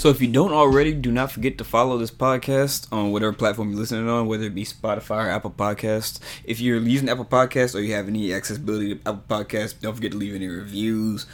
So 0.00 0.08
if 0.08 0.22
you 0.22 0.28
don't 0.28 0.54
already, 0.54 0.94
do 0.94 1.12
not 1.12 1.30
forget 1.30 1.58
to 1.58 1.64
follow 1.64 1.98
this 1.98 2.10
podcast 2.10 2.90
on 2.90 3.12
whatever 3.12 3.34
platform 3.34 3.68
you're 3.68 3.80
listening 3.80 4.08
on, 4.08 4.28
whether 4.28 4.44
it 4.44 4.54
be 4.54 4.64
Spotify 4.64 5.26
or 5.26 5.28
Apple 5.28 5.50
Podcasts. 5.50 6.18
If 6.42 6.58
you're 6.58 6.78
using 6.78 7.10
Apple 7.10 7.26
Podcasts 7.26 7.74
or 7.74 7.80
you 7.80 7.92
have 7.92 8.08
any 8.08 8.32
accessibility 8.32 8.94
to 8.94 9.00
Apple 9.06 9.24
Podcasts, 9.28 9.78
don't 9.78 9.94
forget 9.94 10.12
to 10.12 10.16
leave 10.16 10.34
any 10.34 10.46
reviews. 10.46 11.26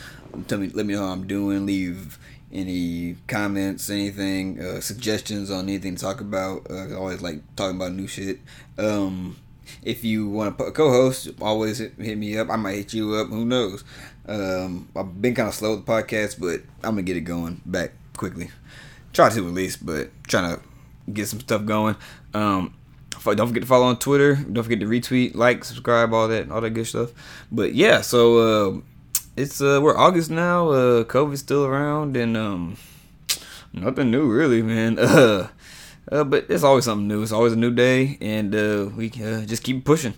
Tell 0.48 0.58
me, 0.58 0.70
let 0.70 0.84
me 0.84 0.94
know 0.94 1.06
how 1.06 1.12
I'm 1.12 1.28
doing. 1.28 1.64
Leave 1.64 2.18
any 2.52 3.14
comments, 3.28 3.88
anything, 3.88 4.60
uh, 4.60 4.80
suggestions 4.80 5.48
on 5.48 5.68
anything 5.68 5.94
to 5.94 6.02
talk 6.02 6.20
about. 6.20 6.68
Uh, 6.68 6.88
I 6.88 6.94
always 6.94 7.22
like 7.22 7.42
talking 7.54 7.76
about 7.76 7.92
new 7.92 8.08
shit. 8.08 8.40
Um, 8.78 9.36
if 9.84 10.02
you 10.02 10.28
want 10.28 10.58
to 10.58 10.72
co-host, 10.72 11.28
always 11.40 11.78
hit, 11.78 11.94
hit, 12.00 12.18
me 12.18 12.36
up. 12.36 12.50
I 12.50 12.56
might 12.56 12.74
hit 12.74 12.94
you 12.94 13.14
up. 13.14 13.28
Who 13.28 13.44
knows? 13.44 13.84
Um, 14.26 14.88
I've 14.96 15.22
been 15.22 15.36
kind 15.36 15.50
of 15.50 15.54
slow 15.54 15.76
with 15.76 15.86
the 15.86 15.92
podcast, 15.92 16.40
but 16.40 16.62
I'm 16.82 16.94
gonna 16.94 17.02
get 17.02 17.16
it 17.16 17.20
going 17.20 17.60
back 17.64 17.92
quickly. 18.16 18.50
Try 19.12 19.30
to 19.30 19.46
at 19.46 19.54
least, 19.54 19.84
but 19.84 20.10
trying 20.26 20.56
to 20.56 20.62
get 21.12 21.28
some 21.28 21.40
stuff 21.40 21.64
going. 21.64 21.96
Um, 22.34 22.74
don't 23.10 23.48
forget 23.48 23.62
to 23.62 23.66
follow 23.66 23.86
on 23.86 23.98
Twitter. 23.98 24.36
Don't 24.36 24.62
forget 24.62 24.80
to 24.80 24.86
retweet, 24.86 25.34
like, 25.34 25.64
subscribe, 25.64 26.12
all 26.12 26.28
that, 26.28 26.50
all 26.50 26.60
that 26.60 26.70
good 26.70 26.86
stuff. 26.86 27.12
But 27.50 27.74
yeah, 27.74 28.00
so 28.02 28.38
uh, 28.38 28.80
it's 29.36 29.60
uh, 29.60 29.80
we're 29.82 29.96
August 29.96 30.30
now. 30.30 30.70
Uh, 30.70 31.04
COVID's 31.04 31.40
still 31.40 31.64
around, 31.64 32.16
and 32.16 32.36
um, 32.36 32.76
nothing 33.72 34.10
new 34.10 34.30
really, 34.30 34.62
man. 34.62 34.98
Uh, 35.08 35.48
uh, 36.12 36.22
but 36.22 36.46
it's 36.48 36.62
always 36.62 36.84
something 36.84 37.08
new. 37.08 37.20
It's 37.20 37.32
always 37.32 37.52
a 37.52 37.56
new 37.56 37.72
day, 37.72 38.16
and 38.20 38.54
uh, 38.54 38.88
we 38.94 39.08
uh, 39.22 39.44
just 39.44 39.64
keep 39.64 39.84
pushing. 39.84 40.14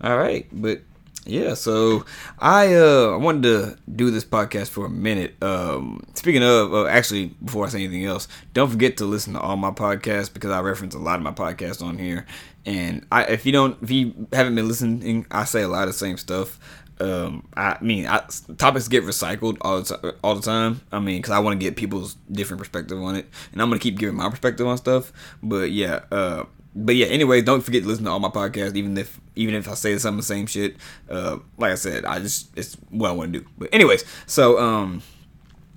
All 0.00 0.16
right, 0.16 0.46
but 0.52 0.82
yeah, 1.24 1.54
so 1.54 2.04
I 2.38 2.74
uh 2.74 3.12
I 3.12 3.16
wanted 3.16 3.42
to 3.44 3.78
do 3.94 4.10
this 4.10 4.24
podcast 4.24 4.70
for 4.70 4.86
a 4.86 4.90
minute. 4.90 5.40
Um 5.40 6.02
speaking 6.14 6.42
of 6.42 6.74
uh, 6.74 6.86
actually 6.86 7.28
before 7.44 7.66
I 7.66 7.68
say 7.68 7.84
anything 7.84 8.04
else, 8.04 8.26
don't 8.54 8.70
forget 8.70 8.96
to 8.96 9.04
listen 9.04 9.34
to 9.34 9.40
all 9.40 9.56
my 9.56 9.70
podcasts 9.70 10.32
because 10.32 10.50
I 10.50 10.60
reference 10.60 10.94
a 10.94 10.98
lot 10.98 11.16
of 11.16 11.22
my 11.22 11.30
podcasts 11.30 11.82
on 11.82 11.96
here. 11.98 12.26
And 12.66 13.06
I 13.12 13.24
if 13.24 13.46
you 13.46 13.52
don't 13.52 13.80
if 13.82 13.90
you 13.90 14.26
haven't 14.32 14.56
been 14.56 14.66
listening, 14.66 15.26
I 15.30 15.44
say 15.44 15.62
a 15.62 15.68
lot 15.68 15.82
of 15.82 15.88
the 15.90 15.98
same 15.98 16.16
stuff. 16.16 16.58
Um 16.98 17.46
I 17.56 17.78
mean, 17.80 18.06
I, 18.08 18.24
topics 18.58 18.88
get 18.88 19.04
recycled 19.04 19.58
all 19.60 19.80
the 19.80 20.16
all 20.24 20.34
the 20.34 20.42
time. 20.42 20.80
I 20.90 20.98
mean, 20.98 21.22
cuz 21.22 21.30
I 21.30 21.38
want 21.38 21.58
to 21.58 21.64
get 21.64 21.76
people's 21.76 22.14
different 22.32 22.58
perspective 22.58 23.00
on 23.00 23.14
it. 23.14 23.28
And 23.52 23.62
I'm 23.62 23.68
going 23.68 23.78
to 23.78 23.82
keep 23.82 23.96
giving 23.96 24.16
my 24.16 24.28
perspective 24.28 24.66
on 24.66 24.76
stuff. 24.76 25.12
But 25.40 25.70
yeah, 25.70 26.00
uh 26.10 26.44
but 26.74 26.94
yeah, 26.94 27.06
anyways, 27.06 27.44
don't 27.44 27.60
forget 27.60 27.82
to 27.82 27.88
listen 27.88 28.04
to 28.04 28.10
all 28.10 28.18
my 28.18 28.28
podcasts, 28.28 28.76
even 28.76 28.96
if 28.96 29.20
even 29.34 29.54
if 29.54 29.68
I 29.68 29.74
say 29.74 29.96
some 29.98 30.14
of 30.14 30.20
the 30.20 30.26
same 30.26 30.46
shit. 30.46 30.76
Uh, 31.08 31.38
like 31.58 31.72
I 31.72 31.76
said, 31.76 32.04
I 32.04 32.18
just 32.18 32.56
it's 32.56 32.74
what 32.90 33.10
I 33.10 33.12
want 33.12 33.32
to 33.32 33.40
do. 33.40 33.46
But 33.58 33.68
anyways, 33.72 34.04
so 34.26 34.58
um, 34.58 35.02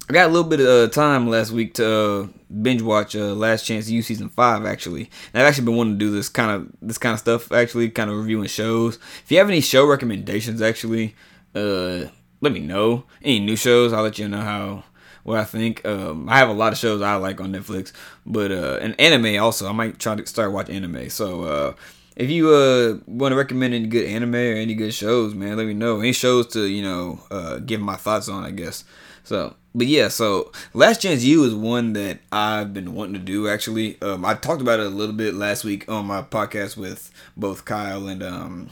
I 0.10 0.14
got 0.14 0.30
a 0.30 0.34
little 0.34 0.50
bit 0.50 0.62
of 0.62 0.68
uh, 0.68 0.88
time 0.90 1.30
last 1.30 1.52
week 1.52 1.74
to 1.76 1.88
uh, 1.88 2.28
binge 2.62 2.82
watch 2.82 3.16
uh, 3.16 3.34
Last 3.34 3.66
Chance 3.66 3.90
U 3.90 4.02
season 4.02 4.30
five. 4.30 4.66
Actually, 4.66 5.10
and 5.34 5.42
I've 5.42 5.50
actually 5.50 5.66
been 5.66 5.76
wanting 5.76 6.00
to 6.00 6.00
do 6.00 6.12
this 6.12 6.30
kind 6.30 6.52
of 6.52 6.72
this 6.82 6.98
kind 6.98 7.14
of 7.14 7.20
stuff. 7.20 7.52
Actually, 7.52 7.90
kind 7.90 8.10
of 8.10 8.18
reviewing 8.18 8.48
shows. 8.48 8.98
If 9.24 9.32
you 9.32 9.38
have 9.40 9.50
any 9.50 9.62
show 9.62 9.86
recommendations, 9.86 10.62
actually, 10.62 11.16
uh, 11.54 12.06
let 12.40 12.54
me 12.54 12.60
know. 12.62 13.04
Any 13.22 13.40
new 13.40 13.58
shows, 13.58 13.92
I'll 13.92 14.04
let 14.04 14.18
you 14.18 14.30
know 14.30 14.42
how 14.42 14.84
what 15.26 15.40
I 15.40 15.44
think. 15.44 15.86
Um, 15.86 16.30
I 16.30 16.38
have 16.38 16.50
a 16.50 16.54
lot 16.54 16.72
of 16.72 16.80
shows 16.80 17.02
I 17.02 17.16
like 17.16 17.42
on 17.42 17.52
Netflix, 17.52 17.92
but 18.26 18.52
uh, 18.52 18.78
an 18.82 18.94
anime 18.94 19.42
also. 19.44 19.68
I 19.68 19.74
might 19.74 20.00
try 20.00 20.16
to 20.16 20.26
start 20.26 20.54
watching 20.54 20.76
anime. 20.76 21.10
So 21.10 21.44
uh, 21.44 21.74
if 22.16 22.30
you 22.30 22.50
uh 22.54 23.00
want 23.08 23.34
to 23.34 23.36
recommend 23.36 23.74
any 23.74 23.88
good 23.88 24.06
anime 24.06 24.36
or 24.36 24.54
any 24.54 24.76
good 24.76 24.94
shows, 24.94 25.34
man, 25.36 25.58
let 25.58 25.68
me 25.68 25.74
know. 25.74 26.00
Any 26.00 26.14
shows 26.14 26.48
to 26.54 26.66
you 26.66 26.84
know 26.84 27.20
uh, 27.30 27.58
give 27.58 27.82
my 27.82 27.96
thoughts 27.96 28.30
on, 28.30 28.44
I 28.46 28.52
guess. 28.52 28.86
So, 29.24 29.56
but 29.74 29.88
yeah, 29.88 30.10
so 30.10 30.52
Last 30.76 31.02
Chance 31.02 31.24
U 31.24 31.44
is 31.46 31.56
one 31.56 31.94
that 31.94 32.20
I've 32.32 32.74
been 32.74 32.94
wanting 32.94 33.16
to 33.16 33.20
do. 33.20 33.48
Actually, 33.50 34.00
um, 34.04 34.24
I 34.24 34.36
talked 34.36 34.62
about 34.62 34.80
it 34.80 34.86
a 34.86 34.90
little 34.90 35.16
bit 35.16 35.34
last 35.34 35.64
week 35.64 35.92
on 35.92 36.06
my 36.06 36.22
podcast 36.22 36.78
with 36.78 37.12
both 37.36 37.66
Kyle 37.66 38.08
and 38.08 38.22
um, 38.22 38.70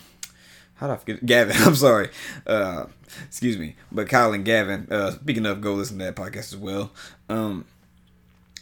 how 0.88 0.94
I 0.94 0.98
forget 0.98 1.26
Gavin? 1.26 1.56
I'm 1.60 1.76
sorry. 1.76 2.10
Uh, 2.46 2.86
excuse 3.26 3.58
me. 3.58 3.76
But 3.92 4.10
Kyle 4.10 4.34
and 4.34 4.46
Gavin, 4.46 4.88
uh, 4.92 5.12
speaking 5.12 5.46
of, 5.46 5.62
go 5.62 5.74
listen 5.74 5.98
to 6.00 6.06
that 6.06 6.16
podcast 6.16 6.54
as 6.54 6.58
well. 6.58 6.92
Um, 7.30 7.66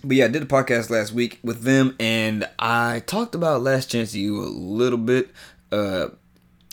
but 0.03 0.17
yeah, 0.17 0.25
I 0.25 0.29
did 0.29 0.43
a 0.43 0.47
podcast 0.47 0.89
last 0.89 1.13
week 1.13 1.39
with 1.43 1.61
them, 1.63 1.95
and 1.99 2.49
I 2.57 3.03
talked 3.05 3.35
about 3.35 3.61
Last 3.61 3.91
Chance 3.91 4.15
U 4.15 4.39
a 4.41 4.45
little 4.45 4.97
bit. 4.97 5.29
Uh, 5.71 6.07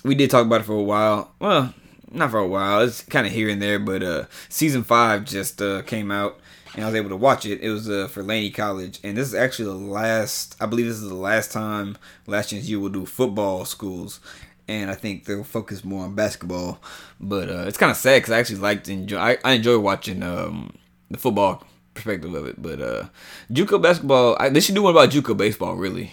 we 0.02 0.14
did 0.14 0.30
talk 0.30 0.46
about 0.46 0.62
it 0.62 0.64
for 0.64 0.74
a 0.78 0.82
while. 0.82 1.32
Well, 1.38 1.74
not 2.10 2.30
for 2.30 2.38
a 2.38 2.46
while. 2.46 2.80
It's 2.80 3.02
kind 3.02 3.26
of 3.26 3.32
here 3.32 3.48
and 3.48 3.60
there, 3.60 3.78
but 3.78 4.02
uh, 4.02 4.24
season 4.48 4.82
five 4.82 5.24
just 5.24 5.60
uh, 5.60 5.82
came 5.82 6.10
out, 6.10 6.40
and 6.74 6.84
I 6.84 6.86
was 6.86 6.94
able 6.94 7.10
to 7.10 7.16
watch 7.16 7.44
it. 7.44 7.60
It 7.60 7.70
was 7.70 7.88
uh, 7.90 8.08
for 8.08 8.22
Laney 8.22 8.50
College, 8.50 8.98
and 9.04 9.16
this 9.16 9.28
is 9.28 9.34
actually 9.34 9.66
the 9.66 9.74
last. 9.74 10.56
I 10.60 10.66
believe 10.66 10.86
this 10.86 10.96
is 10.96 11.08
the 11.08 11.14
last 11.14 11.52
time 11.52 11.98
Last 12.26 12.50
Chance 12.50 12.66
U 12.68 12.80
will 12.80 12.88
do 12.88 13.04
football 13.04 13.66
schools, 13.66 14.20
and 14.68 14.90
I 14.90 14.94
think 14.94 15.24
they'll 15.24 15.44
focus 15.44 15.84
more 15.84 16.04
on 16.04 16.14
basketball. 16.14 16.80
But 17.18 17.48
uh, 17.48 17.64
it's 17.66 17.78
kind 17.78 17.90
of 17.90 17.96
sad 17.96 18.22
because 18.22 18.32
I 18.32 18.38
actually 18.38 18.60
liked 18.60 18.88
enjoy. 18.88 19.18
I, 19.18 19.38
I 19.44 19.52
enjoy 19.52 19.78
watching 19.78 20.22
um, 20.22 20.76
the 21.10 21.18
football 21.18 21.64
perspective 21.94 22.34
of 22.34 22.46
it. 22.46 22.60
But 22.60 22.80
uh, 22.80 23.08
JUCO 23.50 23.82
basketball, 23.82 24.36
I, 24.38 24.50
they 24.50 24.60
should 24.60 24.74
do 24.74 24.82
one 24.82 24.92
about 24.92 25.10
JUCO 25.10 25.36
baseball. 25.36 25.74
Really, 25.74 26.12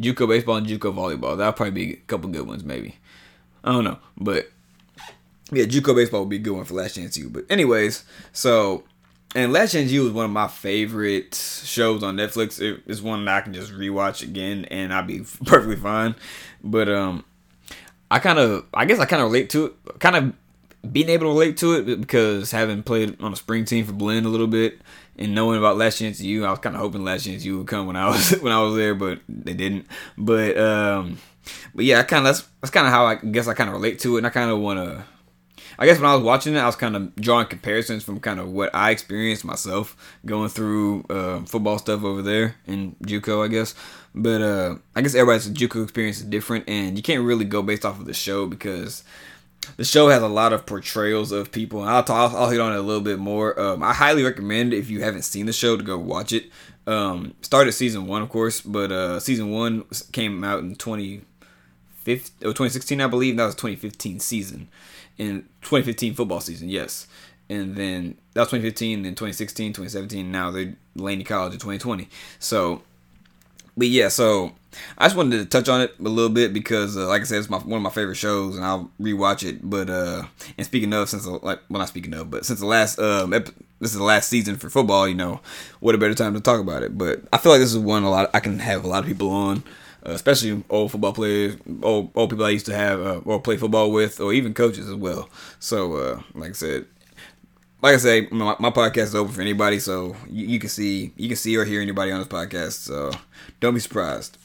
JUCO 0.00 0.28
baseball 0.28 0.56
and 0.56 0.66
JUCO 0.66 0.92
volleyball. 0.92 1.38
That'll 1.38 1.52
probably 1.52 1.86
be 1.86 1.92
a 1.94 1.96
couple 2.06 2.28
good 2.30 2.46
ones, 2.46 2.64
maybe. 2.64 2.96
I 3.62 3.72
don't 3.72 3.84
know, 3.84 3.98
but 4.18 4.50
yeah, 5.50 5.64
JUCO 5.64 5.94
baseball 5.94 6.20
would 6.20 6.30
be 6.30 6.36
a 6.36 6.40
good 6.40 6.54
one 6.54 6.64
for 6.64 6.74
Last 6.74 6.96
Chance 6.96 7.16
U. 7.16 7.30
But 7.30 7.44
anyways, 7.48 8.04
so 8.32 8.84
and 9.34 9.52
Last 9.52 9.72
Chance 9.72 9.90
U 9.90 10.06
is 10.06 10.12
one 10.12 10.26
of 10.26 10.30
my 10.30 10.48
favorite 10.48 11.34
shows 11.34 12.02
on 12.02 12.16
Netflix. 12.16 12.60
it's 12.86 13.00
one 13.00 13.24
that 13.24 13.36
I 13.36 13.40
can 13.40 13.52
just 13.52 13.72
rewatch 13.72 14.22
again 14.22 14.64
and 14.66 14.92
I'll 14.92 15.02
be 15.02 15.20
perfectly 15.44 15.76
fine. 15.76 16.14
But 16.62 16.88
um 16.88 17.24
I 18.14 18.20
kind 18.20 18.38
of, 18.38 18.64
I 18.72 18.84
guess 18.84 19.00
I 19.00 19.06
kind 19.06 19.20
of 19.20 19.26
relate 19.26 19.50
to 19.50 19.66
it, 19.66 19.98
kind 19.98 20.14
of 20.14 20.92
being 20.92 21.08
able 21.08 21.26
to 21.26 21.30
relate 21.30 21.56
to 21.56 21.72
it 21.74 22.00
because 22.00 22.52
having 22.52 22.84
played 22.84 23.20
on 23.20 23.32
a 23.32 23.36
spring 23.36 23.64
team 23.64 23.84
for 23.84 23.92
Blinn 23.92 24.24
a 24.24 24.28
little 24.28 24.46
bit 24.46 24.78
and 25.18 25.34
knowing 25.34 25.58
about 25.58 25.78
Last 25.78 25.98
Chance 25.98 26.20
U, 26.20 26.44
I 26.44 26.50
was 26.50 26.60
kind 26.60 26.76
of 26.76 26.80
hoping 26.80 27.02
Last 27.02 27.24
Chance 27.24 27.44
U 27.44 27.58
would 27.58 27.66
come 27.66 27.88
when 27.88 27.96
I 27.96 28.06
was 28.10 28.30
when 28.40 28.52
I 28.52 28.62
was 28.62 28.76
there, 28.76 28.94
but 28.94 29.18
they 29.28 29.52
didn't. 29.52 29.88
But 30.16 30.56
um, 30.56 31.18
but 31.74 31.84
yeah, 31.84 31.98
I 31.98 32.02
kind 32.04 32.24
of 32.24 32.36
that's 32.36 32.48
that's 32.60 32.70
kind 32.70 32.86
of 32.86 32.92
how 32.92 33.06
I 33.06 33.16
guess 33.16 33.48
I 33.48 33.54
kind 33.54 33.68
of 33.68 33.74
relate 33.74 33.98
to 34.00 34.14
it, 34.14 34.18
and 34.18 34.28
I 34.28 34.30
kind 34.30 34.48
of 34.48 34.60
want 34.60 34.78
to. 34.78 35.04
I 35.78 35.86
guess 35.86 35.98
when 35.98 36.08
I 36.08 36.14
was 36.14 36.24
watching 36.24 36.54
it, 36.54 36.58
I 36.58 36.66
was 36.66 36.76
kind 36.76 36.96
of 36.96 37.14
drawing 37.16 37.46
comparisons 37.46 38.04
from 38.04 38.20
kind 38.20 38.40
of 38.40 38.48
what 38.48 38.74
I 38.74 38.90
experienced 38.90 39.44
myself 39.44 39.96
going 40.24 40.48
through 40.48 41.04
uh, 41.10 41.40
football 41.44 41.78
stuff 41.78 42.04
over 42.04 42.22
there 42.22 42.56
in 42.66 42.96
JUCO, 43.04 43.44
I 43.44 43.48
guess. 43.48 43.74
But 44.14 44.42
uh, 44.42 44.76
I 44.94 45.02
guess 45.02 45.14
everybody's 45.14 45.48
JUCO 45.50 45.82
experience 45.82 46.18
is 46.18 46.24
different, 46.24 46.68
and 46.68 46.96
you 46.96 47.02
can't 47.02 47.24
really 47.24 47.44
go 47.44 47.62
based 47.62 47.84
off 47.84 47.98
of 47.98 48.06
the 48.06 48.14
show 48.14 48.46
because 48.46 49.02
the 49.76 49.84
show 49.84 50.08
has 50.08 50.22
a 50.22 50.28
lot 50.28 50.52
of 50.52 50.66
portrayals 50.66 51.32
of 51.32 51.50
people, 51.50 51.80
and 51.80 51.90
I'll 51.90 52.04
talk, 52.04 52.32
I'll 52.32 52.50
hit 52.50 52.60
on 52.60 52.72
it 52.72 52.78
a 52.78 52.82
little 52.82 53.02
bit 53.02 53.18
more. 53.18 53.58
Um, 53.58 53.82
I 53.82 53.92
highly 53.92 54.22
recommend 54.22 54.72
if 54.72 54.90
you 54.90 55.02
haven't 55.02 55.22
seen 55.22 55.46
the 55.46 55.52
show 55.52 55.76
to 55.76 55.82
go 55.82 55.98
watch 55.98 56.32
it. 56.32 56.50
Um, 56.86 57.34
started 57.40 57.72
season 57.72 58.06
one, 58.06 58.22
of 58.22 58.28
course, 58.28 58.60
but 58.60 58.92
uh, 58.92 59.20
season 59.20 59.50
one 59.50 59.84
came 60.12 60.44
out 60.44 60.60
in 60.60 60.76
2015, 60.76 62.40
2016, 62.40 63.00
I 63.00 63.06
believe. 63.06 63.36
That 63.36 63.46
was 63.46 63.54
2015 63.54 64.20
season, 64.20 64.68
in 65.18 65.42
2015 65.62 66.14
football 66.14 66.40
season, 66.40 66.68
yes. 66.68 67.06
And 67.48 67.76
then 67.76 68.16
that 68.32 68.40
was 68.40 68.48
2015, 68.48 69.02
then 69.02 69.12
2016, 69.12 69.72
2017. 69.72 70.30
Now 70.30 70.50
they're 70.50 70.74
Laney 70.96 71.24
College 71.24 71.52
in 71.52 71.58
2020. 71.58 72.08
So 72.38 72.82
but 73.76 73.88
yeah, 73.88 74.08
so 74.08 74.52
I 74.96 75.06
just 75.06 75.16
wanted 75.16 75.38
to 75.38 75.46
touch 75.46 75.68
on 75.68 75.80
it 75.80 75.94
a 75.98 76.02
little 76.02 76.30
bit 76.30 76.52
because, 76.52 76.96
uh, 76.96 77.08
like 77.08 77.22
I 77.22 77.24
said, 77.24 77.38
it's 77.38 77.50
my 77.50 77.58
one 77.58 77.78
of 77.78 77.82
my 77.82 77.90
favorite 77.90 78.16
shows, 78.16 78.56
and 78.56 78.64
I'll 78.64 78.90
rewatch 79.00 79.46
it. 79.46 79.68
But 79.68 79.90
uh, 79.90 80.24
and 80.56 80.66
speaking 80.66 80.92
of, 80.92 81.08
since 81.08 81.26
like 81.26 81.60
well, 81.68 81.80
not 81.80 81.88
speaking 81.88 82.14
of, 82.14 82.30
but 82.30 82.46
since 82.46 82.60
the 82.60 82.66
last 82.66 82.98
um, 82.98 83.32
ep- 83.32 83.50
this 83.80 83.90
is 83.90 83.98
the 83.98 84.04
last 84.04 84.28
season 84.28 84.56
for 84.56 84.70
football, 84.70 85.08
you 85.08 85.14
know, 85.14 85.40
what 85.80 85.94
a 85.94 85.98
better 85.98 86.14
time 86.14 86.34
to 86.34 86.40
talk 86.40 86.60
about 86.60 86.82
it. 86.82 86.96
But 86.96 87.22
I 87.32 87.38
feel 87.38 87.52
like 87.52 87.60
this 87.60 87.72
is 87.72 87.78
one 87.78 88.04
a 88.04 88.10
lot 88.10 88.30
I 88.32 88.40
can 88.40 88.60
have 88.60 88.84
a 88.84 88.88
lot 88.88 89.02
of 89.02 89.08
people 89.08 89.30
on, 89.30 89.64
uh, 90.06 90.12
especially 90.12 90.62
old 90.70 90.90
football 90.90 91.12
players, 91.12 91.56
old 91.82 92.10
old 92.14 92.30
people 92.30 92.44
I 92.44 92.50
used 92.50 92.66
to 92.66 92.74
have 92.74 93.00
uh, 93.00 93.20
or 93.24 93.40
play 93.40 93.56
football 93.56 93.90
with, 93.90 94.20
or 94.20 94.32
even 94.32 94.54
coaches 94.54 94.88
as 94.88 94.94
well. 94.94 95.28
So, 95.58 95.96
uh, 95.96 96.22
like 96.34 96.50
I 96.50 96.54
said, 96.54 96.86
like 97.82 97.94
I 97.94 97.98
say, 97.98 98.28
my, 98.30 98.56
my, 98.58 98.70
podcast 98.70 99.04
is 99.04 99.14
open 99.14 99.34
for 99.34 99.40
anybody, 99.40 99.78
so 99.78 100.16
you, 100.28 100.46
you, 100.46 100.58
can 100.58 100.68
see 100.68 101.12
you 101.16 101.28
can 101.28 101.36
see 101.36 101.56
or 101.56 101.64
hear 101.64 101.80
anybody 101.80 102.12
on 102.12 102.18
this 102.18 102.28
podcast. 102.28 102.72
So 102.72 103.10
don't 103.60 103.74
be 103.74 103.80
surprised. 103.80 104.38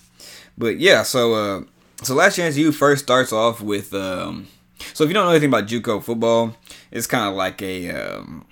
But 0.57 0.79
yeah, 0.79 1.03
so 1.03 1.33
uh, 1.33 1.61
so 2.03 2.15
Last 2.15 2.35
Chance 2.35 2.57
U 2.57 2.71
first 2.71 3.03
starts 3.03 3.31
off 3.31 3.61
with 3.61 3.93
um, 3.93 4.47
so 4.93 5.03
if 5.03 5.09
you 5.09 5.13
don't 5.13 5.25
know 5.25 5.31
anything 5.31 5.49
about 5.49 5.67
JUCO 5.67 6.03
football, 6.03 6.55
it's 6.91 7.07
kind 7.07 7.29
of 7.29 7.35
like 7.35 7.61
a 7.61 7.89
um, 7.91 8.45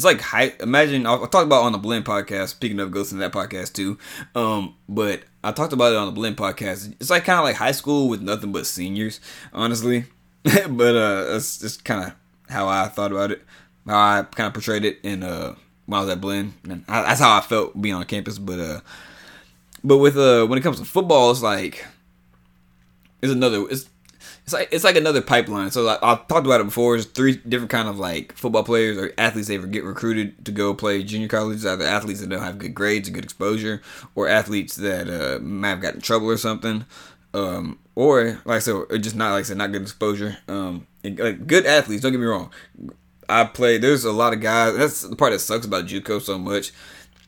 it's 0.00 0.04
like 0.06 0.20
high. 0.20 0.54
Imagine 0.60 1.06
I'll, 1.06 1.20
I'll, 1.20 1.26
talk 1.26 1.44
about 1.44 1.64
on 1.64 1.72
the 1.72 1.78
Blinn 1.78 2.02
podcast. 2.02 2.48
Speaking 2.48 2.80
of, 2.80 2.90
go 2.90 3.04
to 3.04 3.14
that 3.16 3.32
podcast 3.32 3.74
too. 3.74 3.98
Um, 4.34 4.74
but 4.88 5.22
I 5.44 5.52
talked 5.52 5.72
about 5.72 5.92
it 5.92 5.96
on 5.96 6.06
the 6.06 6.12
Blinn 6.12 6.34
podcast. 6.34 6.94
It's 7.00 7.10
like 7.10 7.24
kind 7.24 7.38
of 7.38 7.44
like 7.44 7.56
high 7.56 7.72
school 7.72 8.08
with 8.08 8.22
nothing 8.22 8.52
but 8.52 8.66
seniors, 8.66 9.20
honestly. 9.52 10.06
but 10.42 10.96
uh, 10.96 11.36
it's 11.36 11.58
just 11.58 11.84
kind 11.84 12.04
of 12.06 12.14
how 12.48 12.66
I 12.66 12.88
thought 12.88 13.12
about 13.12 13.30
it 13.30 13.42
how 13.86 13.98
I 13.98 14.22
kind 14.22 14.46
of 14.46 14.54
portrayed 14.54 14.84
it 14.84 14.98
in 15.02 15.22
uh 15.22 15.54
I 15.92 16.00
was 16.00 16.08
at 16.08 16.20
Blinn, 16.20 16.54
And 16.68 16.84
I, 16.86 17.02
that's 17.02 17.20
how 17.20 17.36
I 17.36 17.40
felt 17.40 17.80
being 17.80 17.96
on 17.96 18.04
campus. 18.04 18.38
But 18.38 18.60
uh, 18.60 18.80
but 19.82 19.98
with 19.98 20.16
uh, 20.16 20.46
when 20.46 20.56
it 20.56 20.62
comes 20.62 20.78
to 20.78 20.84
football, 20.84 21.32
it's 21.32 21.42
like 21.42 21.84
it's 23.20 23.32
another 23.32 23.68
it's 23.68 23.90
it's 24.44 24.52
like 24.52 24.68
it's 24.72 24.84
like 24.84 24.96
another 24.96 25.20
pipeline. 25.20 25.70
So 25.70 25.82
like, 25.82 26.02
I've 26.02 26.26
talked 26.28 26.46
about 26.46 26.60
it 26.60 26.64
before. 26.64 26.96
There's 26.96 27.06
three 27.06 27.36
different 27.36 27.70
kind 27.70 27.88
of 27.88 27.98
like 27.98 28.32
football 28.32 28.64
players 28.64 28.98
or 28.98 29.12
athletes 29.18 29.48
they 29.48 29.58
get 29.58 29.84
recruited 29.84 30.44
to 30.44 30.52
go 30.52 30.74
play 30.74 31.02
junior 31.02 31.28
college. 31.28 31.64
Either 31.64 31.84
athletes 31.84 32.20
that 32.20 32.28
don't 32.28 32.42
have 32.42 32.58
good 32.58 32.74
grades 32.74 33.08
and 33.08 33.14
good 33.14 33.24
exposure, 33.24 33.82
or 34.14 34.28
athletes 34.28 34.76
that 34.76 35.08
uh, 35.08 35.38
might 35.40 35.70
have 35.70 35.80
gotten 35.80 35.96
in 35.96 36.02
trouble 36.02 36.28
or 36.28 36.36
something, 36.36 36.84
um, 37.34 37.78
or 37.94 38.40
like 38.44 38.56
I 38.56 38.58
said, 38.60 38.74
just 39.00 39.16
not 39.16 39.32
like 39.32 39.40
I 39.40 39.42
said, 39.44 39.58
not 39.58 39.72
good 39.72 39.82
exposure. 39.82 40.38
Um, 40.48 40.86
and, 41.04 41.18
like, 41.18 41.46
good 41.46 41.66
athletes. 41.66 42.02
Don't 42.02 42.12
get 42.12 42.20
me 42.20 42.26
wrong. 42.26 42.50
I 43.28 43.44
play. 43.44 43.78
There's 43.78 44.04
a 44.04 44.12
lot 44.12 44.32
of 44.32 44.40
guys. 44.40 44.76
That's 44.76 45.02
the 45.02 45.16
part 45.16 45.32
that 45.32 45.38
sucks 45.38 45.64
about 45.64 45.86
JUCO 45.86 46.20
so 46.20 46.38
much 46.38 46.72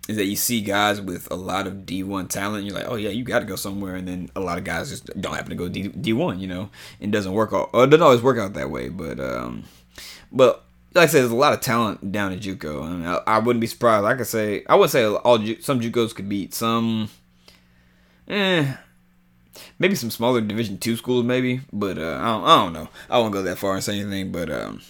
is 0.08 0.16
that 0.16 0.24
you 0.24 0.36
see 0.36 0.60
guys 0.60 1.00
with 1.00 1.30
a 1.30 1.36
lot 1.36 1.66
of 1.66 1.86
D1 1.86 2.28
talent. 2.28 2.64
you're 2.64 2.74
like, 2.74 2.88
oh 2.88 2.96
yeah, 2.96 3.10
you 3.10 3.24
got 3.24 3.38
to 3.38 3.44
go 3.44 3.56
somewhere, 3.56 3.94
and 3.94 4.08
then 4.08 4.30
a 4.34 4.40
lot 4.40 4.58
of 4.58 4.64
guys 4.64 4.90
just 4.90 5.06
don't 5.20 5.34
happen 5.34 5.50
to 5.50 5.56
go 5.56 5.68
D 5.68 5.88
D1. 5.88 6.40
You 6.40 6.48
know, 6.48 6.70
it 7.00 7.10
doesn't 7.10 7.32
work 7.32 7.52
out. 7.52 7.70
It 7.72 7.90
doesn't 7.90 8.02
always 8.02 8.22
work 8.22 8.38
out 8.38 8.54
that 8.54 8.70
way. 8.70 8.88
But 8.88 9.20
um, 9.20 9.64
but 10.32 10.64
like 10.94 11.04
I 11.04 11.06
said, 11.06 11.20
there's 11.20 11.30
a 11.30 11.36
lot 11.36 11.52
of 11.52 11.60
talent 11.60 12.12
down 12.12 12.32
at 12.32 12.40
JUCO. 12.40 12.90
Mean, 12.90 13.06
I, 13.06 13.20
I 13.26 13.38
wouldn't 13.38 13.60
be 13.60 13.66
surprised. 13.66 14.04
I 14.04 14.14
could 14.14 14.26
say, 14.26 14.64
I 14.68 14.74
would 14.74 14.90
say 14.90 15.06
all 15.06 15.38
some 15.60 15.80
JUCOs 15.80 16.14
could 16.14 16.28
beat 16.28 16.52
some. 16.52 17.08
Eh, 18.28 18.74
maybe 19.78 19.94
some 19.94 20.10
smaller 20.10 20.40
Division 20.40 20.78
two 20.78 20.96
schools, 20.96 21.24
maybe. 21.24 21.60
But 21.72 21.98
uh, 21.98 22.18
I 22.20 22.24
don't, 22.24 22.44
I 22.44 22.64
don't 22.64 22.72
know. 22.72 22.88
I 23.08 23.18
won't 23.18 23.32
go 23.32 23.42
that 23.42 23.58
far 23.58 23.74
and 23.74 23.84
say 23.84 24.00
anything. 24.00 24.32
But 24.32 24.50
um, 24.50 24.80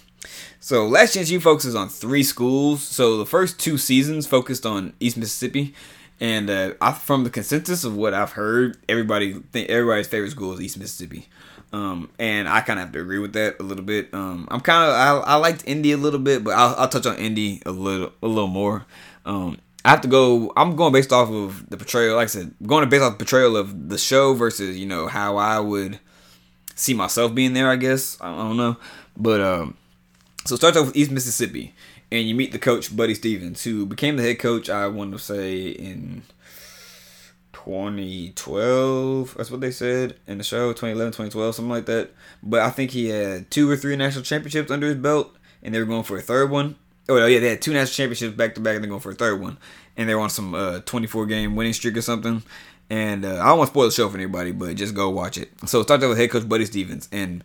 so 0.63 0.87
Last 0.87 1.15
Chance 1.15 1.29
U 1.31 1.41
focuses 1.41 1.75
on 1.75 1.89
three 1.89 2.23
schools. 2.23 2.85
So 2.85 3.19
the 3.19 3.27
first 3.27 3.59
two 3.59 3.77
seasons 3.77 4.29
focused 4.29 4.65
on 4.65 4.93
East 5.01 5.17
Mississippi, 5.17 5.75
and 6.21 6.49
uh, 6.49 6.75
I, 6.81 6.93
from 6.93 7.25
the 7.25 7.31
consensus 7.31 7.83
of 7.83 7.97
what 7.97 8.15
I've 8.15 8.31
heard, 8.31 8.79
everybody 8.89 9.35
think 9.35 9.69
everybody's 9.71 10.07
favorite 10.07 10.31
school 10.31 10.53
is 10.53 10.61
East 10.61 10.79
Mississippi. 10.79 11.29
Um, 11.73 12.11
and 12.17 12.49
I 12.49 12.61
kind 12.61 12.79
of 12.79 12.85
have 12.85 12.93
to 12.93 13.01
agree 13.01 13.19
with 13.19 13.33
that 13.33 13.57
a 13.59 13.65
little 13.65 13.83
bit. 13.85 14.15
Um, 14.15 14.47
I'm 14.53 14.61
kind 14.61 14.89
of 14.89 14.95
I, 14.95 15.33
I 15.33 15.35
liked 15.35 15.65
Indy 15.67 15.91
a 15.91 15.97
little 15.97 16.21
bit, 16.21 16.45
but 16.45 16.55
I'll, 16.55 16.77
I'll 16.77 16.89
touch 16.89 17.07
on 17.07 17.17
Indy 17.17 17.61
a 17.67 17.73
little 17.73 18.13
a 18.23 18.29
little 18.29 18.47
more. 18.47 18.87
Um, 19.27 19.59
I 19.85 19.91
have 19.91 20.03
to 20.03 20.09
go. 20.09 20.53
I'm 20.57 20.77
going 20.77 20.93
based 20.93 21.13
off 21.13 21.29
of 21.29 21.69
the 21.71 21.77
portrayal. 21.77 22.15
Like 22.15 22.25
I 22.25 22.27
said, 22.27 22.55
going 22.65 22.89
based 22.89 23.03
off 23.03 23.19
the 23.19 23.25
portrayal 23.25 23.57
of 23.57 23.89
the 23.89 23.99
show 23.99 24.33
versus 24.35 24.79
you 24.79 24.87
know 24.87 25.09
how 25.09 25.39
I 25.39 25.59
would 25.59 25.99
see 26.77 26.95
myself 26.95 27.35
being 27.35 27.53
there. 27.53 27.69
I 27.69 27.75
guess 27.75 28.17
I 28.21 28.29
don't 28.37 28.57
know, 28.57 28.77
but 29.17 29.41
um, 29.41 29.77
so 30.45 30.55
it 30.55 30.59
starts 30.59 30.77
off 30.77 30.87
with 30.87 30.97
East 30.97 31.11
Mississippi, 31.11 31.75
and 32.11 32.27
you 32.27 32.35
meet 32.35 32.53
the 32.53 32.59
coach 32.59 32.95
Buddy 32.95 33.15
Stephens, 33.15 33.65
who 33.65 33.87
became 33.87 34.17
the 34.17 34.23
head 34.23 34.39
coach. 34.39 34.69
I 34.69 34.87
want 34.89 35.13
to 35.13 35.19
say 35.19 35.69
in 35.69 36.23
2012. 37.53 39.35
That's 39.37 39.51
what 39.51 39.61
they 39.61 39.71
said 39.71 40.17
in 40.27 40.39
the 40.39 40.45
show. 40.45 40.73
2011, 40.73 41.13
2012, 41.13 41.55
something 41.55 41.71
like 41.71 41.87
that. 41.87 42.11
But 42.43 42.61
I 42.61 42.71
think 42.71 42.91
he 42.91 43.09
had 43.09 43.51
two 43.51 43.71
or 43.71 43.77
three 43.77 43.95
national 43.97 44.25
championships 44.25 44.71
under 44.71 44.89
his 44.89 44.97
belt, 44.97 45.37
and 45.63 45.75
they 45.75 45.79
were 45.79 45.85
going 45.85 46.03
for 46.03 46.17
a 46.17 46.23
third 46.23 46.51
one. 46.51 46.77
Oh 47.09 47.25
yeah, 47.27 47.39
they 47.39 47.51
had 47.51 47.63
two 47.63 47.73
national 47.73 47.95
championships 47.95 48.37
back 48.37 48.55
to 48.57 48.61
back, 48.61 48.75
and 48.75 48.85
they're 48.85 48.89
going 48.89 49.01
for 49.01 49.13
a 49.13 49.15
third 49.15 49.41
one. 49.41 49.59
And 49.97 50.09
they're 50.09 50.21
on 50.21 50.31
some 50.31 50.55
uh, 50.55 50.81
24 50.81 51.27
game 51.27 51.55
winning 51.55 51.73
streak 51.73 51.97
or 51.97 52.03
something. 52.03 52.43
And 52.91 53.25
uh, 53.25 53.41
I 53.43 53.49
don't 53.49 53.59
want 53.59 53.69
to 53.69 53.73
spoil 53.73 53.87
the 53.87 53.93
show 53.93 54.09
for 54.09 54.17
anybody, 54.17 54.53
but 54.53 54.75
just 54.77 54.95
go 54.95 55.09
watch 55.11 55.39
it. 55.39 55.51
So 55.67 55.81
it 55.81 55.85
starts 55.85 56.05
off 56.05 56.11
with 56.11 56.19
head 56.19 56.31
coach 56.31 56.49
Buddy 56.49 56.65
Stephens, 56.67 57.09
and 57.13 57.45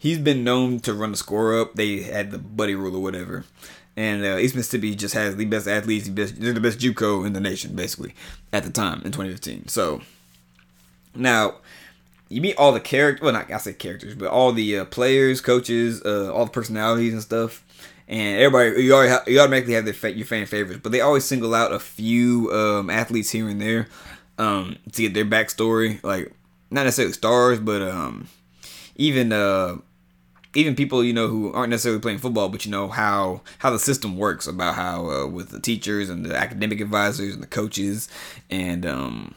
he's 0.00 0.18
been 0.18 0.42
known 0.42 0.80
to 0.80 0.92
run 0.92 1.12
the 1.12 1.16
score 1.16 1.56
up. 1.60 1.74
They 1.74 2.02
had 2.02 2.32
the 2.32 2.38
buddy 2.38 2.74
rule 2.74 2.96
or 2.96 3.02
whatever. 3.02 3.44
And 3.96 4.24
uh, 4.24 4.38
East 4.38 4.56
Mississippi 4.56 4.94
just 4.94 5.14
has 5.14 5.36
the 5.36 5.44
best 5.44 5.68
athletes. 5.68 6.06
The 6.06 6.12
best, 6.12 6.40
they're 6.40 6.52
the 6.52 6.60
best 6.60 6.80
JUCO 6.80 7.26
in 7.26 7.34
the 7.34 7.40
nation, 7.40 7.76
basically, 7.76 8.14
at 8.52 8.64
the 8.64 8.70
time 8.70 9.02
in 9.04 9.12
2015. 9.12 9.68
So 9.68 10.00
now 11.14 11.56
you 12.28 12.40
meet 12.40 12.56
all 12.56 12.72
the 12.72 12.80
characters. 12.80 13.22
Well, 13.22 13.32
not 13.32 13.52
I 13.52 13.58
say 13.58 13.74
characters, 13.74 14.14
but 14.14 14.28
all 14.28 14.52
the 14.52 14.78
uh, 14.78 14.84
players, 14.86 15.40
coaches, 15.40 16.02
uh, 16.04 16.32
all 16.32 16.46
the 16.46 16.50
personalities 16.50 17.12
and 17.12 17.22
stuff. 17.22 17.64
And 18.08 18.40
everybody, 18.40 18.82
you 18.82 18.94
already 18.94 19.30
you 19.30 19.38
automatically 19.38 19.74
have 19.74 19.84
their 19.84 20.10
your 20.10 20.26
fan 20.26 20.46
favorites, 20.46 20.80
but 20.82 20.90
they 20.90 21.00
always 21.00 21.24
single 21.24 21.54
out 21.54 21.72
a 21.72 21.78
few 21.78 22.50
um, 22.52 22.90
athletes 22.90 23.30
here 23.30 23.48
and 23.48 23.60
there 23.60 23.88
um, 24.38 24.76
to 24.92 25.02
get 25.02 25.14
their 25.14 25.24
backstory. 25.24 26.02
Like 26.02 26.32
not 26.70 26.84
necessarily 26.84 27.12
stars, 27.12 27.60
but 27.60 27.82
um, 27.82 28.28
even 28.96 29.32
uh, 29.32 29.76
even 30.54 30.74
people 30.74 31.04
you 31.04 31.12
know 31.12 31.28
who 31.28 31.52
aren't 31.52 31.70
necessarily 31.70 32.00
playing 32.00 32.18
football, 32.18 32.48
but 32.48 32.64
you 32.64 32.70
know 32.70 32.88
how 32.88 33.42
how 33.58 33.70
the 33.70 33.78
system 33.78 34.16
works 34.16 34.46
about 34.46 34.74
how 34.74 35.10
uh, 35.10 35.26
with 35.26 35.50
the 35.50 35.60
teachers 35.60 36.10
and 36.10 36.24
the 36.24 36.36
academic 36.36 36.80
advisors 36.80 37.34
and 37.34 37.42
the 37.42 37.46
coaches 37.46 38.08
and 38.50 38.84
um, 38.84 39.34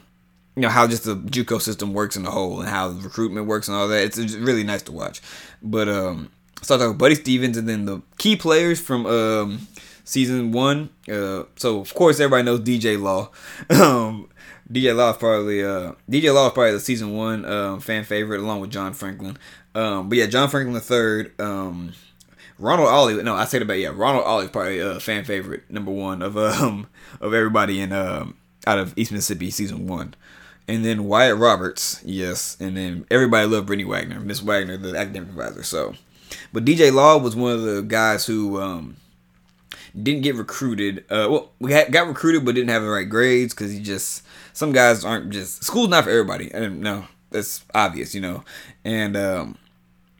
you 0.56 0.62
know 0.62 0.68
how 0.68 0.86
just 0.86 1.04
the 1.04 1.16
JUCO 1.16 1.60
system 1.60 1.92
works 1.92 2.16
in 2.16 2.22
the 2.22 2.30
whole 2.30 2.60
and 2.60 2.68
how 2.68 2.88
the 2.88 3.00
recruitment 3.00 3.46
works 3.46 3.68
and 3.68 3.76
all 3.76 3.88
that. 3.88 4.04
It's, 4.04 4.18
it's 4.18 4.34
really 4.34 4.64
nice 4.64 4.82
to 4.82 4.92
watch. 4.92 5.20
But 5.62 5.88
um, 5.88 6.30
so 6.62 6.76
I 6.76 6.78
talk 6.78 6.98
Buddy 6.98 7.14
Stephens 7.14 7.56
and 7.56 7.68
then 7.68 7.86
the 7.86 8.02
key 8.18 8.36
players 8.36 8.80
from 8.80 9.06
um, 9.06 9.66
season 10.04 10.52
one. 10.52 10.90
Uh, 11.10 11.44
so 11.56 11.80
of 11.80 11.92
course 11.94 12.20
everybody 12.20 12.44
knows 12.44 12.60
DJ 12.60 13.00
Law. 13.00 13.30
um, 13.70 14.28
DJ 14.70 14.94
Law 14.94 15.10
is 15.10 15.16
probably 15.16 15.64
uh, 15.64 15.92
DJ 16.08 16.32
Law 16.32 16.46
is 16.46 16.52
probably 16.52 16.72
the 16.72 16.80
season 16.80 17.14
one 17.14 17.44
um, 17.44 17.80
fan 17.80 18.04
favorite 18.04 18.40
along 18.40 18.60
with 18.60 18.70
John 18.70 18.92
Franklin. 18.92 19.36
Um, 19.74 20.08
but 20.08 20.18
yeah, 20.18 20.26
John 20.26 20.48
Franklin 20.48 20.80
III, 20.80 21.32
um, 21.44 21.92
Ronald 22.58 22.88
Ollie. 22.88 23.22
No, 23.22 23.34
I 23.34 23.44
said 23.44 23.62
about 23.62 23.78
yeah, 23.78 23.92
Ronald 23.92 24.24
Ollie 24.24 24.44
is 24.44 24.50
probably 24.50 24.78
a 24.78 25.00
fan 25.00 25.24
favorite 25.24 25.68
number 25.70 25.90
one 25.90 26.22
of 26.22 26.36
um 26.38 26.86
of 27.20 27.34
everybody 27.34 27.80
in 27.80 27.92
um 27.92 28.36
out 28.66 28.78
of 28.78 28.94
East 28.96 29.12
Mississippi 29.12 29.50
season 29.50 29.86
one. 29.86 30.14
And 30.66 30.82
then 30.82 31.04
Wyatt 31.04 31.36
Roberts, 31.36 32.00
yes, 32.06 32.56
and 32.58 32.74
then 32.74 33.04
everybody 33.10 33.46
loved 33.46 33.66
Brittany 33.66 33.84
Wagner, 33.84 34.18
Miss 34.20 34.40
Wagner, 34.40 34.78
the 34.78 34.96
academic 34.96 35.28
advisor. 35.28 35.62
So, 35.62 35.94
but 36.54 36.64
DJ 36.64 36.90
Law 36.90 37.18
was 37.18 37.36
one 37.36 37.52
of 37.52 37.62
the 37.62 37.82
guys 37.82 38.24
who 38.24 38.58
um, 38.62 38.96
didn't 40.00 40.22
get 40.22 40.34
recruited. 40.34 41.04
Uh, 41.10 41.28
well, 41.30 41.52
we 41.58 41.70
got 41.70 42.08
recruited 42.08 42.44
but 42.44 42.54
didn't 42.54 42.70
have 42.70 42.82
the 42.82 42.88
right 42.88 43.08
grades 43.08 43.54
because 43.54 43.72
he 43.72 43.80
just 43.80 44.24
some 44.52 44.72
guys 44.72 45.04
aren't 45.04 45.30
just 45.30 45.64
school's 45.64 45.88
not 45.88 46.04
for 46.04 46.10
everybody. 46.10 46.46
Didn't 46.46 46.80
know 46.80 47.06
that's 47.30 47.64
obvious, 47.74 48.14
you 48.14 48.20
know, 48.20 48.44
and 48.84 49.16
um, 49.16 49.58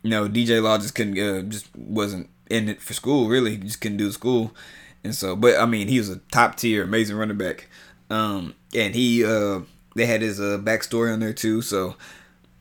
you 0.03 0.11
know, 0.11 0.29
DJ 0.29 0.63
Law 0.63 0.77
just 0.77 0.95
couldn't, 0.95 1.19
uh, 1.19 1.43
just 1.43 1.75
wasn't 1.75 2.29
in 2.51 2.69
it 2.69 2.83
for 2.83 2.93
school. 2.93 3.29
Really, 3.29 3.53
he 3.53 3.57
just 3.57 3.81
couldn't 3.81 3.97
do 3.97 4.13
school, 4.13 4.55
and 5.03 5.15
so. 5.15 5.35
But 5.35 5.59
I 5.59 5.65
mean, 5.65 5.89
he 5.89 5.99
was 5.99 6.11
a 6.11 6.17
top 6.31 6.57
tier, 6.57 6.85
amazing 6.85 7.17
running 7.17 7.39
back. 7.39 7.69
Um, 8.11 8.55
and 8.75 8.95
he, 8.95 9.25
uh, 9.25 9.61
they 9.97 10.07
had 10.07 10.21
his 10.21 10.39
uh, 10.39 10.59
backstory 10.63 11.13
on 11.13 11.21
there 11.21 11.33
too. 11.33 11.63
So, 11.63 11.97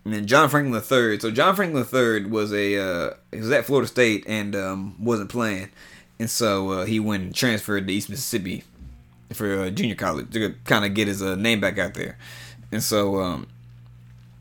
and 0.06 0.14
then 0.14 0.26
John 0.26 0.50
Franklin 0.50 0.82
III. 0.82 1.20
So 1.20 1.32
John 1.32 1.56
Franklin 1.56 1.86
III 1.86 2.30
was 2.30 2.54
a, 2.54 2.78
uh, 2.78 3.14
he 3.32 3.40
was 3.40 3.52
at 3.52 3.66
Florida 3.66 3.88
State 3.88 4.24
and 4.26 4.56
um, 4.56 4.96
wasn't 5.04 5.30
playing, 5.30 5.70
and 6.24 6.30
so 6.30 6.70
uh, 6.70 6.86
he 6.86 7.02
went 7.02 7.24
and 7.24 7.36
transferred 7.36 7.86
to 7.86 7.94
East 7.94 8.10
Mississippi 8.10 8.64
for 9.34 9.60
uh, 9.60 9.70
junior 9.70 9.96
college 9.96 10.32
to 10.32 10.56
kind 10.64 10.86
of 10.86 10.94
get 10.94 11.10
his 11.10 11.22
uh, 11.22 11.36
name 11.36 11.60
back 11.60 11.78
out 11.78 11.96
there. 11.96 12.18
And 12.72 12.82
so 12.82 13.20
um, 13.20 13.48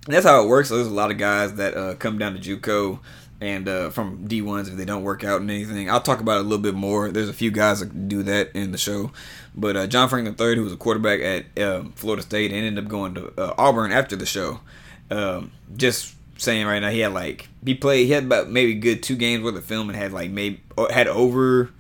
that's 0.06 0.24
how 0.24 0.44
it 0.44 0.46
works. 0.46 0.68
So 0.68 0.76
there's 0.76 0.86
a 0.86 0.94
lot 0.94 1.10
of 1.10 1.18
guys 1.18 1.54
that 1.54 1.76
uh, 1.76 1.94
come 1.96 2.18
down 2.18 2.38
to 2.38 2.38
JUCO 2.38 3.00
and 3.40 3.68
uh, 3.68 3.90
from 3.90 4.28
D1s 4.28 4.68
if 4.68 4.76
they 4.76 4.84
don't 4.84 5.02
work 5.02 5.24
out 5.24 5.40
and 5.40 5.50
anything. 5.50 5.90
I'll 5.90 6.00
talk 6.00 6.20
about 6.20 6.36
it 6.36 6.42
a 6.42 6.44
little 6.44 6.62
bit 6.62 6.74
more. 6.74 7.10
There's 7.10 7.28
a 7.28 7.32
few 7.32 7.50
guys 7.50 7.80
that 7.80 8.06
do 8.06 8.22
that 8.22 8.52
in 8.54 8.70
the 8.70 8.78
show. 8.78 9.10
But 9.52 9.76
uh, 9.76 9.88
John 9.88 10.08
Franklin 10.08 10.36
III, 10.38 10.54
who 10.54 10.62
was 10.62 10.72
a 10.72 10.76
quarterback 10.76 11.18
at 11.18 11.60
um, 11.60 11.94
Florida 11.96 12.22
State 12.22 12.52
and 12.52 12.64
ended 12.64 12.84
up 12.84 12.88
going 12.88 13.16
to 13.16 13.56
Auburn 13.58 13.90
after 13.90 14.14
the 14.14 14.24
show, 14.24 14.60
um, 15.10 15.50
just 15.76 16.14
saying 16.42 16.66
right 16.66 16.80
now 16.80 16.90
he 16.90 17.00
had 17.00 17.12
like 17.12 17.48
he 17.64 17.74
played 17.74 18.06
he 18.06 18.12
had 18.12 18.24
about 18.24 18.50
maybe 18.50 18.74
good 18.74 19.02
two 19.02 19.14
games 19.14 19.44
worth 19.44 19.54
of 19.54 19.64
film 19.64 19.88
and 19.88 19.96
had 19.96 20.12
like 20.12 20.30
maybe 20.30 20.60
had 20.90 21.06
over 21.06 21.70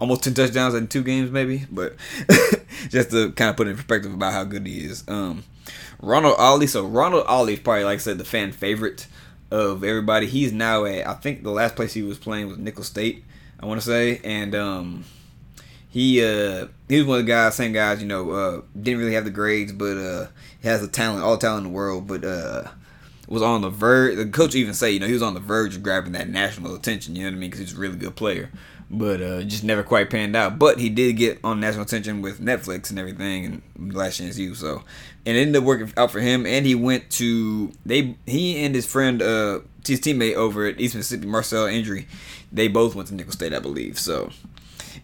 almost 0.00 0.24
10 0.24 0.34
touchdowns 0.34 0.74
in 0.74 0.88
two 0.88 1.02
games 1.02 1.30
maybe 1.30 1.64
but 1.70 1.94
just 2.88 3.10
to 3.10 3.30
kind 3.32 3.50
of 3.50 3.56
put 3.56 3.68
in 3.68 3.76
perspective 3.76 4.12
about 4.12 4.32
how 4.32 4.42
good 4.42 4.66
he 4.66 4.84
is 4.84 5.04
um, 5.06 5.44
Ronald 6.02 6.34
Ollie. 6.38 6.66
So 6.66 6.84
Ronald 6.84 7.26
Ollie 7.26 7.54
is 7.54 7.60
probably, 7.60 7.84
like 7.84 7.96
I 7.96 7.98
said, 7.98 8.18
the 8.18 8.24
fan 8.24 8.52
favorite 8.52 9.06
of 9.50 9.84
everybody. 9.84 10.26
He's 10.26 10.52
now 10.52 10.84
at 10.84 11.06
I 11.06 11.14
think 11.14 11.44
the 11.44 11.50
last 11.50 11.76
place 11.76 11.94
he 11.94 12.02
was 12.02 12.18
playing 12.18 12.48
was 12.48 12.58
Nicholls 12.58 12.88
State. 12.88 13.24
I 13.60 13.66
want 13.66 13.80
to 13.80 13.86
say, 13.86 14.20
and 14.24 14.54
um, 14.56 15.04
he 15.88 16.22
uh, 16.22 16.66
he 16.88 16.98
was 16.98 17.06
one 17.06 17.20
of 17.20 17.26
the 17.26 17.32
guys, 17.32 17.54
same 17.54 17.72
guys, 17.72 18.02
you 18.02 18.08
know, 18.08 18.30
uh, 18.32 18.60
didn't 18.80 18.98
really 18.98 19.14
have 19.14 19.24
the 19.24 19.30
grades, 19.30 19.72
but 19.72 19.96
uh, 19.96 20.26
he 20.60 20.66
has 20.66 20.80
the 20.80 20.88
talent, 20.88 21.22
all 21.22 21.36
the 21.36 21.40
talent 21.40 21.66
in 21.66 21.72
the 21.72 21.76
world, 21.76 22.08
but 22.08 22.24
uh, 22.24 22.64
was 23.28 23.42
on 23.42 23.62
the 23.62 23.70
verge. 23.70 24.16
The 24.16 24.26
coach 24.26 24.54
even 24.54 24.74
say, 24.74 24.90
you 24.90 25.00
know, 25.00 25.06
he 25.06 25.12
was 25.12 25.22
on 25.22 25.34
the 25.34 25.40
verge 25.40 25.76
of 25.76 25.82
grabbing 25.82 26.12
that 26.12 26.28
national 26.28 26.74
attention. 26.74 27.16
You 27.16 27.22
know 27.22 27.30
what 27.30 27.36
I 27.36 27.40
mean? 27.40 27.50
Because 27.50 27.60
he's 27.60 27.76
a 27.76 27.80
really 27.80 27.96
good 27.96 28.16
player 28.16 28.50
but 28.92 29.22
uh, 29.22 29.42
just 29.42 29.64
never 29.64 29.82
quite 29.82 30.10
panned 30.10 30.36
out. 30.36 30.58
But 30.58 30.78
he 30.78 30.90
did 30.90 31.14
get 31.14 31.40
on 31.42 31.60
national 31.60 31.84
attention 31.84 32.20
with 32.20 32.40
Netflix 32.40 32.90
and 32.90 32.98
everything, 32.98 33.62
and 33.74 33.94
Last 33.94 34.18
Chance 34.18 34.38
U. 34.38 34.54
So, 34.54 34.84
and 35.24 35.36
it 35.36 35.40
ended 35.40 35.56
up 35.56 35.64
working 35.64 35.90
out 35.96 36.10
for 36.10 36.20
him. 36.20 36.44
And 36.44 36.66
he 36.66 36.74
went 36.74 37.10
to 37.12 37.72
they 37.86 38.16
he 38.26 38.62
and 38.62 38.74
his 38.74 38.86
friend, 38.86 39.22
uh, 39.22 39.60
his 39.86 39.98
teammate 39.98 40.34
over 40.34 40.66
at 40.66 40.78
East 40.78 40.94
Mississippi, 40.94 41.26
Marcel 41.26 41.66
Injury, 41.66 42.06
they 42.52 42.68
both 42.68 42.94
went 42.94 43.08
to 43.08 43.14
Nicholls 43.14 43.34
State, 43.34 43.54
I 43.54 43.60
believe. 43.60 43.98
So, 43.98 44.30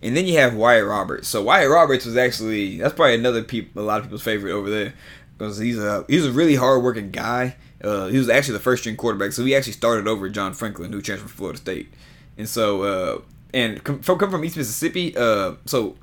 And 0.02 0.14
then 0.14 0.26
you 0.26 0.36
have 0.38 0.54
Wyatt 0.54 0.86
Roberts. 0.86 1.26
So 1.26 1.42
Wyatt 1.42 1.70
Roberts 1.70 2.04
was 2.04 2.16
actually 2.16 2.78
that's 2.78 2.94
probably 2.94 3.14
another 3.14 3.42
people 3.42 3.82
a 3.82 3.84
lot 3.84 4.00
of 4.00 4.04
people's 4.04 4.22
favorite 4.22 4.52
over 4.52 4.68
there 4.68 4.92
because 5.38 5.56
he's 5.56 5.78
a 5.78 6.04
he's 6.08 6.26
a 6.26 6.32
really 6.32 6.56
hardworking 6.56 7.10
guy. 7.10 7.56
Uh, 7.82 8.06
he 8.06 8.18
was 8.18 8.28
actually 8.28 8.54
the 8.54 8.62
first 8.62 8.82
string 8.82 8.96
quarterback, 8.96 9.32
so 9.32 9.44
he 9.44 9.54
actually 9.54 9.72
started 9.72 10.08
over 10.08 10.28
John 10.28 10.52
Franklin, 10.52 10.92
who 10.92 11.00
transferred 11.00 11.30
from 11.30 11.36
Florida 11.36 11.58
State. 11.58 11.92
And 12.36 12.48
so, 12.48 12.82
uh, 12.82 13.20
and 13.54 13.82
from 14.04 14.18
come 14.18 14.30
from 14.30 14.44
East 14.44 14.56
Mississippi, 14.56 15.16
uh, 15.16 15.54
so 15.64 15.96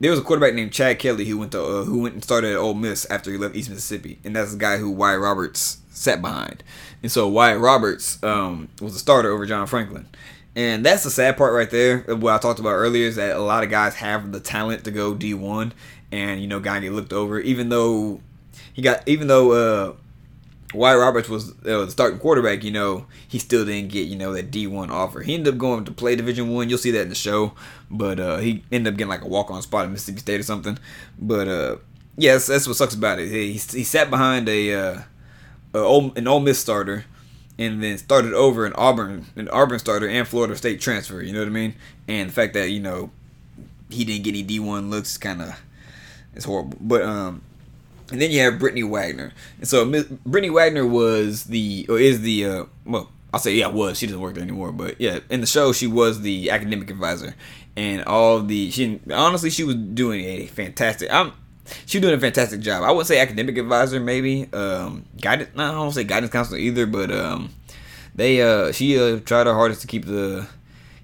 there 0.00 0.10
was 0.10 0.20
a 0.20 0.22
quarterback 0.22 0.54
named 0.54 0.72
Chad 0.72 0.98
Kelly 0.98 1.24
who 1.24 1.38
went 1.38 1.52
to 1.52 1.62
uh, 1.62 1.84
who 1.84 2.00
went 2.00 2.14
and 2.14 2.24
started 2.24 2.52
at 2.52 2.56
Ole 2.58 2.74
Miss 2.74 3.04
after 3.06 3.30
he 3.30 3.36
left 3.36 3.54
East 3.54 3.70
Mississippi, 3.70 4.18
and 4.24 4.34
that's 4.34 4.52
the 4.52 4.58
guy 4.58 4.78
who 4.78 4.90
Wyatt 4.90 5.20
Roberts 5.20 5.78
sat 5.90 6.22
behind. 6.22 6.62
And 7.02 7.10
so 7.12 7.28
Wyatt 7.28 7.60
Roberts 7.60 8.22
um, 8.22 8.68
was 8.80 8.94
a 8.94 8.98
starter 8.98 9.30
over 9.30 9.46
John 9.46 9.66
Franklin. 9.66 10.08
And 10.56 10.84
that's 10.84 11.04
the 11.04 11.10
sad 11.10 11.36
part 11.36 11.54
right 11.54 11.70
there. 11.70 12.00
What 12.00 12.34
I 12.34 12.38
talked 12.38 12.58
about 12.58 12.70
earlier 12.70 13.06
is 13.06 13.14
that 13.14 13.36
a 13.36 13.40
lot 13.40 13.62
of 13.62 13.70
guys 13.70 13.94
have 13.96 14.32
the 14.32 14.40
talent 14.40 14.84
to 14.84 14.90
go 14.90 15.14
D1, 15.14 15.72
and 16.10 16.40
you 16.40 16.48
know, 16.48 16.58
guy 16.58 16.80
get 16.80 16.92
looked 16.92 17.12
over. 17.12 17.38
Even 17.38 17.68
though 17.68 18.20
he 18.72 18.82
got, 18.82 19.06
even 19.06 19.28
though 19.28 19.52
uh, 19.52 19.92
Wyatt 20.74 21.00
Roberts 21.00 21.28
was 21.28 21.50
uh, 21.64 21.84
the 21.84 21.90
starting 21.90 22.18
quarterback, 22.18 22.62
you 22.62 22.70
know, 22.70 23.06
he 23.26 23.38
still 23.38 23.64
didn't 23.64 23.90
get 23.90 24.06
you 24.06 24.16
know 24.16 24.32
that 24.34 24.50
D1 24.50 24.90
offer. 24.90 25.20
He 25.20 25.34
ended 25.34 25.54
up 25.54 25.58
going 25.58 25.84
to 25.84 25.92
play 25.92 26.14
Division 26.14 26.50
One. 26.50 26.68
You'll 26.68 26.78
see 26.78 26.90
that 26.90 27.02
in 27.02 27.08
the 27.08 27.14
show, 27.14 27.52
but 27.90 28.20
uh, 28.20 28.36
he 28.38 28.62
ended 28.70 28.92
up 28.92 28.98
getting 28.98 29.08
like 29.08 29.22
a 29.22 29.28
walk 29.28 29.50
on 29.50 29.62
spot 29.62 29.84
at 29.84 29.90
Mississippi 29.90 30.20
State 30.20 30.40
or 30.40 30.44
something. 30.44 30.78
But 31.18 31.48
uh, 31.48 31.76
yes, 32.16 32.46
that's 32.46 32.66
what 32.66 32.76
sucks 32.76 32.94
about 32.94 33.18
it. 33.18 33.28
He, 33.28 33.52
he 33.52 33.84
sat 33.84 34.10
behind 34.10 34.48
a, 34.48 34.74
uh, 34.74 35.00
a 35.74 36.10
an 36.16 36.28
Ole 36.28 36.40
Miss 36.40 36.58
starter 36.58 37.06
and 37.58 37.82
then 37.82 37.96
started 37.96 38.34
over 38.34 38.66
in 38.66 38.72
Auburn, 38.74 39.26
an 39.36 39.48
Auburn 39.48 39.78
starter 39.78 40.08
and 40.08 40.28
Florida 40.28 40.54
State 40.54 40.80
transfer. 40.80 41.22
You 41.22 41.32
know 41.32 41.40
what 41.40 41.48
I 41.48 41.52
mean? 41.52 41.74
And 42.06 42.28
the 42.28 42.34
fact 42.34 42.54
that 42.54 42.70
you 42.70 42.80
know 42.80 43.10
he 43.90 44.04
didn't 44.04 44.24
get 44.24 44.30
any 44.30 44.42
D 44.42 44.60
one 44.60 44.90
looks 44.90 45.16
kind 45.16 45.40
of 45.40 45.60
it's 46.34 46.44
horrible. 46.44 46.76
But 46.80 47.02
um, 47.02 47.42
and 48.10 48.20
then 48.20 48.30
you 48.30 48.40
have 48.40 48.58
Brittany 48.58 48.82
Wagner, 48.82 49.32
and 49.58 49.68
so 49.68 49.84
Brittany 50.24 50.50
Wagner 50.50 50.86
was 50.86 51.44
the 51.44 51.86
or 51.88 51.98
is 51.98 52.22
the 52.22 52.44
uh, 52.44 52.64
well. 52.84 53.10
I'll 53.30 53.40
say 53.40 53.54
yeah, 53.54 53.66
was 53.66 53.98
she 53.98 54.06
doesn't 54.06 54.22
work 54.22 54.34
there 54.34 54.42
anymore, 54.42 54.72
but 54.72 54.98
yeah, 54.98 55.18
in 55.28 55.42
the 55.42 55.46
show 55.46 55.72
she 55.72 55.86
was 55.86 56.22
the 56.22 56.50
academic 56.50 56.90
advisor, 56.90 57.34
and 57.76 58.02
all 58.04 58.40
the 58.40 58.70
she 58.70 59.00
honestly 59.12 59.50
she 59.50 59.64
was 59.64 59.76
doing 59.76 60.24
a 60.24 60.46
fantastic. 60.46 61.12
I'm 61.12 61.32
she's 61.84 62.00
doing 62.00 62.14
a 62.14 62.20
fantastic 62.20 62.60
job. 62.60 62.84
I 62.84 62.90
wouldn't 62.90 63.06
say 63.06 63.20
academic 63.20 63.58
advisor, 63.58 64.00
maybe 64.00 64.48
um, 64.54 65.04
guidance. 65.20 65.50
No, 65.54 65.64
I 65.64 65.72
don't 65.72 65.92
say 65.92 66.04
guidance 66.04 66.32
counselor 66.32 66.58
either, 66.58 66.86
but 66.86 67.10
um, 67.10 67.50
they 68.14 68.40
uh, 68.40 68.72
she 68.72 68.98
uh, 68.98 69.20
tried 69.20 69.46
her 69.46 69.54
hardest 69.54 69.82
to 69.82 69.86
keep 69.86 70.06
the 70.06 70.48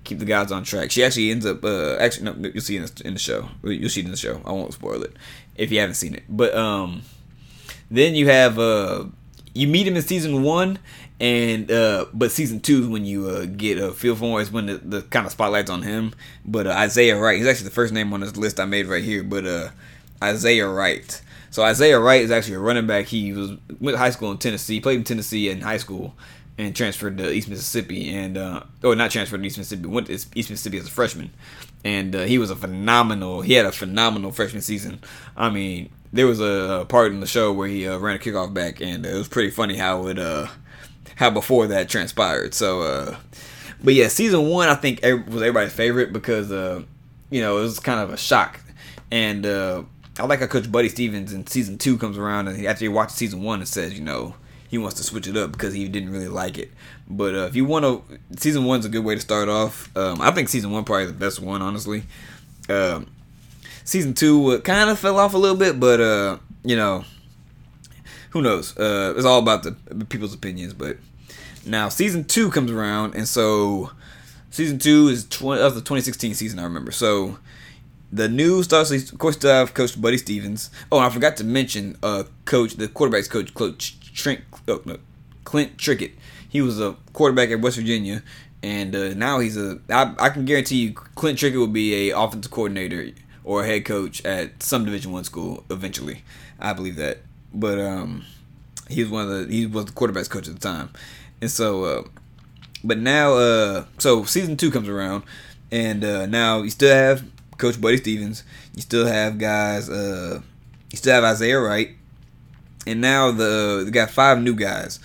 keep 0.04 0.18
the 0.18 0.24
guys 0.24 0.50
on 0.50 0.64
track. 0.64 0.90
She 0.90 1.04
actually 1.04 1.30
ends 1.30 1.44
up 1.44 1.62
uh, 1.62 1.96
actually 1.96 2.32
no, 2.32 2.50
you'll 2.52 2.62
see 2.62 2.76
in 2.76 2.84
the, 2.84 3.02
in 3.04 3.12
the 3.12 3.20
show. 3.20 3.48
You'll 3.62 3.90
see 3.90 4.00
it 4.00 4.06
in 4.06 4.10
the 4.10 4.16
show. 4.16 4.40
I 4.46 4.52
won't 4.52 4.72
spoil 4.72 5.02
it 5.02 5.14
if 5.56 5.70
you 5.70 5.80
haven't 5.80 5.94
seen 5.94 6.14
it. 6.14 6.24
But 6.28 6.54
um, 6.54 7.02
then 7.90 8.14
you 8.14 8.26
have 8.28 8.58
uh, 8.58 9.04
you 9.54 9.68
meet 9.68 9.86
him 9.86 9.96
in 9.96 10.02
season 10.02 10.42
one, 10.42 10.78
and 11.20 11.70
uh, 11.70 12.06
but 12.12 12.32
season 12.32 12.60
two 12.60 12.82
is 12.82 12.88
when 12.88 13.04
you 13.04 13.28
uh, 13.28 13.46
get 13.46 13.78
a 13.78 13.92
feel 13.92 14.16
for 14.16 14.24
him. 14.24 14.40
Is 14.40 14.50
when 14.50 14.66
the, 14.66 14.78
the 14.78 15.02
kind 15.02 15.26
of 15.26 15.32
spotlight's 15.32 15.70
on 15.70 15.82
him. 15.82 16.14
But 16.44 16.66
uh, 16.66 16.70
Isaiah 16.70 17.18
Wright, 17.18 17.38
he's 17.38 17.46
actually 17.46 17.68
the 17.68 17.74
first 17.74 17.92
name 17.92 18.12
on 18.12 18.20
this 18.20 18.36
list 18.36 18.58
I 18.58 18.64
made 18.64 18.86
right 18.86 19.04
here. 19.04 19.22
But 19.22 19.46
uh, 19.46 19.70
Isaiah 20.22 20.68
Wright. 20.68 21.20
So 21.50 21.62
Isaiah 21.62 22.00
Wright 22.00 22.20
is 22.20 22.32
actually 22.32 22.54
a 22.54 22.58
running 22.58 22.88
back. 22.88 23.06
He 23.06 23.32
was 23.32 23.50
went 23.80 23.94
to 23.94 23.98
high 23.98 24.10
school 24.10 24.32
in 24.32 24.38
Tennessee, 24.38 24.80
played 24.80 24.98
in 24.98 25.04
Tennessee 25.04 25.48
in 25.48 25.60
high 25.60 25.76
school, 25.76 26.14
and 26.58 26.74
transferred 26.74 27.16
to 27.18 27.30
East 27.30 27.48
Mississippi. 27.48 28.12
And 28.12 28.36
uh, 28.36 28.64
oh, 28.82 28.94
not 28.94 29.12
transferred 29.12 29.38
to 29.38 29.46
East 29.46 29.58
Mississippi, 29.58 29.86
went 29.86 30.08
to 30.08 30.14
East 30.14 30.34
Mississippi 30.34 30.78
as 30.78 30.88
a 30.88 30.90
freshman. 30.90 31.30
And 31.84 32.16
uh, 32.16 32.22
he 32.24 32.38
was 32.38 32.50
a 32.50 32.56
phenomenal. 32.56 33.42
He 33.42 33.52
had 33.52 33.66
a 33.66 33.72
phenomenal 33.72 34.32
freshman 34.32 34.62
season. 34.62 35.00
I 35.36 35.50
mean, 35.50 35.90
there 36.14 36.26
was 36.26 36.40
a, 36.40 36.80
a 36.80 36.84
part 36.86 37.12
in 37.12 37.20
the 37.20 37.26
show 37.26 37.52
where 37.52 37.68
he 37.68 37.86
uh, 37.86 37.98
ran 37.98 38.16
a 38.16 38.18
kickoff 38.18 38.54
back, 38.54 38.80
and 38.80 39.04
it 39.04 39.14
was 39.14 39.28
pretty 39.28 39.50
funny 39.50 39.76
how 39.76 40.06
it 40.06 40.18
uh 40.18 40.46
how 41.16 41.30
before 41.30 41.66
that 41.68 41.88
transpired. 41.88 42.54
So, 42.54 42.82
uh, 42.82 43.16
but 43.82 43.94
yeah, 43.94 44.08
season 44.08 44.48
one 44.48 44.68
I 44.68 44.74
think 44.74 45.02
was 45.02 45.42
everybody's 45.42 45.72
favorite 45.72 46.12
because 46.12 46.50
uh, 46.50 46.82
you 47.30 47.40
know 47.40 47.58
it 47.58 47.62
was 47.62 47.80
kind 47.80 48.00
of 48.00 48.10
a 48.10 48.16
shock, 48.16 48.60
and 49.10 49.44
uh, 49.44 49.82
I 50.18 50.24
like 50.26 50.40
how 50.40 50.46
Coach 50.46 50.70
Buddy 50.70 50.88
Stephens 50.88 51.32
in 51.32 51.46
season 51.46 51.78
two 51.78 51.98
comes 51.98 52.16
around 52.16 52.48
and 52.48 52.64
after 52.66 52.84
he 52.84 52.88
watches 52.88 53.16
season 53.16 53.42
one 53.42 53.58
and 53.58 53.68
says, 53.68 53.94
you 53.94 54.04
know, 54.04 54.34
he 54.74 54.78
wants 54.78 54.96
to 54.96 55.04
switch 55.04 55.28
it 55.28 55.36
up 55.36 55.52
because 55.52 55.72
he 55.72 55.86
didn't 55.86 56.10
really 56.10 56.26
like 56.26 56.58
it. 56.58 56.72
But 57.08 57.34
uh, 57.36 57.46
if 57.46 57.54
you 57.54 57.64
want 57.64 57.84
to, 57.84 58.18
season 58.36 58.64
one's 58.64 58.84
a 58.84 58.88
good 58.88 59.04
way 59.04 59.14
to 59.14 59.20
start 59.20 59.48
off. 59.48 59.88
Um, 59.96 60.20
I 60.20 60.32
think 60.32 60.48
season 60.48 60.72
one 60.72 60.82
probably 60.82 61.06
the 61.06 61.12
best 61.12 61.38
one, 61.38 61.62
honestly. 61.62 62.02
Um, 62.68 63.06
season 63.84 64.14
two 64.14 64.50
uh, 64.50 64.60
kind 64.62 64.90
of 64.90 64.98
fell 64.98 65.16
off 65.20 65.32
a 65.32 65.38
little 65.38 65.56
bit, 65.56 65.78
but 65.78 66.00
uh, 66.00 66.38
you 66.64 66.74
know, 66.74 67.04
who 68.30 68.42
knows? 68.42 68.76
Uh, 68.76 69.14
it's 69.16 69.24
all 69.24 69.38
about 69.38 69.62
the 69.62 69.76
people's 70.06 70.34
opinions. 70.34 70.74
But 70.74 70.96
now 71.64 71.88
season 71.88 72.24
two 72.24 72.50
comes 72.50 72.72
around, 72.72 73.14
and 73.14 73.28
so 73.28 73.92
season 74.50 74.80
two 74.80 75.06
is 75.06 75.24
20, 75.28 75.60
that 75.60 75.66
was 75.66 75.74
the 75.74 75.82
2016 75.82 76.34
season. 76.34 76.58
I 76.58 76.64
remember. 76.64 76.90
So 76.90 77.38
the 78.10 78.28
new 78.28 78.64
Star 78.64 78.80
of 78.80 79.18
course, 79.18 79.36
still 79.36 79.52
have 79.52 79.72
Coach 79.72 80.00
Buddy 80.00 80.18
Stephens. 80.18 80.70
Oh, 80.90 80.98
I 80.98 81.10
forgot 81.10 81.36
to 81.36 81.44
mention, 81.44 81.96
uh, 82.02 82.24
Coach, 82.44 82.74
the 82.74 82.88
quarterbacks 82.88 83.30
coach, 83.30 83.54
Coach 83.54 83.98
Trent, 84.14 84.40
oh, 84.68 84.80
no, 84.84 84.98
Clint 85.44 85.76
Trickett. 85.76 86.12
He 86.48 86.62
was 86.62 86.80
a 86.80 86.96
quarterback 87.12 87.50
at 87.50 87.60
West 87.60 87.76
Virginia, 87.76 88.22
and 88.62 88.94
uh, 88.94 89.14
now 89.14 89.40
he's 89.40 89.56
a. 89.56 89.80
I, 89.90 90.14
I 90.18 90.28
can 90.30 90.44
guarantee 90.44 90.76
you, 90.76 90.92
Clint 90.92 91.38
Trickett 91.38 91.56
will 91.58 91.66
be 91.66 92.10
a 92.10 92.18
offensive 92.18 92.50
coordinator 92.52 93.10
or 93.42 93.64
a 93.64 93.66
head 93.66 93.84
coach 93.84 94.24
at 94.24 94.62
some 94.62 94.84
Division 94.84 95.12
One 95.12 95.24
school 95.24 95.64
eventually. 95.70 96.22
I 96.58 96.72
believe 96.72 96.96
that. 96.96 97.18
But 97.52 97.78
um, 97.78 98.24
he 98.88 99.02
was 99.02 99.10
one 99.10 99.24
of 99.24 99.48
the 99.48 99.54
he 99.54 99.66
was 99.66 99.86
the 99.86 99.92
quarterbacks 99.92 100.30
coach 100.30 100.48
at 100.48 100.54
the 100.54 100.60
time, 100.60 100.90
and 101.40 101.50
so. 101.50 101.84
Uh, 101.84 102.02
but 102.86 102.98
now, 102.98 103.32
uh, 103.32 103.84
so 103.96 104.24
season 104.24 104.58
two 104.58 104.70
comes 104.70 104.88
around, 104.88 105.24
and 105.72 106.04
uh, 106.04 106.26
now 106.26 106.60
you 106.60 106.68
still 106.68 106.94
have 106.94 107.24
Coach 107.56 107.80
Buddy 107.80 107.96
Stephens. 107.96 108.44
You 108.74 108.82
still 108.82 109.06
have 109.06 109.38
guys. 109.38 109.88
Uh, 109.88 110.42
you 110.90 110.98
still 110.98 111.14
have 111.14 111.24
Isaiah 111.24 111.60
Wright, 111.60 111.96
and 112.86 113.00
now 113.00 113.30
the 113.30 113.82
they 113.84 113.90
got 113.90 114.10
five 114.10 114.40
new 114.40 114.54
guys 114.54 115.00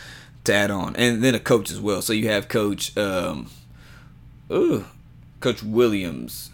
to 0.45 0.53
add 0.53 0.71
on, 0.71 0.95
and 0.95 1.23
then 1.23 1.35
a 1.35 1.39
coach 1.39 1.69
as 1.71 1.79
well. 1.79 2.01
So 2.01 2.13
you 2.13 2.29
have 2.29 2.47
Coach, 2.47 2.95
um, 2.97 3.49
ooh, 4.51 4.85
Coach 5.39 5.63
Williams. 5.63 6.51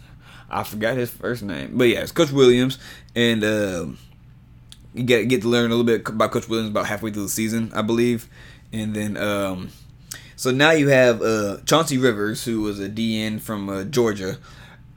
I 0.48 0.62
forgot 0.62 0.96
his 0.96 1.10
first 1.10 1.42
name, 1.42 1.76
but 1.76 1.84
yeah, 1.84 2.02
it's 2.02 2.12
Coach 2.12 2.30
Williams, 2.30 2.78
and 3.14 3.42
uh, 3.42 3.86
you 4.94 5.02
get 5.02 5.28
get 5.28 5.42
to 5.42 5.48
learn 5.48 5.66
a 5.70 5.74
little 5.74 5.84
bit 5.84 6.08
about 6.08 6.30
Coach 6.30 6.48
Williams 6.48 6.70
about 6.70 6.86
halfway 6.86 7.10
through 7.10 7.24
the 7.24 7.28
season, 7.28 7.70
I 7.74 7.82
believe, 7.82 8.28
and 8.72 8.94
then 8.94 9.16
um, 9.16 9.70
so 10.36 10.50
now 10.50 10.70
you 10.72 10.88
have 10.88 11.22
uh, 11.22 11.58
Chauncey 11.64 11.96
Rivers, 11.96 12.44
who 12.44 12.60
was 12.60 12.78
a 12.78 12.90
DN 12.90 13.40
from 13.40 13.70
uh, 13.70 13.84
Georgia, 13.84 14.36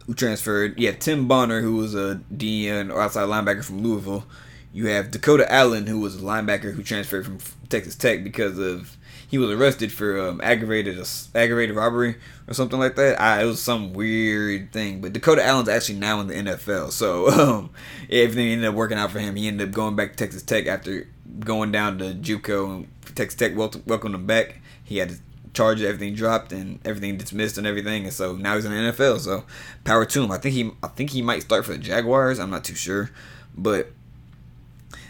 who 0.05 0.13
transferred. 0.13 0.77
You 0.77 0.87
have 0.87 0.99
Tim 0.99 1.29
Bonner, 1.29 1.61
who 1.61 1.77
was 1.77 1.95
a 1.95 2.21
DN 2.33 2.93
or 2.93 3.01
outside 3.01 3.29
linebacker 3.29 3.63
from 3.63 3.81
Louisville. 3.81 4.25
You 4.71 4.87
have 4.87 5.11
Dakota 5.11 5.51
Allen, 5.51 5.87
who 5.87 5.99
was 5.99 6.15
a 6.15 6.21
linebacker 6.21 6.73
who 6.73 6.83
transferred 6.83 7.25
from 7.25 7.39
Texas 7.69 7.95
Tech 7.95 8.23
because 8.23 8.57
of 8.59 8.97
he 9.27 9.37
was 9.37 9.51
arrested 9.51 9.91
for 9.91 10.19
um, 10.19 10.41
aggravated 10.43 10.97
aggravated 11.35 11.75
robbery 11.75 12.15
or 12.47 12.53
something 12.53 12.79
like 12.79 12.95
that. 12.95 13.21
I, 13.21 13.43
it 13.43 13.45
was 13.45 13.61
some 13.61 13.93
weird 13.93 14.71
thing, 14.71 15.01
but 15.01 15.13
Dakota 15.13 15.45
Allen's 15.45 15.69
actually 15.69 15.99
now 15.99 16.19
in 16.19 16.27
the 16.27 16.33
NFL, 16.33 16.91
so 16.91 17.29
um, 17.59 17.69
everything 18.09 18.47
ended 18.47 18.69
up 18.69 18.75
working 18.75 18.97
out 18.97 19.11
for 19.11 19.19
him. 19.19 19.35
He 19.35 19.47
ended 19.47 19.69
up 19.69 19.73
going 19.73 19.95
back 19.95 20.11
to 20.11 20.17
Texas 20.17 20.41
Tech 20.41 20.65
after 20.65 21.07
going 21.39 21.71
down 21.71 21.99
to 21.99 22.13
JUCO 22.15 22.75
and 22.75 22.87
Texas 23.15 23.37
Tech 23.37 23.55
welcomed 23.55 24.15
him 24.15 24.25
back. 24.25 24.61
He 24.83 24.97
had 24.97 25.09
to 25.09 25.15
charges, 25.53 25.85
everything 25.85 26.13
dropped 26.13 26.51
and 26.51 26.79
everything 26.85 27.17
dismissed 27.17 27.57
and 27.57 27.67
everything, 27.67 28.05
and 28.05 28.13
so 28.13 28.35
now 28.35 28.55
he's 28.55 28.65
in 28.65 28.71
the 28.71 28.91
NFL. 28.91 29.19
So 29.19 29.43
power 29.83 30.05
to 30.05 30.23
him. 30.23 30.31
I 30.31 30.37
think 30.37 30.55
he 30.55 30.71
I 30.81 30.87
think 30.87 31.11
he 31.11 31.21
might 31.21 31.41
start 31.41 31.65
for 31.65 31.73
the 31.73 31.77
Jaguars. 31.77 32.39
I'm 32.39 32.49
not 32.49 32.63
too 32.63 32.75
sure, 32.75 33.11
but 33.55 33.91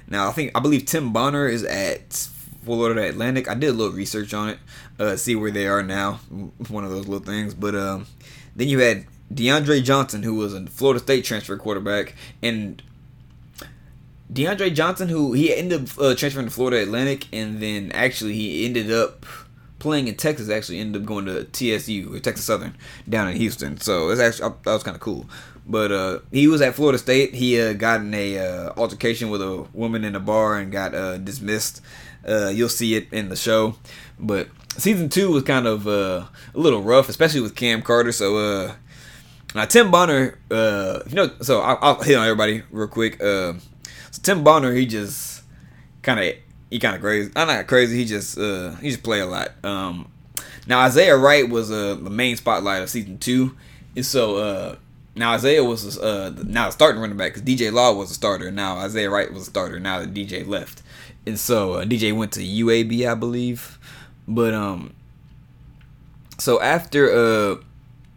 now 0.10 0.28
I 0.28 0.32
think 0.32 0.52
I 0.56 0.60
believe 0.60 0.86
Tim 0.86 1.14
Bonner 1.14 1.48
is 1.48 1.64
at 1.64 2.14
Florida 2.64 3.08
Atlantic. 3.08 3.50
I 3.50 3.54
did 3.54 3.70
a 3.70 3.74
little 3.74 3.94
research 3.94 4.34
on 4.34 4.50
it, 4.50 4.60
uh, 5.00 5.16
see 5.16 5.36
where 5.36 5.52
they 5.52 5.68
are 5.68 5.84
now. 5.84 6.14
One 6.70 6.84
of 6.84 6.90
those 6.90 7.08
little 7.08 7.26
things, 7.26 7.54
but 7.54 7.76
um, 7.76 8.06
then 8.56 8.68
you 8.68 8.80
had 8.80 9.06
DeAndre 9.34 9.84
Johnson, 9.84 10.24
who 10.24 10.36
was 10.36 10.54
a 10.54 10.66
Florida 10.68 11.00
State 11.00 11.26
transfer 11.26 11.58
quarterback, 11.58 12.16
and 12.42 12.82
DeAndre 14.32 14.74
Johnson, 14.74 15.10
who 15.10 15.34
he 15.34 15.56
ended 15.56 15.84
up 15.84 16.00
uh, 16.00 16.16
transferring 16.16 16.48
to 16.48 16.52
Florida 16.52 16.82
Atlantic, 16.82 17.28
and 17.34 17.62
then 17.62 17.92
actually 17.94 18.34
he 18.34 18.66
ended 18.66 18.92
up 18.92 19.26
playing 19.80 20.10
in 20.10 20.16
Texas 20.16 20.50
actually 20.50 20.80
ended 20.80 21.02
up 21.02 21.08
going 21.08 21.26
to 21.26 21.46
TSU 21.46 22.14
or 22.14 22.20
Texas 22.20 22.46
Southern 22.46 22.76
down 23.08 23.30
in 23.30 23.38
Houston. 23.38 23.80
So 23.80 24.10
it's 24.10 24.22
actually 24.22 24.54
that 24.64 24.74
was 24.74 24.84
kind 24.84 24.96
of 24.96 25.02
cool. 25.02 25.26
But 25.70 25.92
uh, 25.92 26.20
he 26.32 26.48
was 26.48 26.62
at 26.62 26.74
Florida 26.76 26.98
State. 26.98 27.36
He 27.36 27.62
uh, 27.62 27.74
got 27.74 28.02
in 28.02 28.14
a 28.14 28.40
uh, 28.40 28.74
altercation 28.76 29.30
with 29.30 29.42
a 29.42 29.68
woman 29.72 30.04
in 30.04 30.16
a 30.16 30.20
bar 30.20 30.58
and 30.58 30.72
got 30.72 30.96
uh, 30.96 31.18
dismissed. 31.18 31.82
Uh, 32.28 32.50
you'll 32.50 32.70
see 32.70 32.96
it 32.96 33.08
in 33.14 33.30
the 33.30 33.36
show. 33.36 33.76
But 34.20 34.50
season 34.78 35.10
two 35.10 35.32
was 35.32 35.44
kind 35.44 35.68
of 35.68 35.88
uh, 35.88 36.26
a 36.56 36.60
little 36.60 36.82
rough, 36.82 37.08
especially 37.08 37.42
with 37.42 37.56
Cam 37.56 37.82
Carter. 37.84 38.12
So 38.12 38.74
now 39.56 39.66
Tim 39.66 39.90
Bonner, 39.90 40.38
uh, 40.52 41.00
you 41.08 41.16
know, 41.16 41.32
so 41.42 41.62
I'll, 41.62 41.80
I'll 41.82 42.02
hit 42.02 42.16
on 42.16 42.24
everybody 42.26 42.62
real 42.70 42.88
quick. 42.88 43.22
Uh, 43.22 43.54
so 44.12 44.22
Tim 44.22 44.44
Bonner, 44.44 44.74
he 44.74 44.86
just 44.86 45.44
kind 46.04 46.20
of 46.20 46.36
he 46.70 46.78
kind 46.80 46.96
of 46.96 47.02
crazy. 47.02 47.32
I'm 47.36 47.48
not 47.48 47.66
crazy. 47.68 47.98
He 47.98 48.06
just 48.06 48.38
uh, 48.38 48.76
he 48.76 48.92
just 48.92 49.04
play 49.04 49.22
a 49.22 49.26
lot. 49.26 49.50
Um, 49.64 50.12
now 50.68 50.80
Isaiah 50.82 51.18
Wright 51.18 51.50
was 51.50 51.72
uh, 51.72 51.96
the 51.96 52.10
main 52.12 52.36
spotlight 52.36 52.84
of 52.84 52.90
season 52.90 53.18
two, 53.18 53.58
and 53.96 54.06
so 54.06 54.38
uh, 54.38 54.76
now 55.20 55.34
Isaiah 55.34 55.64
was 55.64 56.00
uh, 56.00 56.34
now 56.46 56.70
starting 56.70 57.02
running 57.02 57.18
back 57.18 57.34
because 57.34 57.44
DJ 57.44 57.72
Law 57.74 57.94
was 57.94 58.10
a 58.10 58.14
starter. 58.14 58.52
Now 58.52 58.78
Isaiah 58.78 59.10
Wright 59.10 59.32
was 59.32 59.44
a 59.44 59.46
starter. 59.46 59.80
Now 59.80 60.00
that 60.00 60.14
DJ 60.14 60.48
left, 60.48 60.82
and 61.28 61.38
so 61.38 61.74
uh, 61.74 61.86
DJ 61.86 62.16
went 62.16 62.32
to 62.34 62.40
UAB, 62.40 63.06
I 63.06 63.16
believe. 63.16 63.78
But 64.28 64.54
um, 64.54 64.94
so 66.38 66.62
after 66.62 67.12
uh 67.12 67.56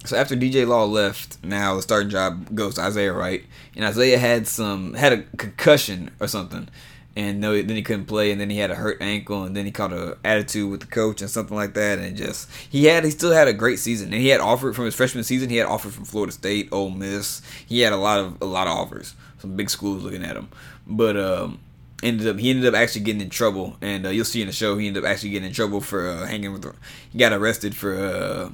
so 0.04 0.16
after 0.16 0.37
DJ 0.37 0.66
Law 0.66 0.85
left, 0.85 1.42
now 1.44 1.75
the 1.75 1.82
starting 1.82 2.09
job 2.09 2.54
goes 2.54 2.76
to 2.76 2.82
Isaiah 2.82 3.12
Wright, 3.12 3.44
and 3.75 3.85
Isaiah 3.85 4.18
had 4.18 4.47
some 4.47 4.94
had 4.94 5.12
a 5.12 5.23
concussion 5.37 6.12
or 6.21 6.28
something, 6.28 6.68
and 7.16 7.40
no, 7.40 7.54
then 7.54 7.76
he 7.76 7.83
couldn't 7.83 8.07
play, 8.07 8.33
and 8.33 8.40
then 8.40 8.50
he 8.50 8.59
had 8.59 8.71
a 8.71 8.75
hurt 8.75 8.99
ankle, 9.00 9.45
and 9.45 9.57
then 9.57 9.64
he 9.64 9.71
caught 9.71 9.92
a 9.92 10.16
attitude 10.25 10.71
with 10.71 10.81
the 10.81 10.87
coach 10.87 11.21
and 11.21 11.31
something 11.31 11.57
like 11.57 11.75
that, 11.75 11.99
and 11.99 12.16
just 12.16 12.49
he 12.71 12.85
had 12.87 13.04
he 13.04 13.11
still 13.11 13.33
had 13.33 13.49
a 13.49 13.52
great 13.52 13.78
season, 13.78 14.12
and 14.12 14.23
he 14.23 14.28
had 14.28 14.40
offered 14.40 14.75
from 14.75 14.85
his 14.87 14.95
freshman 14.95 15.25
season, 15.25 15.50
he 15.50 15.57
had 15.57 15.66
offered 15.66 15.92
from 15.92 16.04
Florida 16.04 16.33
State, 16.33 16.69
Ole 16.73 16.90
Miss, 16.90 17.42
he 17.66 17.81
had 17.81 17.92
a 17.92 17.97
lot 17.97 18.21
of 18.21 18.40
a 18.40 18.47
lot 18.47 18.66
of 18.66 18.76
offers, 18.76 19.14
some 19.38 19.57
big 19.57 19.71
schools 19.71 20.02
looking 20.02 20.25
at 20.25 20.37
him, 20.37 20.49
but 20.87 21.16
um 21.16 21.61
ended 22.02 22.26
up 22.26 22.38
he 22.38 22.50
ended 22.50 22.66
up 22.66 22.75
actually 22.75 23.02
getting 23.02 23.21
in 23.21 23.31
trouble, 23.31 23.76
and 23.81 24.07
uh, 24.07 24.11
you'll 24.11 24.25
see 24.25 24.40
in 24.40 24.47
the 24.47 24.52
show 24.52 24.76
he 24.76 24.88
ended 24.88 25.04
up 25.04 25.11
actually 25.11 25.31
getting 25.31 25.49
in 25.49 25.54
trouble 25.54 25.81
for 25.81 26.09
uh, 26.09 26.26
hanging 26.26 26.52
with. 26.52 26.66
He 27.12 27.19
got 27.19 27.33
arrested 27.33 27.75
for 27.75 27.95
uh, 27.95 28.50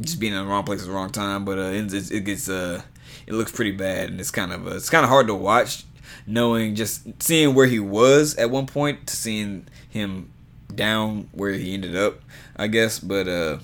just 0.00 0.18
being 0.18 0.32
in 0.32 0.38
the 0.38 0.46
wrong 0.46 0.64
place 0.64 0.80
at 0.80 0.86
the 0.86 0.92
wrong 0.92 1.10
time. 1.10 1.44
But 1.44 1.58
uh, 1.58 1.72
it, 1.72 2.10
it 2.10 2.24
gets 2.24 2.48
uh, 2.48 2.82
it 3.26 3.34
looks 3.34 3.52
pretty 3.52 3.72
bad, 3.72 4.10
and 4.10 4.20
it's 4.20 4.30
kind 4.30 4.52
of 4.52 4.66
uh, 4.66 4.76
it's 4.76 4.90
kind 4.90 5.04
of 5.04 5.10
hard 5.10 5.26
to 5.26 5.34
watch, 5.34 5.84
knowing 6.26 6.74
just 6.74 7.22
seeing 7.22 7.54
where 7.54 7.66
he 7.66 7.80
was 7.80 8.34
at 8.36 8.50
one 8.50 8.66
point 8.66 9.06
to 9.08 9.16
seeing 9.16 9.66
him 9.88 10.30
down 10.74 11.28
where 11.32 11.52
he 11.52 11.74
ended 11.74 11.96
up, 11.96 12.20
I 12.56 12.66
guess. 12.66 12.98
But 12.98 13.28
uh, 13.28 13.58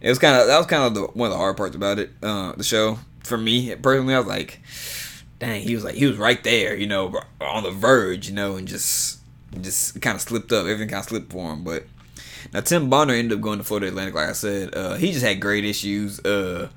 it 0.00 0.08
was 0.08 0.18
kind 0.18 0.40
of 0.40 0.46
that 0.46 0.58
was 0.58 0.66
kind 0.66 0.84
of 0.84 0.94
the, 0.94 1.02
one 1.12 1.26
of 1.26 1.32
the 1.32 1.38
hard 1.38 1.56
parts 1.56 1.76
about 1.76 1.98
it, 1.98 2.10
uh, 2.22 2.52
the 2.52 2.64
show 2.64 2.98
for 3.22 3.36
me 3.36 3.74
personally. 3.76 4.14
I 4.14 4.18
was 4.18 4.28
like, 4.28 4.60
dang, 5.38 5.62
he 5.62 5.74
was 5.74 5.84
like 5.84 5.94
he 5.94 6.06
was 6.06 6.16
right 6.16 6.42
there, 6.44 6.74
you 6.74 6.86
know, 6.86 7.20
on 7.40 7.62
the 7.62 7.70
verge, 7.70 8.28
you 8.28 8.34
know, 8.34 8.56
and 8.56 8.66
just 8.66 9.20
just 9.60 10.00
kind 10.00 10.14
of 10.14 10.20
slipped 10.20 10.52
up. 10.52 10.66
Everything 10.66 10.88
kind 10.88 11.00
of 11.00 11.08
slipped 11.08 11.32
for 11.32 11.52
him, 11.52 11.64
but 11.64 11.84
now 12.52 12.60
Tim 12.60 12.88
Bonner 12.88 13.14
ended 13.14 13.38
up 13.38 13.42
going 13.42 13.58
to 13.58 13.64
Florida 13.64 13.88
Atlantic. 13.88 14.14
Like 14.14 14.28
I 14.28 14.32
said, 14.32 14.74
uh, 14.74 14.94
he 14.94 15.12
just 15.12 15.24
had 15.24 15.40
great 15.40 15.64
issues. 15.64 16.20
Uh, 16.20 16.68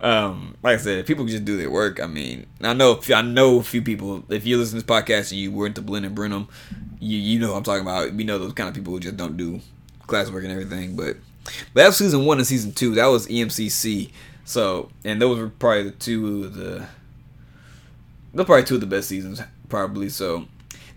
um, 0.00 0.56
like 0.62 0.78
I 0.78 0.82
said, 0.82 0.98
if 0.98 1.06
people 1.06 1.24
just 1.26 1.44
do 1.44 1.56
their 1.56 1.70
work. 1.70 2.00
I 2.00 2.06
mean, 2.06 2.46
I 2.60 2.72
know 2.74 3.00
I 3.14 3.22
know 3.22 3.58
a 3.58 3.62
few 3.62 3.82
people. 3.82 4.24
If 4.28 4.46
you 4.46 4.58
listen 4.58 4.78
to 4.78 4.84
this 4.84 4.96
podcast 4.96 5.30
and 5.30 5.40
you 5.40 5.52
were 5.52 5.66
into 5.66 5.82
Blinn 5.82 6.04
and 6.04 6.14
Brenham, 6.14 6.48
you 7.00 7.18
you 7.18 7.38
know 7.38 7.54
I'm 7.54 7.62
talking 7.62 7.82
about. 7.82 8.12
We 8.12 8.24
know 8.24 8.38
those 8.38 8.52
kind 8.52 8.68
of 8.68 8.74
people 8.74 8.92
who 8.92 9.00
just 9.00 9.16
don't 9.16 9.36
do 9.36 9.60
classwork 10.06 10.42
and 10.42 10.52
everything. 10.52 10.96
But 10.96 11.16
but 11.44 11.82
that's 11.82 11.96
season 11.96 12.24
one 12.24 12.38
and 12.38 12.46
season 12.46 12.72
two. 12.72 12.94
That 12.94 13.06
was 13.06 13.26
EMCC. 13.26 14.10
So 14.44 14.90
and 15.04 15.20
those 15.20 15.38
were 15.38 15.48
probably 15.48 15.84
the 15.84 15.90
two 15.92 16.44
of 16.44 16.54
the. 16.54 16.86
Those 18.34 18.46
probably 18.46 18.64
two 18.64 18.76
of 18.76 18.80
the 18.80 18.86
best 18.86 19.08
seasons, 19.08 19.42
probably. 19.68 20.08
So 20.08 20.46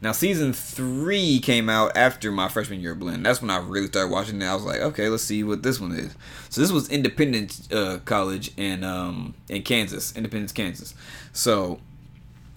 now 0.02 0.12
season 0.12 0.54
three 0.54 1.40
came 1.40 1.70
out 1.70 1.96
after 1.96 2.32
my 2.32 2.48
freshman 2.48 2.82
year 2.82 2.96
Blinn. 2.96 3.24
That's 3.24 3.42
when 3.42 3.50
I 3.50 3.58
really 3.58 3.88
started 3.88 4.12
watching 4.12 4.42
it. 4.42 4.46
I 4.46 4.54
was 4.54 4.64
like, 4.64 4.82
okay, 4.82 5.10
let's 5.10 5.24
see 5.24 5.44
what 5.44 5.64
this 5.64 5.80
one 5.80 5.92
is. 5.94 6.16
So 6.50 6.62
this 6.62 6.72
was 6.72 6.90
Independence 6.90 7.72
uh, 7.72 8.00
College 8.06 8.52
in 8.58 8.84
um, 8.84 9.36
in 9.50 9.64
Kansas, 9.64 10.16
Independence, 10.16 10.52
Kansas. 10.52 10.94
So 11.34 11.80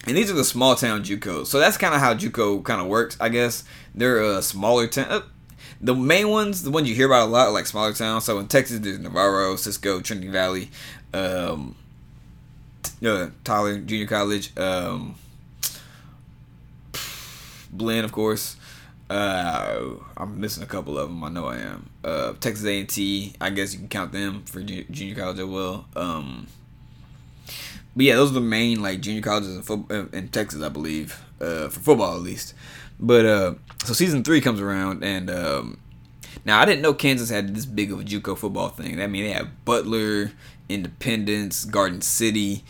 and 0.06 0.16
these 0.16 0.30
are 0.30 0.34
the 0.34 0.44
small 0.44 0.74
town 0.74 1.02
JUCOs. 1.02 1.46
So 1.46 1.58
that's 1.58 1.76
kind 1.76 1.94
of 1.94 2.00
how 2.00 2.14
JUCO 2.14 2.64
kind 2.64 2.80
of 2.80 2.86
works, 2.86 3.16
I 3.20 3.28
guess. 3.28 3.64
They're 3.94 4.22
a 4.22 4.42
smaller 4.42 4.86
town. 4.86 5.06
Uh, 5.08 5.20
the 5.80 5.94
main 5.94 6.28
ones, 6.28 6.62
the 6.62 6.70
ones 6.70 6.88
you 6.88 6.94
hear 6.94 7.06
about 7.06 7.28
a 7.28 7.30
lot, 7.30 7.52
like 7.52 7.66
smaller 7.66 7.92
towns. 7.92 8.24
So 8.24 8.38
in 8.38 8.48
Texas, 8.48 8.80
there's 8.80 8.98
Navarro, 8.98 9.56
Cisco, 9.56 10.00
Trinity 10.00 10.28
Valley, 10.28 10.70
um, 11.12 11.74
uh, 13.04 13.28
Tyler 13.44 13.78
Junior 13.78 14.06
College. 14.06 14.56
Um, 14.56 15.16
Blinn, 17.70 18.04
of 18.04 18.12
course. 18.12 18.56
Uh, 19.10 19.94
I'm 20.16 20.40
missing 20.40 20.62
a 20.62 20.66
couple 20.66 20.98
of 20.98 21.08
them. 21.08 21.24
I 21.24 21.28
know 21.30 21.46
I 21.46 21.56
am. 21.58 21.90
Uh, 22.04 22.32
Texas 22.34 22.66
A&T. 22.66 23.34
I 23.40 23.50
guess 23.50 23.72
you 23.72 23.80
can 23.80 23.88
count 23.88 24.12
them 24.12 24.44
for 24.44 24.60
junior 24.60 25.14
college 25.14 25.38
as 25.38 25.46
well. 25.46 25.86
Um, 25.96 26.46
but 27.96 28.04
yeah, 28.04 28.16
those 28.16 28.30
are 28.30 28.34
the 28.34 28.40
main 28.40 28.82
like 28.82 29.00
junior 29.00 29.22
colleges 29.22 29.68
in, 29.68 30.10
in 30.12 30.28
Texas, 30.28 30.62
I 30.62 30.68
believe, 30.68 31.20
uh, 31.40 31.68
for 31.68 31.80
football 31.80 32.16
at 32.16 32.22
least. 32.22 32.54
But 33.00 33.26
uh, 33.26 33.54
so 33.84 33.92
season 33.92 34.24
three 34.24 34.40
comes 34.40 34.60
around, 34.60 35.02
and 35.02 35.30
um, 35.30 35.80
now 36.44 36.60
I 36.60 36.64
didn't 36.64 36.82
know 36.82 36.94
Kansas 36.94 37.30
had 37.30 37.54
this 37.54 37.66
big 37.66 37.92
of 37.92 38.00
a 38.00 38.04
JUCO 38.04 38.36
football 38.36 38.68
thing. 38.68 39.00
I 39.00 39.06
mean, 39.06 39.24
they 39.24 39.32
have 39.32 39.64
Butler, 39.64 40.32
Independence, 40.68 41.64
Garden 41.64 42.00
City, 42.00 42.64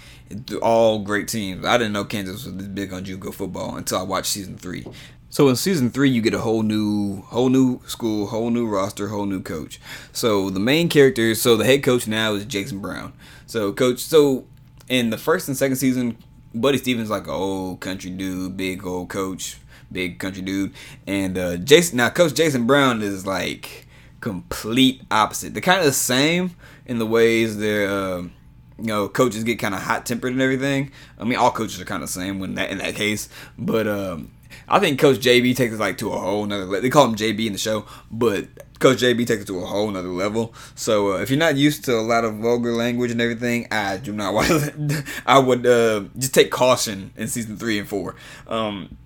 all 0.62 1.00
great 1.00 1.28
teams. 1.28 1.64
I 1.64 1.78
didn't 1.78 1.92
know 1.92 2.04
Kansas 2.04 2.44
was 2.44 2.54
this 2.54 2.66
big 2.66 2.92
on 2.92 3.04
JUCO 3.04 3.34
football 3.34 3.76
until 3.76 3.98
I 3.98 4.02
watched 4.02 4.28
season 4.28 4.56
three. 4.56 4.86
So 5.30 5.48
in 5.48 5.56
season 5.56 5.90
three, 5.90 6.08
you 6.08 6.22
get 6.22 6.32
a 6.32 6.38
whole 6.38 6.62
new, 6.62 7.22
whole 7.22 7.50
new 7.50 7.80
school, 7.86 8.26
whole 8.26 8.50
new 8.50 8.66
roster, 8.66 9.08
whole 9.08 9.26
new 9.26 9.42
coach. 9.42 9.78
So 10.12 10.48
the 10.48 10.60
main 10.60 10.88
character, 10.88 11.34
so 11.34 11.56
the 11.56 11.64
head 11.64 11.82
coach 11.82 12.06
now 12.06 12.34
is 12.34 12.44
Jason 12.46 12.80
Brown. 12.80 13.12
So 13.46 13.72
coach, 13.72 13.98
so 14.00 14.46
in 14.88 15.10
the 15.10 15.18
first 15.18 15.48
and 15.48 15.56
second 15.56 15.76
season, 15.76 16.16
Buddy 16.54 16.78
Stephens 16.78 17.10
like 17.10 17.24
an 17.24 17.34
old 17.34 17.80
country 17.80 18.10
dude, 18.10 18.56
big 18.56 18.86
old 18.86 19.10
coach, 19.10 19.58
big 19.92 20.18
country 20.18 20.42
dude, 20.42 20.72
and 21.06 21.36
uh, 21.36 21.56
Jason 21.58 21.98
now 21.98 22.08
Coach 22.08 22.34
Jason 22.34 22.66
Brown 22.66 23.02
is 23.02 23.26
like 23.26 23.86
complete 24.20 25.02
opposite. 25.10 25.52
They're 25.52 25.60
kind 25.60 25.78
of 25.78 25.84
the 25.84 25.92
same 25.92 26.56
in 26.88 26.98
the 26.98 27.06
ways 27.06 27.58
they're. 27.58 27.88
Uh, 27.88 28.22
you 28.80 28.86
know, 28.86 29.08
coaches 29.08 29.42
get 29.42 29.58
kind 29.58 29.74
of 29.74 29.82
hot 29.82 30.06
tempered 30.06 30.32
and 30.32 30.40
everything. 30.40 30.92
I 31.18 31.24
mean, 31.24 31.36
all 31.36 31.50
coaches 31.50 31.80
are 31.80 31.84
kind 31.84 32.00
of 32.00 32.08
the 32.08 32.12
same 32.12 32.38
when 32.38 32.54
that 32.54 32.70
in 32.70 32.78
that 32.78 32.94
case. 32.94 33.28
But 33.58 33.88
um, 33.88 34.30
I 34.68 34.78
think 34.78 35.00
Coach 35.00 35.18
JB 35.18 35.56
takes 35.56 35.74
it 35.74 35.80
like 35.80 35.98
to 35.98 36.12
a 36.12 36.18
whole 36.18 36.46
nother. 36.46 36.64
level. 36.64 36.80
They 36.80 36.90
call 36.90 37.06
him 37.06 37.16
JB 37.16 37.46
in 37.46 37.52
the 37.52 37.58
show, 37.58 37.86
but 38.10 38.46
Coach 38.78 38.98
JB 38.98 39.26
takes 39.26 39.42
it 39.42 39.46
to 39.46 39.58
a 39.58 39.66
whole 39.66 39.90
nother 39.90 40.08
level. 40.08 40.54
So 40.74 41.14
uh, 41.14 41.18
if 41.18 41.30
you're 41.30 41.38
not 41.38 41.56
used 41.56 41.84
to 41.86 41.94
a 41.94 42.02
lot 42.02 42.24
of 42.24 42.36
vulgar 42.36 42.72
language 42.72 43.10
and 43.10 43.20
everything, 43.20 43.66
I 43.70 43.96
do 43.96 44.12
not. 44.12 44.34
I 45.26 45.38
would 45.38 45.66
uh, 45.66 46.04
just 46.16 46.34
take 46.34 46.50
caution 46.50 47.12
in 47.16 47.28
season 47.28 47.56
three 47.56 47.78
and 47.78 47.88
four. 47.88 48.14
Um, 48.46 48.96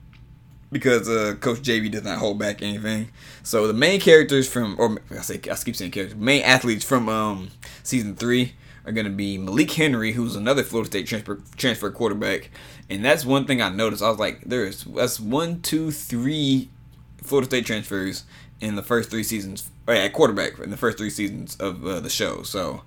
because 0.73 1.07
uh, 1.09 1.35
Coach 1.39 1.61
JB 1.61 1.93
does 1.93 2.03
not 2.03 2.19
hold 2.19 2.39
back 2.39 2.63
anything. 2.63 3.11
So 3.43 3.67
the 3.67 3.75
main 3.75 4.01
characters 4.01 4.49
from, 4.49 4.75
or 4.79 4.99
I 5.11 5.21
say 5.21 5.35
I 5.35 5.55
keep 5.55 5.77
saying 5.77 5.91
characters, 5.91 6.19
main 6.19 6.43
athletes 6.43 6.85
from 6.85 7.09
um, 7.11 7.51
season 7.83 8.17
three 8.17 8.55
are 8.87 8.93
going 8.93 9.05
to 9.05 9.13
be 9.13 9.39
Malik 9.39 9.71
Henry, 9.71 10.13
who's 10.13 10.35
another 10.35 10.63
Florida 10.63 10.91
State 10.91 11.07
transfer 11.07 11.41
transfer 11.57 11.91
quarterback, 11.91 12.51
and 12.89 13.05
that's 13.05 13.25
one 13.25 13.45
thing 13.45 13.61
I 13.61 13.69
noticed. 13.69 14.03
I 14.03 14.09
was 14.09 14.19
like, 14.19 14.41
there's 14.45 14.85
that's 14.85 15.21
one, 15.21 15.61
two, 15.61 15.91
three 15.91 16.71
Florida 17.23 17.47
State 17.47 17.67
transfers 17.67 18.25
in 18.61 18.75
the 18.75 18.83
first 18.83 19.11
three 19.11 19.23
seasons, 19.23 19.71
or 19.87 19.95
at 19.95 20.13
quarterback 20.15 20.59
in 20.59 20.71
the 20.71 20.77
first 20.77 20.97
three 20.97 21.11
seasons 21.11 21.55
of 21.57 21.87
uh, 21.87 22.01
the 22.01 22.11
show. 22.11 22.43
So 22.43 22.83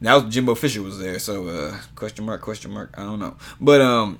now 0.00 0.20
Jimbo 0.20 0.56
Fisher 0.56 0.82
was 0.82 0.98
there. 0.98 1.20
So 1.20 1.46
uh, 1.46 1.78
question 1.94 2.26
mark, 2.26 2.42
question 2.42 2.72
mark. 2.72 2.92
I 2.98 3.04
don't 3.04 3.20
know, 3.20 3.36
but 3.60 3.80
um 3.80 4.18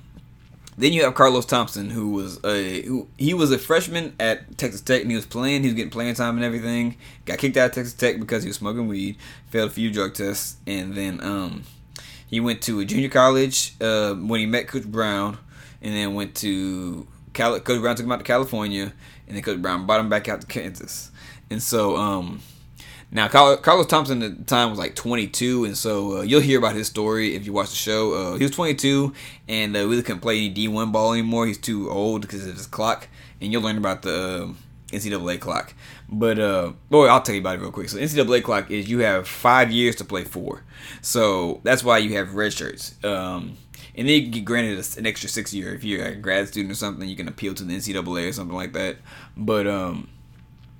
then 0.81 0.93
you 0.93 1.03
have 1.03 1.13
Carlos 1.13 1.45
Thompson, 1.45 1.91
who 1.91 2.09
was 2.09 2.43
a 2.43 2.81
who 2.81 3.07
he 3.15 3.35
was 3.35 3.51
a 3.51 3.59
freshman 3.59 4.15
at 4.19 4.57
Texas 4.57 4.81
Tech, 4.81 5.01
and 5.01 5.11
he 5.11 5.15
was 5.15 5.27
playing. 5.27 5.61
He 5.61 5.67
was 5.67 5.75
getting 5.75 5.91
playing 5.91 6.15
time 6.15 6.35
and 6.37 6.43
everything. 6.43 6.97
Got 7.25 7.37
kicked 7.37 7.55
out 7.55 7.69
of 7.69 7.75
Texas 7.75 7.93
Tech 7.93 8.19
because 8.19 8.41
he 8.41 8.49
was 8.49 8.57
smoking 8.57 8.87
weed. 8.87 9.17
Failed 9.51 9.69
a 9.69 9.73
few 9.73 9.91
drug 9.91 10.15
tests, 10.15 10.57
and 10.65 10.95
then 10.95 11.23
um, 11.23 11.63
he 12.25 12.39
went 12.39 12.63
to 12.63 12.79
a 12.79 12.85
junior 12.85 13.09
college 13.09 13.75
uh, 13.79 14.15
when 14.15 14.39
he 14.39 14.47
met 14.47 14.67
Coach 14.67 14.85
Brown, 14.85 15.37
and 15.83 15.93
then 15.93 16.15
went 16.15 16.33
to 16.37 17.05
Coach 17.33 17.63
Brown 17.63 17.95
took 17.95 18.05
him 18.05 18.11
out 18.11 18.17
to 18.17 18.25
California, 18.25 18.91
and 19.27 19.35
then 19.35 19.43
Coach 19.43 19.61
Brown 19.61 19.85
brought 19.85 19.99
him 19.99 20.09
back 20.09 20.27
out 20.27 20.41
to 20.41 20.47
Kansas. 20.47 21.11
And 21.51 21.61
so 21.61 21.95
um, 21.95 22.41
now, 23.13 23.27
Carlos 23.27 23.87
Thompson 23.87 24.23
at 24.23 24.37
the 24.37 24.43
time 24.45 24.69
was 24.69 24.79
like 24.79 24.95
22, 24.95 25.65
and 25.65 25.77
so 25.77 26.19
uh, 26.19 26.21
you'll 26.21 26.39
hear 26.39 26.57
about 26.57 26.75
his 26.75 26.87
story 26.87 27.35
if 27.35 27.45
you 27.45 27.51
watch 27.51 27.69
the 27.69 27.75
show. 27.75 28.13
Uh, 28.13 28.37
he 28.37 28.43
was 28.43 28.51
22 28.51 29.13
and 29.49 29.75
uh, 29.75 29.79
really 29.79 30.01
couldn't 30.01 30.21
play 30.21 30.37
any 30.37 30.53
D1 30.53 30.93
ball 30.93 31.11
anymore. 31.11 31.45
He's 31.45 31.57
too 31.57 31.89
old 31.89 32.21
because 32.21 32.47
of 32.47 32.55
his 32.55 32.67
clock, 32.67 33.09
and 33.41 33.51
you'll 33.51 33.63
learn 33.63 33.77
about 33.77 34.03
the 34.03 34.43
um, 34.43 34.57
NCAA 34.93 35.41
clock. 35.41 35.73
But, 36.07 36.39
uh, 36.39 36.71
boy, 36.89 37.07
I'll 37.07 37.21
tell 37.21 37.35
you 37.35 37.41
about 37.41 37.57
it 37.57 37.61
real 37.61 37.71
quick. 37.71 37.89
So, 37.89 37.97
NCAA 37.97 38.43
clock 38.43 38.71
is 38.71 38.89
you 38.89 38.99
have 38.99 39.27
five 39.27 39.71
years 39.71 39.97
to 39.97 40.05
play 40.05 40.23
four. 40.23 40.63
So, 41.01 41.59
that's 41.63 41.83
why 41.83 41.97
you 41.97 42.15
have 42.15 42.33
red 42.33 42.53
shirts. 42.53 42.95
Um, 43.03 43.57
and 43.93 44.07
then 44.07 44.15
you 44.15 44.21
can 44.21 44.31
get 44.31 44.45
granted 44.45 44.97
an 44.97 45.05
extra 45.05 45.27
six 45.27 45.53
year 45.53 45.75
if 45.75 45.83
you're 45.83 46.05
a 46.05 46.15
grad 46.15 46.47
student 46.47 46.71
or 46.71 46.75
something. 46.75 47.09
You 47.09 47.17
can 47.17 47.27
appeal 47.27 47.53
to 47.55 47.63
the 47.65 47.75
NCAA 47.75 48.29
or 48.29 48.31
something 48.31 48.55
like 48.55 48.71
that. 48.71 48.97
But, 49.35 49.67
um, 49.67 50.07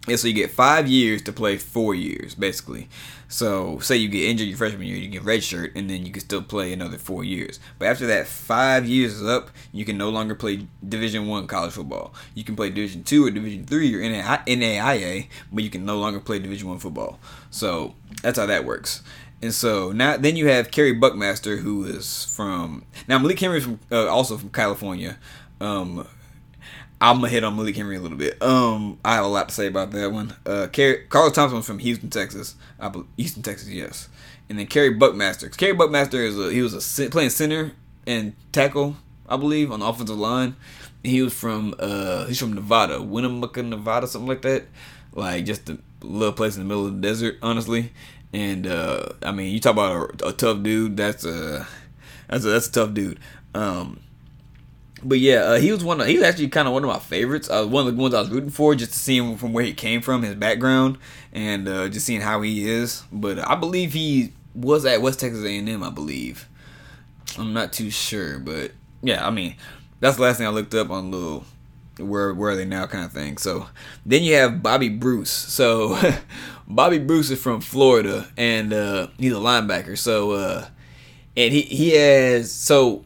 And 0.07 0.19
so 0.19 0.27
you 0.27 0.33
get 0.33 0.49
five 0.49 0.87
years 0.87 1.21
to 1.23 1.31
play 1.31 1.57
four 1.57 1.93
years, 1.93 2.33
basically. 2.33 2.89
So 3.27 3.79
say 3.79 3.97
you 3.97 4.09
get 4.09 4.27
injured 4.27 4.47
your 4.47 4.57
freshman 4.57 4.87
year, 4.87 4.97
you 4.97 5.07
get 5.07 5.23
redshirt, 5.23 5.71
and 5.75 5.89
then 5.89 6.05
you 6.05 6.11
can 6.11 6.21
still 6.21 6.41
play 6.41 6.73
another 6.73 6.97
four 6.97 7.23
years. 7.23 7.59
But 7.79 7.87
after 7.87 8.07
that 8.07 8.27
five 8.27 8.85
years 8.87 9.13
is 9.13 9.23
up, 9.23 9.51
you 9.71 9.85
can 9.85 9.97
no 9.97 10.09
longer 10.09 10.35
play 10.35 10.67
Division 10.87 11.27
One 11.27 11.47
college 11.47 11.71
football. 11.73 12.13
You 12.33 12.43
can 12.43 12.55
play 12.55 12.69
Division 12.71 13.03
Two 13.03 13.25
or 13.25 13.31
Division 13.31 13.65
Three 13.65 13.93
or 13.95 13.99
NAIA, 14.01 15.27
but 15.51 15.63
you 15.63 15.69
can 15.69 15.85
no 15.85 15.97
longer 15.99 16.19
play 16.19 16.39
Division 16.39 16.67
One 16.67 16.79
football. 16.79 17.19
So 17.51 17.93
that's 18.21 18.39
how 18.39 18.47
that 18.47 18.65
works. 18.65 19.03
And 19.41 19.53
so 19.53 19.91
now, 19.91 20.17
then 20.17 20.35
you 20.35 20.47
have 20.47 20.71
Kerry 20.71 20.93
Buckmaster, 20.93 21.57
who 21.57 21.85
is 21.85 22.25
from 22.25 22.85
now 23.07 23.17
Malik 23.17 23.39
Henry 23.39 23.61
from 23.61 23.79
uh, 23.91 24.07
also 24.07 24.37
from 24.37 24.49
California. 24.49 25.17
Um, 25.59 26.07
I'm 27.01 27.15
gonna 27.15 27.29
hit 27.29 27.43
on 27.43 27.55
Malik 27.55 27.75
Henry 27.75 27.95
a 27.95 27.99
little 27.99 28.17
bit. 28.17 28.41
Um, 28.43 28.99
I 29.03 29.15
have 29.15 29.25
a 29.25 29.27
lot 29.27 29.49
to 29.49 29.55
say 29.55 29.65
about 29.65 29.89
that 29.91 30.11
one. 30.11 30.35
Uh, 30.45 30.67
Kerry, 30.71 31.07
Carlos 31.09 31.33
Thompson 31.33 31.63
from 31.63 31.79
Houston, 31.79 32.11
Texas. 32.11 32.55
I 32.79 32.89
believe, 32.89 33.07
Houston, 33.17 33.41
Texas, 33.41 33.69
yes. 33.69 34.07
And 34.47 34.59
then 34.59 34.67
Kerry 34.67 34.91
Buckmaster. 34.91 35.49
Kerry 35.49 35.73
Buckmaster 35.73 36.21
is 36.23 36.37
a, 36.37 36.51
he 36.51 36.61
was 36.61 36.99
a 36.99 37.09
playing 37.09 37.31
center 37.31 37.71
and 38.05 38.35
tackle, 38.51 38.97
I 39.27 39.35
believe, 39.37 39.71
on 39.71 39.79
the 39.79 39.87
offensive 39.87 40.17
line. 40.17 40.55
He 41.03 41.23
was 41.23 41.33
from 41.33 41.73
uh, 41.79 42.25
he's 42.25 42.39
from 42.39 42.53
Nevada, 42.53 43.01
Winnemucca, 43.01 43.63
Nevada, 43.63 44.05
something 44.05 44.29
like 44.29 44.43
that. 44.43 44.65
Like 45.13 45.45
just 45.45 45.71
a 45.71 45.79
little 46.01 46.33
place 46.33 46.55
in 46.55 46.61
the 46.61 46.67
middle 46.67 46.85
of 46.85 46.93
the 46.93 47.01
desert, 47.01 47.37
honestly. 47.41 47.93
And 48.31 48.67
uh, 48.67 49.07
I 49.23 49.31
mean, 49.31 49.51
you 49.51 49.59
talk 49.59 49.73
about 49.73 50.21
a, 50.21 50.27
a 50.27 50.33
tough 50.33 50.61
dude. 50.61 50.97
That's 50.97 51.25
a 51.25 51.67
that's 52.27 52.45
a, 52.45 52.49
that's 52.49 52.67
a 52.67 52.71
tough 52.71 52.93
dude. 52.93 53.19
Um, 53.55 54.01
but 55.03 55.19
yeah, 55.19 55.39
uh, 55.39 55.59
he 55.59 55.71
was 55.71 55.83
one. 55.83 56.01
Of, 56.01 56.07
he 56.07 56.15
was 56.15 56.23
actually 56.23 56.49
kind 56.49 56.67
of 56.67 56.73
one 56.73 56.83
of 56.83 56.89
my 56.89 56.99
favorites. 56.99 57.49
Uh, 57.49 57.65
one 57.65 57.87
of 57.87 57.95
the 57.95 58.01
ones 58.01 58.13
I 58.13 58.19
was 58.19 58.29
rooting 58.29 58.49
for, 58.49 58.75
just 58.75 58.93
to 58.93 58.99
see 58.99 59.17
him 59.17 59.37
from 59.37 59.53
where 59.53 59.63
he 59.63 59.73
came 59.73 60.01
from, 60.01 60.21
his 60.23 60.35
background, 60.35 60.97
and 61.31 61.67
uh, 61.67 61.89
just 61.89 62.05
seeing 62.05 62.21
how 62.21 62.41
he 62.41 62.69
is. 62.69 63.03
But 63.11 63.39
I 63.39 63.55
believe 63.55 63.93
he 63.93 64.33
was 64.53 64.85
at 64.85 65.01
West 65.01 65.19
Texas 65.19 65.43
A&M. 65.43 65.83
I 65.83 65.89
believe. 65.89 66.47
I'm 67.37 67.53
not 67.53 67.71
too 67.71 67.89
sure, 67.89 68.39
but 68.39 68.71
yeah, 69.01 69.25
I 69.25 69.29
mean, 69.29 69.55
that's 69.99 70.17
the 70.17 70.23
last 70.23 70.37
thing 70.37 70.47
I 70.47 70.49
looked 70.49 70.73
up 70.73 70.89
on 70.89 71.11
little 71.11 71.45
where 71.97 72.33
where 72.33 72.51
are 72.51 72.55
they 72.55 72.65
now 72.65 72.85
kind 72.87 73.05
of 73.05 73.11
thing. 73.11 73.37
So 73.37 73.67
then 74.05 74.23
you 74.23 74.35
have 74.35 74.63
Bobby 74.63 74.89
Bruce. 74.89 75.31
So 75.31 75.97
Bobby 76.67 76.99
Bruce 76.99 77.29
is 77.29 77.41
from 77.41 77.61
Florida 77.61 78.27
and 78.37 78.73
uh, 78.73 79.07
he's 79.17 79.33
a 79.33 79.37
linebacker. 79.37 79.97
So 79.97 80.31
uh, 80.31 80.67
and 81.37 81.53
he 81.53 81.61
he 81.61 81.91
has 81.91 82.51
so 82.51 83.03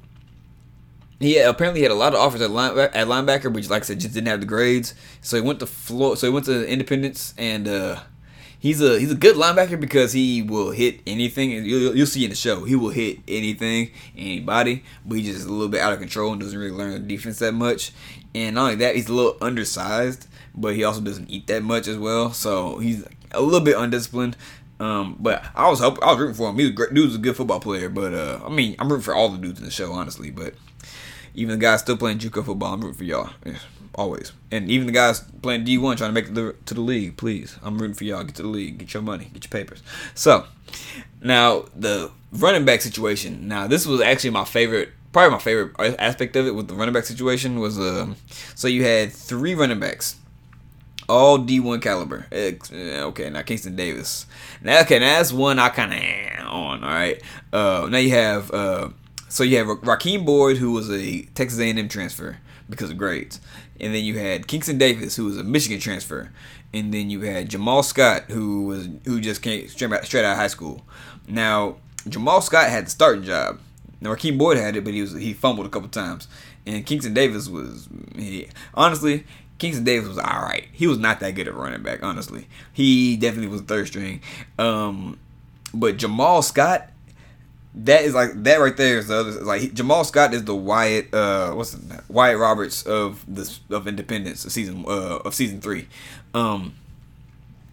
he 1.20 1.38
apparently 1.38 1.82
had 1.82 1.92
a 1.92 1.96
lot 1.96 2.14
of 2.14 2.20
offers 2.20 2.42
at, 2.42 2.52
line, 2.52 2.78
at 2.78 3.08
linebacker, 3.08 3.52
but 3.54 3.70
like 3.70 3.84
I 3.84 3.86
said, 3.86 4.00
just 4.00 4.14
didn't 4.14 4.28
have 4.28 4.42
the 4.42 4.46
grades. 4.46 4.94
So 5.22 5.38
he 5.38 5.42
went 5.42 5.60
to 5.60 5.66
Florida. 5.66 6.20
So 6.20 6.28
he 6.28 6.34
went 6.34 6.46
to 6.48 6.68
Independence, 6.68 7.34
and 7.38 7.68
uh, 7.68 8.00
he's 8.60 8.82
a 8.82 9.00
he's 9.00 9.12
a 9.12 9.16
good 9.16 9.36
linebacker 9.36 9.80
because 9.80 10.12
he 10.12 10.42
will 10.42 10.72
hit 10.72 11.02
anything. 11.08 11.52
You'll, 11.52 11.96
you'll 11.96 12.08
see 12.08 12.24
in 12.24 12.32
the 12.32 12.36
show, 12.36 12.66
he 12.66 12.76
will 12.76 12.90
hit 12.90 13.20
anything, 13.28 13.92
anybody. 14.18 14.84
But 15.06 15.20
he's 15.20 15.36
just 15.36 15.48
a 15.48 15.52
little 15.52 15.70
bit 15.70 15.82
out 15.82 15.94
of 15.94 16.00
control 16.00 16.32
and 16.34 16.42
doesn't 16.42 16.58
really 16.58 16.72
learn 16.72 16.92
the 16.92 17.00
defense 17.00 17.40
that 17.40 17.54
much. 17.54 17.92
And 18.34 18.56
not 18.56 18.64
only 18.64 18.76
that, 18.76 18.96
he's 18.96 19.08
a 19.08 19.14
little 19.14 19.38
undersized, 19.40 20.28
but 20.54 20.76
he 20.76 20.84
also 20.84 21.00
doesn't 21.00 21.30
eat 21.30 21.48
that 21.48 21.64
much 21.64 21.88
as 21.88 21.98
well. 21.98 22.34
So 22.34 22.80
he's 22.80 23.06
a 23.32 23.42
little 23.42 23.62
bit 23.62 23.78
undisciplined. 23.78 24.36
Um, 24.78 25.16
but 25.20 25.46
I 25.56 25.70
was 25.70 25.80
hope 25.80 26.00
I 26.04 26.12
was 26.12 26.20
rooting 26.20 26.36
for 26.36 26.50
him. 26.50 26.58
He 26.58 26.66
was 26.66 26.74
great. 26.74 26.94
Dude 26.94 27.06
was 27.06 27.16
a 27.16 27.20
good 27.20 27.38
football 27.38 27.62
player, 27.62 27.88
but 27.88 28.14
uh, 28.14 28.42
I 28.46 28.50
mean, 28.50 28.76
I'm 28.78 28.90
rooting 28.90 29.04
for 29.04 29.16
all 29.16 29.30
the 29.30 29.38
dudes 29.38 29.60
in 29.60 29.66
the 29.66 29.72
show, 29.72 29.94
honestly. 29.94 30.32
But 30.32 30.56
even 31.36 31.60
the 31.60 31.62
guys 31.62 31.82
still 31.82 31.98
playing 31.98 32.20
JUCO 32.20 32.46
football, 32.46 32.74
I'm 32.74 32.82
rooting 32.82 32.98
for 32.98 33.04
y'all. 33.04 33.30
Yeah, 33.46 33.58
always. 33.94 34.32
And 34.52 34.70
even 34.70 34.88
the 34.88 34.94
guys 34.94 35.22
playing 35.42 35.66
D1 35.66 35.98
trying 35.98 36.10
to 36.10 36.12
make 36.14 36.30
it 36.30 36.66
to 36.66 36.74
the 36.74 36.82
league, 36.82 37.18
please. 37.18 37.58
I'm 37.64 37.78
rooting 37.78 37.96
for 37.96 38.04
y'all. 38.04 38.24
Get 38.24 38.36
to 38.36 38.42
the 38.42 38.48
league. 38.48 38.78
Get 38.78 38.94
your 38.94 39.04
money. 39.04 39.30
Get 39.34 39.46
your 39.46 39.52
papers. 39.52 39.84
So, 40.14 40.46
now 41.22 41.66
the 41.76 42.12
running 42.32 42.66
back 42.66 42.82
situation. 42.82 43.48
Now, 43.48 43.68
this 43.68 43.86
was 43.86 44.02
actually 44.02 44.32
my 44.32 44.46
favorite 44.46 44.90
probably 45.12 45.32
my 45.32 45.40
favorite 45.40 45.74
aspect 45.98 46.36
of 46.36 46.46
it 46.46 46.54
with 46.54 46.68
the 46.68 46.74
running 46.74 46.94
back 46.94 47.06
situation 47.06 47.58
was 47.58 47.80
um 47.80 48.18
so 48.54 48.68
you 48.68 48.84
had 48.84 49.10
three 49.14 49.56
running 49.56 49.80
backs 49.80 50.18
all 51.08 51.40
D1 51.40 51.82
caliber. 51.82 52.26
Okay, 52.32 53.30
now 53.30 53.42
Kingston 53.44 53.76
Davis. 53.76 54.26
Now, 54.62 54.82
okay, 54.82 55.00
now 55.00 55.18
that's 55.18 55.32
one 55.32 55.60
I 55.60 55.70
kind 55.70 55.94
of 55.94 56.48
on. 56.48 56.84
All 56.84 56.90
right. 56.90 57.22
Uh, 57.52 57.88
now 57.90 57.98
you 57.98 58.12
have 58.12 58.52
uh, 58.52 58.90
so 59.30 59.44
you 59.44 59.58
have 59.58 59.68
Rakeem 59.68 60.26
Boyd, 60.26 60.58
who 60.58 60.72
was 60.72 60.90
a 60.92 61.24
Texas 61.36 61.60
A&M 61.60 61.88
transfer 61.88 62.38
because 62.70 62.90
of 62.90 62.98
grades, 62.98 63.40
and 63.80 63.94
then 63.94 64.04
you 64.04 64.18
had 64.18 64.48
Kingston 64.48 64.78
Davis, 64.78 65.16
who 65.16 65.26
was 65.26 65.38
a 65.38 65.44
Michigan 65.44 65.80
transfer, 65.80 66.32
and 66.74 66.94
then 66.94 67.10
you 67.10 67.22
had 67.22 67.50
Jamal 67.50 67.84
Scott, 67.84 68.24
who 68.30 68.66
was 68.66 68.90
who 69.06 69.22
just 69.22 69.42
came 69.42 69.68
straight 69.68 69.92
out, 69.92 70.06
straight 70.06 70.26
out 70.26 70.34
of 70.34 70.38
high 70.38 70.48
school. 70.48 70.86
Now 71.28 71.78
Jamal 72.08 72.42
Scott 72.42 72.70
had 72.70 72.88
the 72.88 72.90
starting 72.90 73.24
job. 73.24 73.60
Now 74.02 74.14
Rakeem 74.14 74.38
Boyd 74.38 74.58
had 74.58 74.76
it, 74.76 74.84
but 74.84 74.94
he 74.94 75.02
was 75.02 75.14
he 75.14 75.34
fumbled 75.34 75.68
a 75.68 75.70
couple 75.70 75.90
times, 75.90 76.28
and 76.66 76.86
Kingston 76.86 77.14
Davis 77.14 77.48
was 77.48 77.88
he, 78.16 78.48
honestly 78.74 79.26
Kingston 79.58 79.86
Davis 79.86 80.10
was 80.10 80.18
all 80.18 80.42
right. 80.42 80.68
He 80.72 80.88
was 80.88 80.98
not 80.98 81.20
that 81.22 81.32
good 81.32 81.48
at 81.48 81.54
running 81.54 81.82
back, 81.82 82.04
honestly. 82.04 82.48
He 82.74 83.16
definitely 83.16 83.48
was 83.48 83.62
third 83.62 83.88
string. 83.88 84.22
Um, 84.60 85.18
but 85.74 85.98
Jamal 85.98 86.42
Scott, 86.42 86.90
that 87.78 88.04
is 88.04 88.14
like 88.14 88.32
that 88.44 88.58
right 88.58 88.76
there 88.76 88.98
is 88.98 89.08
the 89.08 89.16
other. 89.16 89.32
Like 89.32 89.74
Jamal 89.74 90.04
Scott 90.04 90.34
is 90.34 90.46
the 90.46 90.56
Wyatt, 90.56 91.14
uh, 91.14 91.54
what's 91.54 91.74
it, 91.74 91.82
Wyatt 92.08 92.38
Roberts 92.38 92.84
of 92.84 93.24
this 93.28 93.60
of 93.70 93.88
Independence 93.88 94.46
of 94.46 94.52
season 94.52 94.86
uh 94.88 95.20
of 95.26 95.34
season 95.36 95.62
three. 95.62 95.88
Um, 96.34 96.76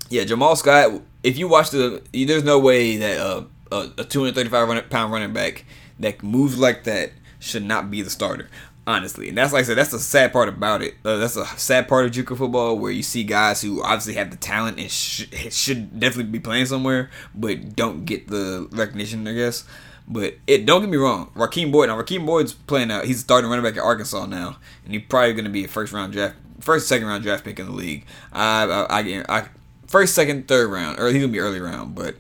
yeah, 0.09 0.25
Jamal 0.25 0.57
Scott. 0.57 1.01
If 1.23 1.39
you 1.39 1.47
watch 1.47 1.71
the, 1.71 2.03
there's 2.13 2.43
no 2.43 2.59
way 2.59 2.97
that 2.97 3.21
uh, 3.21 3.45
a 3.71 4.05
235 4.05 4.91
pound 4.91 5.13
running 5.13 5.33
back 5.33 5.65
that 6.01 6.23
moves 6.23 6.59
like 6.59 6.85
that 6.85 7.13
should 7.39 7.65
not 7.65 7.91
be 7.91 8.03
the 8.03 8.11
starter 8.11 8.49
honestly. 8.87 9.29
And 9.29 9.39
that's 9.39 9.53
like 9.53 9.61
I 9.61 9.65
said, 9.65 9.79
that's 9.79 9.91
the 9.91 9.99
sad 9.99 10.33
part 10.33 10.49
about 10.49 10.83
it. 10.83 10.95
Uh, 11.05 11.17
that's 11.17 11.37
a 11.37 11.47
sad 11.57 11.89
part 11.89 12.05
of 12.07 12.13
JUCO 12.13 12.37
football 12.37 12.79
where 12.79 12.91
you 12.91 13.03
see 13.03 13.25
guys 13.25 13.63
who 13.63 13.83
obviously 13.83 14.15
have 14.15 14.31
the 14.31 14.37
talent 14.37 14.79
and 14.79 14.91
sh- 14.91 15.27
should 15.51 15.99
definitely 15.99 16.33
be 16.33 16.41
playing 16.41 16.67
somewhere, 16.67 17.11
but 17.35 17.77
don't 17.77 18.05
get 18.05 18.29
the 18.29 18.69
recognition, 18.73 19.27
I 19.27 19.35
guess. 19.35 19.65
But 20.09 20.35
it 20.47 20.67
don't 20.67 20.81
get 20.81 20.91
me 20.91 20.97
wrong, 20.97 21.31
Rakeem 21.35 21.71
Boyd. 21.71 21.89
Now 21.89 22.01
Rakeem 22.01 22.27
Boyd's 22.27 22.53
playing 22.53 22.91
out. 22.91 23.05
He's 23.05 23.21
starting 23.21 23.49
running 23.49 23.65
back 23.65 23.77
at 23.77 23.83
Arkansas 23.83 24.27
now, 24.27 24.57
and 24.85 24.95
he's 24.95 25.05
probably 25.09 25.33
going 25.33 25.45
to 25.45 25.51
be 25.51 25.65
a 25.65 25.69
first 25.69 25.93
round 25.93 26.13
draft, 26.13 26.37
first 26.61 26.89
second 26.89 27.07
round 27.07 27.23
draft 27.23 27.45
pick 27.45 27.59
in 27.59 27.67
the 27.67 27.73
league. 27.73 28.05
I, 28.33 28.65
I, 28.65 29.01
I, 29.01 29.25
I 29.29 29.49
first, 29.87 30.15
second, 30.15 30.49
third 30.49 30.71
round, 30.71 30.99
or 30.99 31.09
he's 31.09 31.21
gonna 31.21 31.33
be 31.33 31.41
early 31.41 31.61
round, 31.61 31.95
but. 31.95 32.17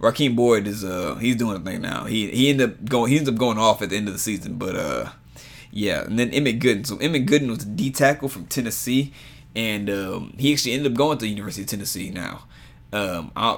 Rakeem 0.00 0.34
Boyd 0.34 0.66
is 0.66 0.82
uh 0.82 1.16
he's 1.16 1.36
doing 1.36 1.56
a 1.56 1.60
thing 1.60 1.82
now. 1.82 2.06
He 2.06 2.30
he 2.30 2.48
ended 2.48 2.70
up 2.70 2.84
going 2.86 3.10
he 3.10 3.18
ends 3.18 3.28
up 3.28 3.34
going 3.34 3.58
off 3.58 3.82
at 3.82 3.90
the 3.90 3.96
end 3.98 4.08
of 4.08 4.14
the 4.14 4.18
season, 4.18 4.54
but 4.54 4.74
uh 4.74 5.10
yeah, 5.70 6.02
and 6.02 6.18
then 6.18 6.30
Emmett 6.30 6.58
Gooden. 6.58 6.86
So 6.86 6.96
Emmett 6.98 7.26
Gooden 7.26 7.48
was 7.48 7.62
a 7.62 7.66
D 7.66 7.90
tackle 7.90 8.28
from 8.28 8.46
Tennessee, 8.46 9.12
and 9.54 9.88
um, 9.88 10.34
he 10.38 10.52
actually 10.52 10.72
ended 10.72 10.92
up 10.92 10.98
going 10.98 11.18
to 11.18 11.24
the 11.24 11.30
University 11.30 11.62
of 11.62 11.68
Tennessee 11.68 12.10
now. 12.10 12.44
Um, 12.92 13.30
I, 13.36 13.56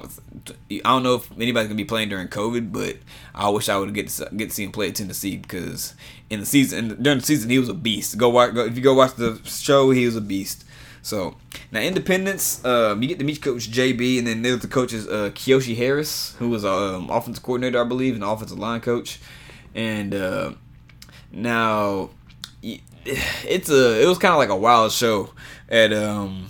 I 0.71 0.79
don't 0.83 1.03
know 1.03 1.15
if 1.15 1.31
anybody's 1.39 1.67
gonna 1.67 1.77
be 1.77 1.85
playing 1.85 2.09
during 2.09 2.27
COVID, 2.27 2.71
but 2.71 2.97
I 3.33 3.49
wish 3.49 3.67
I 3.67 3.77
would 3.77 3.93
get 3.93 4.09
to, 4.09 4.29
get 4.35 4.49
to 4.49 4.55
see 4.55 4.63
him 4.63 4.71
play 4.71 4.89
at 4.89 4.95
Tennessee 4.95 5.37
because 5.37 5.95
in 6.29 6.39
the 6.39 6.45
season 6.45 7.01
during 7.01 7.19
the 7.19 7.25
season 7.25 7.49
he 7.49 7.59
was 7.59 7.69
a 7.69 7.73
beast. 7.73 8.17
Go 8.17 8.29
watch 8.29 8.53
go, 8.53 8.65
if 8.65 8.75
you 8.75 8.83
go 8.83 8.93
watch 8.93 9.15
the 9.15 9.39
show, 9.45 9.91
he 9.91 10.05
was 10.05 10.15
a 10.15 10.21
beast. 10.21 10.65
So 11.01 11.35
now 11.71 11.81
Independence, 11.81 12.63
um, 12.63 13.01
you 13.01 13.09
get 13.09 13.19
to 13.19 13.25
meet 13.25 13.41
Coach 13.41 13.71
JB, 13.71 14.19
and 14.19 14.27
then 14.27 14.41
there's 14.41 14.59
the 14.59 14.67
coaches 14.67 15.07
uh, 15.07 15.31
Kiyoshi 15.33 15.75
Harris, 15.75 16.35
who 16.35 16.49
was 16.49 16.63
um, 16.63 17.09
offensive 17.09 17.43
coordinator, 17.43 17.81
I 17.81 17.83
believe, 17.83 18.13
and 18.13 18.23
offensive 18.23 18.59
line 18.59 18.81
coach, 18.81 19.19
and 19.75 20.13
uh, 20.13 20.53
now, 21.33 22.11
it's 22.63 23.69
a 23.69 24.01
it 24.01 24.07
was 24.07 24.17
kind 24.17 24.31
of 24.31 24.37
like 24.37 24.49
a 24.49 24.55
wild 24.55 24.91
show 24.91 25.31
at 25.67 25.91
um 25.91 26.49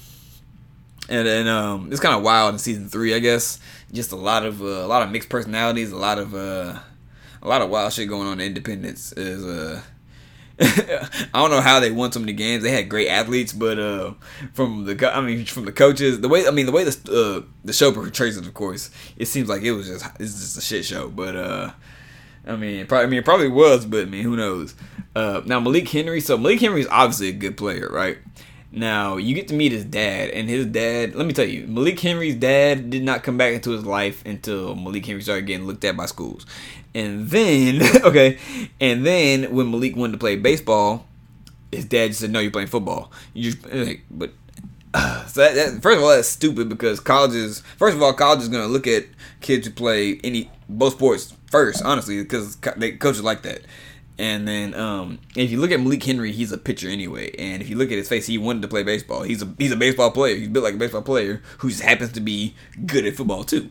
and 1.16 1.50
um 1.50 1.90
it's 1.92 2.02
kind 2.02 2.16
of 2.16 2.24
wild 2.24 2.54
in 2.54 2.60
season 2.60 2.90
three, 2.90 3.14
I 3.14 3.20
guess. 3.20 3.60
Just 3.92 4.12
a 4.12 4.16
lot 4.16 4.46
of 4.46 4.62
uh, 4.62 4.66
a 4.66 4.88
lot 4.88 5.04
of 5.04 5.12
mixed 5.12 5.30
personalities, 5.30 5.92
a 5.92 5.98
lot 5.98 6.18
of 6.20 6.34
uh 6.34 6.80
a 7.42 7.48
lot 7.48 7.62
of 7.62 7.70
wild 7.70 7.94
shit 7.94 8.10
going 8.10 8.28
on 8.28 8.40
in 8.40 8.48
Independence. 8.48 9.12
Is 9.14 9.46
uh 9.46 9.82
I 10.60 11.30
don't 11.34 11.50
know 11.50 11.62
how 11.62 11.80
they 11.80 11.92
won 11.92 12.12
so 12.12 12.20
many 12.20 12.34
games. 12.34 12.64
They 12.64 12.72
had 12.72 12.88
great 12.88 13.08
athletes, 13.08 13.52
but 13.52 13.80
uh, 13.80 14.14
from 14.54 14.86
the 14.86 15.12
I 15.12 15.20
mean 15.22 15.46
from 15.46 15.66
the 15.66 15.72
coaches, 15.72 16.22
the 16.22 16.30
way 16.30 16.48
I 16.48 16.52
mean 16.52 16.68
the 16.68 16.72
way 16.72 16.84
the 16.84 16.92
uh, 17.12 17.50
the 17.66 17.74
show 17.74 17.92
portrays 17.92 18.38
it, 18.38 18.46
of 18.46 18.54
course, 18.54 18.92
it 19.18 19.26
seems 19.26 19.50
like 19.50 19.64
it 19.64 19.72
was 19.72 19.88
just 19.88 20.06
it's 20.20 20.40
just 20.40 20.58
a 20.58 20.62
shit 20.62 20.86
show. 20.86 21.10
But 21.10 21.36
uh, 21.36 21.72
I 22.46 22.56
mean, 22.56 22.86
probably, 22.86 23.06
I 23.06 23.10
mean, 23.10 23.20
it 23.20 23.26
probably 23.26 23.48
was, 23.48 23.86
but 23.88 24.02
I 24.02 24.06
mean, 24.06 24.24
who 24.24 24.36
knows? 24.36 24.76
Uh, 25.16 25.42
now 25.44 25.60
Malik 25.60 25.90
Henry. 25.90 26.22
So 26.22 26.38
Malik 26.38 26.62
Henry 26.62 26.82
is 26.82 26.88
obviously 26.88 27.30
a 27.30 27.34
good 27.34 27.58
player, 27.58 27.90
right? 27.92 28.20
Now 28.76 29.18
you 29.18 29.36
get 29.36 29.48
to 29.50 29.54
meet 29.54 29.72
his 29.72 29.86
dad, 29.86 30.32
and 30.32 30.50
his 30.50 30.66
dad. 30.66 31.14
Let 31.14 31.28
me 31.28 31.34
tell 31.34 31.46
you, 31.46 31.68
Malik 31.68 32.00
Henry's 32.00 32.36
dad 32.36 32.90
did 32.90 33.04
not 33.04 33.22
come 33.22 33.38
back 33.38 33.54
into 33.54 33.70
his 33.70 33.86
life 33.86 34.26
until 34.26 34.74
Malik 34.74 35.06
Henry 35.06 35.22
started 35.22 35.46
getting 35.46 35.68
looked 35.68 35.86
at 35.86 35.96
by 35.96 36.08
schools, 36.08 36.48
and 36.96 37.30
then 37.30 37.84
okay, 38.04 38.40
and 38.82 39.06
then 39.06 39.54
when 39.54 39.70
Malik 39.70 39.96
wanted 39.96 40.14
to 40.14 40.18
play 40.18 40.36
baseball, 40.38 41.06
his 41.72 41.86
dad 41.86 42.08
just 42.08 42.22
said, 42.22 42.32
"No, 42.32 42.40
you're 42.40 42.50
playing 42.50 42.68
football." 42.68 43.12
You 43.36 43.54
like, 43.72 44.02
but 44.10 44.32
so 45.28 45.42
that, 45.42 45.54
that, 45.54 45.82
first 45.84 45.98
of 45.98 46.04
all, 46.04 46.10
that's 46.10 46.28
stupid 46.28 46.68
because 46.68 47.00
colleges. 47.00 47.62
First 47.78 47.96
of 47.96 48.02
all, 48.02 48.14
college 48.14 48.42
is 48.42 48.50
gonna 48.50 48.66
look 48.66 48.88
at 48.88 49.06
kids 49.42 49.68
who 49.68 49.74
play 49.74 50.20
any 50.24 50.50
both 50.68 50.94
sports 50.94 51.36
first, 51.52 51.84
honestly, 51.84 52.24
because 52.24 52.56
they 52.78 52.94
coaches 52.94 53.24
like 53.24 53.44
that. 53.44 53.62
And 54.20 54.48
then 54.48 54.76
um, 54.76 55.20
if 55.36 55.50
you 55.50 55.60
look 55.60 55.72
at 55.72 55.80
Malik 55.80 56.04
Henry, 56.04 56.32
he's 56.32 56.52
a 56.52 56.58
pitcher 56.58 56.88
anyway. 56.88 57.32
And 57.38 57.64
if 57.64 57.70
you 57.70 57.76
look 57.76 57.92
at 57.92 57.98
his 57.98 58.08
face, 58.08 58.28
he 58.28 58.38
wanted 58.38 58.62
to 58.62 58.68
play 58.68 58.84
baseball. 58.84 59.24
He's 59.24 59.42
a 59.42 59.52
he's 59.58 59.72
a 59.72 59.76
baseball 59.76 60.12
player. 60.12 60.36
He's 60.36 60.50
built 60.50 60.64
like 60.64 60.76
a 60.76 60.78
baseball 60.78 61.02
player 61.02 61.42
who 61.60 61.70
just 61.70 61.82
happens 61.82 62.12
to 62.12 62.20
be 62.20 62.54
good 62.86 63.06
at 63.06 63.16
football 63.16 63.44
too. 63.44 63.70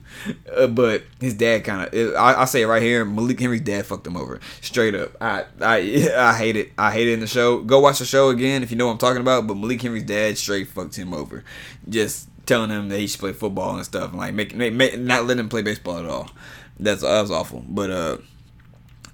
Uh, 0.52 0.66
but 0.66 1.04
his 1.20 1.34
dad 1.34 1.64
kind 1.64 1.86
of 1.86 2.14
I, 2.14 2.42
I 2.42 2.44
say 2.46 2.62
it 2.62 2.66
right 2.66 2.82
here. 2.82 3.04
Malik 3.04 3.38
Henry's 3.38 3.60
dad 3.60 3.86
fucked 3.86 4.06
him 4.06 4.16
over 4.16 4.40
straight 4.60 4.96
up. 4.96 5.12
I 5.20 5.44
I 5.60 6.10
I 6.16 6.36
hate 6.36 6.56
it. 6.56 6.72
I 6.76 6.92
hate 6.92 7.06
it 7.06 7.12
in 7.12 7.20
the 7.20 7.28
show. 7.28 7.60
Go 7.60 7.78
watch 7.78 8.00
the 8.00 8.04
show 8.04 8.30
again 8.30 8.64
if 8.64 8.72
you 8.72 8.76
know 8.76 8.86
what 8.86 8.92
I'm 8.92 8.98
talking 8.98 9.20
about. 9.20 9.46
But 9.46 9.56
Malik 9.56 9.80
Henry's 9.80 10.02
dad 10.02 10.36
straight 10.38 10.66
fucked 10.68 10.96
him 10.96 11.14
over. 11.14 11.44
Just 11.88 12.28
telling 12.46 12.70
him 12.70 12.88
that 12.88 12.98
he 12.98 13.06
should 13.06 13.20
play 13.20 13.32
football 13.32 13.76
and 13.76 13.84
stuff, 13.84 14.10
and 14.10 14.18
like 14.18 14.34
making 14.34 14.58
make, 14.58 14.98
not 14.98 15.24
letting 15.24 15.40
him 15.40 15.48
play 15.48 15.62
baseball 15.62 15.98
at 15.98 16.06
all. 16.06 16.30
That's 16.80 17.02
that 17.02 17.20
was 17.20 17.30
awful. 17.30 17.64
But 17.68 17.90
uh 17.90 18.16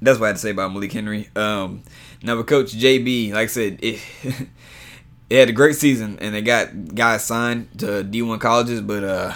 that's 0.00 0.18
what 0.18 0.26
I 0.26 0.28
had 0.28 0.37
to 0.37 0.42
say 0.42 0.50
about 0.50 0.72
Malik 0.72 0.92
Henry. 0.92 1.28
Um, 1.34 1.82
now 2.22 2.37
with 2.37 2.46
Coach 2.46 2.76
JB, 2.76 3.32
like 3.32 3.44
I 3.44 3.46
said, 3.46 3.78
it, 3.82 4.00
it 5.30 5.38
had 5.38 5.48
a 5.48 5.52
great 5.52 5.76
season, 5.76 6.18
and 6.20 6.34
they 6.34 6.42
got 6.42 6.94
guys 6.94 7.24
signed 7.24 7.78
to 7.78 8.04
D1 8.04 8.40
colleges. 8.40 8.80
But 8.80 9.04
uh, 9.04 9.34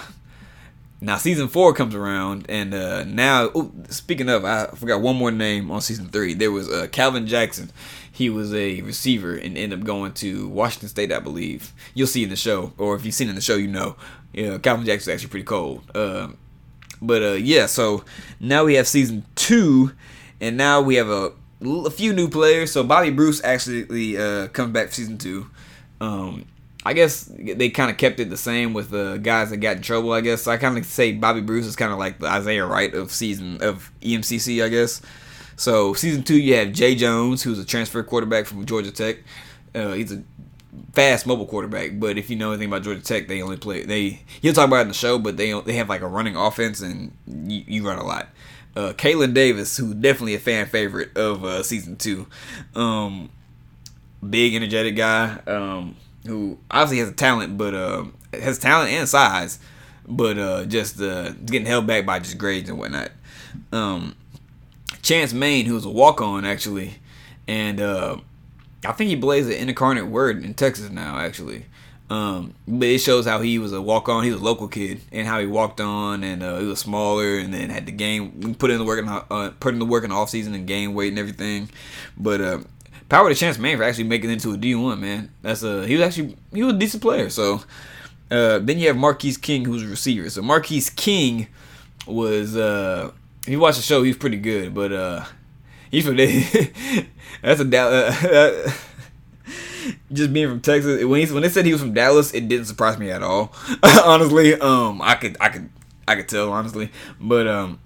now 1.01 1.17
season 1.17 1.47
four 1.47 1.73
comes 1.73 1.95
around, 1.95 2.45
and 2.49 2.73
uh, 2.73 3.03
now 3.03 3.45
ooh, 3.55 3.73
speaking 3.89 4.29
of, 4.29 4.45
I 4.45 4.67
forgot 4.67 5.01
one 5.01 5.15
more 5.15 5.31
name 5.31 5.69
on 5.71 5.81
season 5.81 6.09
three. 6.09 6.33
There 6.33 6.51
was 6.51 6.69
uh, 6.69 6.87
Calvin 6.91 7.27
Jackson. 7.27 7.71
He 8.11 8.29
was 8.29 8.53
a 8.53 8.81
receiver 8.81 9.35
and 9.35 9.57
ended 9.57 9.79
up 9.79 9.85
going 9.85 10.13
to 10.13 10.47
Washington 10.47 10.87
State, 10.87 11.11
I 11.11 11.19
believe. 11.19 11.73
You'll 11.95 12.07
see 12.07 12.23
in 12.23 12.29
the 12.29 12.35
show, 12.35 12.73
or 12.77 12.95
if 12.95 13.05
you've 13.05 13.15
seen 13.15 13.27
in 13.27 13.35
the 13.35 13.41
show, 13.41 13.55
you 13.55 13.67
know. 13.67 13.95
Yeah, 14.33 14.57
Calvin 14.59 14.85
Jackson's 14.85 15.13
actually 15.13 15.29
pretty 15.29 15.45
cold. 15.45 15.83
Uh, 15.95 16.29
but 17.01 17.41
yeah, 17.41 17.65
so 17.65 18.03
now 18.39 18.65
we 18.65 18.75
have 18.75 18.87
season 18.87 19.25
two 19.35 19.91
and 20.41 20.57
now 20.57 20.81
we 20.81 20.95
have 20.95 21.09
a, 21.09 21.31
a 21.61 21.89
few 21.89 22.13
new 22.13 22.29
players. 22.29 22.71
So 22.71 22.83
Bobby 22.83 23.09
Bruce 23.09 23.43
actually 23.43 24.17
uh, 24.17 24.47
comes 24.49 24.71
back 24.73 24.87
for 24.87 24.93
season 24.93 25.17
two. 25.17 25.47
Um, 26.01 26.45
I 26.85 26.93
guess 26.93 27.31
they 27.31 27.69
kind 27.69 27.89
of 27.89 27.97
kept 27.97 28.19
it 28.19 28.29
the 28.29 28.37
same 28.37 28.73
with 28.73 28.89
the 28.89 29.17
guys 29.21 29.51
that 29.51 29.57
got 29.57 29.77
in 29.77 29.81
trouble. 29.81 30.11
I 30.11 30.21
guess 30.21 30.43
so 30.43 30.51
I 30.51 30.57
kind 30.57 30.77
of 30.77 30.85
say 30.85 31.13
Bobby 31.13 31.41
Bruce 31.41 31.65
is 31.65 31.75
kind 31.75 31.93
of 31.93 31.97
like 31.97 32.19
the 32.19 32.27
Isaiah 32.27 32.65
Wright 32.65 32.93
of 32.93 33.11
season 33.11 33.61
of 33.61 33.91
EMCC. 34.01 34.63
I 34.63 34.69
guess. 34.69 35.01
So 35.55 35.93
season 35.93 36.23
two, 36.23 36.37
you 36.37 36.55
have 36.55 36.73
Jay 36.73 36.95
Jones, 36.95 37.43
who's 37.43 37.59
a 37.59 37.65
transfer 37.65 38.03
quarterback 38.03 38.45
from 38.45 38.65
Georgia 38.65 38.91
Tech. 38.91 39.17
Uh, 39.73 39.93
he's 39.93 40.11
a 40.11 40.23
fast 40.91 41.25
mobile 41.25 41.45
quarterback, 41.45 41.99
but 41.99 42.17
if 42.17 42.29
you 42.29 42.35
know 42.35 42.51
anything 42.51 42.67
about 42.67 42.83
Georgia 42.83 43.01
Tech, 43.01 43.27
they 43.27 43.41
only 43.41 43.57
play 43.57 43.83
they. 43.83 44.21
He'll 44.41 44.53
talk 44.53 44.67
about 44.67 44.77
it 44.77 44.81
in 44.81 44.87
the 44.89 44.93
show, 44.93 45.17
but 45.17 45.37
they 45.37 45.57
they 45.61 45.73
have 45.73 45.87
like 45.87 46.01
a 46.01 46.07
running 46.07 46.35
offense, 46.35 46.81
and 46.81 47.13
you, 47.27 47.63
you 47.65 47.87
run 47.87 47.97
a 47.97 48.05
lot 48.05 48.27
uh, 48.75 48.93
Kalen 48.93 49.33
Davis, 49.33 49.77
who 49.77 49.93
definitely 49.93 50.35
a 50.35 50.39
fan 50.39 50.65
favorite 50.65 51.15
of 51.17 51.43
uh, 51.43 51.63
season 51.63 51.95
two. 51.95 52.27
Um, 52.75 53.29
big, 54.27 54.55
energetic 54.55 54.95
guy 54.95 55.39
um, 55.47 55.95
who 56.25 56.57
obviously 56.71 56.99
has 56.99 57.09
a 57.09 57.13
talent, 57.13 57.57
but 57.57 57.73
uh, 57.73 58.05
has 58.33 58.57
talent 58.57 58.91
and 58.91 59.07
size, 59.07 59.59
but 60.07 60.37
uh, 60.37 60.65
just 60.65 61.01
uh, 61.01 61.31
getting 61.45 61.67
held 61.67 61.87
back 61.87 62.05
by 62.05 62.19
just 62.19 62.37
grades 62.37 62.69
and 62.69 62.79
whatnot. 62.79 63.11
Um, 63.71 64.15
Chance 65.01 65.33
Main, 65.33 65.65
who's 65.65 65.85
a 65.85 65.89
walk 65.89 66.21
on 66.21 66.45
actually, 66.45 66.95
and 67.47 67.79
uh, 67.79 68.17
I 68.85 68.91
think 68.93 69.09
he 69.09 69.17
plays 69.17 69.47
an 69.47 69.69
incarnate 69.69 70.07
word 70.07 70.43
in 70.43 70.53
Texas 70.53 70.89
now 70.89 71.17
actually. 71.17 71.65
Um, 72.13 72.53
but 72.67 72.87
it 72.89 72.99
shows 72.99 73.25
how 73.25 73.41
he 73.41 73.57
was 73.57 73.73
a 73.73 73.81
walk 73.81 74.07
on. 74.07 74.23
He 74.23 74.29
was 74.29 74.39
a 74.39 74.43
local 74.43 74.67
kid, 74.67 75.01
and 75.11 75.25
how 75.27 75.39
he 75.39 75.47
walked 75.47 75.81
on, 75.81 76.23
and 76.23 76.43
uh, 76.43 76.59
he 76.59 76.65
was 76.67 76.77
smaller, 76.77 77.39
and 77.39 77.51
then 77.51 77.71
had 77.71 77.87
to 77.87 77.91
gain, 77.91 78.53
put 78.53 78.69
in 78.69 78.77
the 78.77 78.83
work, 78.83 78.99
in, 78.99 79.09
uh, 79.09 79.51
put 79.59 79.73
in 79.73 79.79
the 79.79 79.85
work 79.85 80.03
in 80.03 80.11
the 80.11 80.15
off 80.15 80.29
season 80.29 80.53
and 80.53 80.67
gain 80.67 80.93
weight 80.93 81.09
and 81.09 81.17
everything. 81.17 81.69
But 82.15 82.39
uh, 82.39 82.59
power 83.09 83.29
to 83.29 83.35
Chance 83.35 83.57
Main 83.57 83.77
for 83.77 83.83
actually 83.83 84.03
making 84.03 84.29
it 84.29 84.33
into 84.33 84.51
a 84.51 84.57
D 84.57 84.75
one 84.75 85.01
man. 85.01 85.31
That's 85.41 85.63
a 85.63 85.87
he 85.87 85.95
was 85.95 86.03
actually 86.03 86.37
he 86.53 86.61
was 86.61 86.75
a 86.75 86.77
decent 86.77 87.01
player. 87.01 87.31
So 87.31 87.63
uh, 88.29 88.59
then 88.59 88.77
you 88.77 88.89
have 88.89 88.97
Marquise 88.97 89.37
King, 89.37 89.65
who's 89.65 89.81
a 89.81 89.87
receiver. 89.87 90.29
So 90.29 90.43
Marquise 90.43 90.91
King 90.91 91.47
was 92.05 92.55
uh, 92.55 93.11
if 93.41 93.49
you 93.49 93.59
watch 93.59 93.77
the 93.77 93.81
show, 93.81 94.03
he's 94.03 94.17
pretty 94.17 94.37
good, 94.37 94.75
but 94.75 94.93
uh, 94.93 95.25
he's 95.89 96.05
from 96.05 96.17
that's 96.17 97.59
a 97.59 97.77
uh, 97.79 98.71
just 100.11 100.33
being 100.33 100.49
from 100.49 100.61
Texas, 100.61 101.03
when 101.03 101.25
he, 101.25 101.33
when 101.33 101.43
they 101.43 101.49
said 101.49 101.65
he 101.65 101.71
was 101.71 101.81
from 101.81 101.93
Dallas, 101.93 102.33
it 102.33 102.47
didn't 102.47 102.65
surprise 102.65 102.97
me 102.97 103.11
at 103.11 103.23
all. 103.23 103.53
honestly, 104.05 104.53
um, 104.55 105.01
I 105.01 105.15
could 105.15 105.37
I 105.39 105.49
could 105.49 105.69
I 106.07 106.15
could 106.15 106.27
tell 106.29 106.51
honestly, 106.51 106.91
but 107.19 107.47
um, 107.47 107.79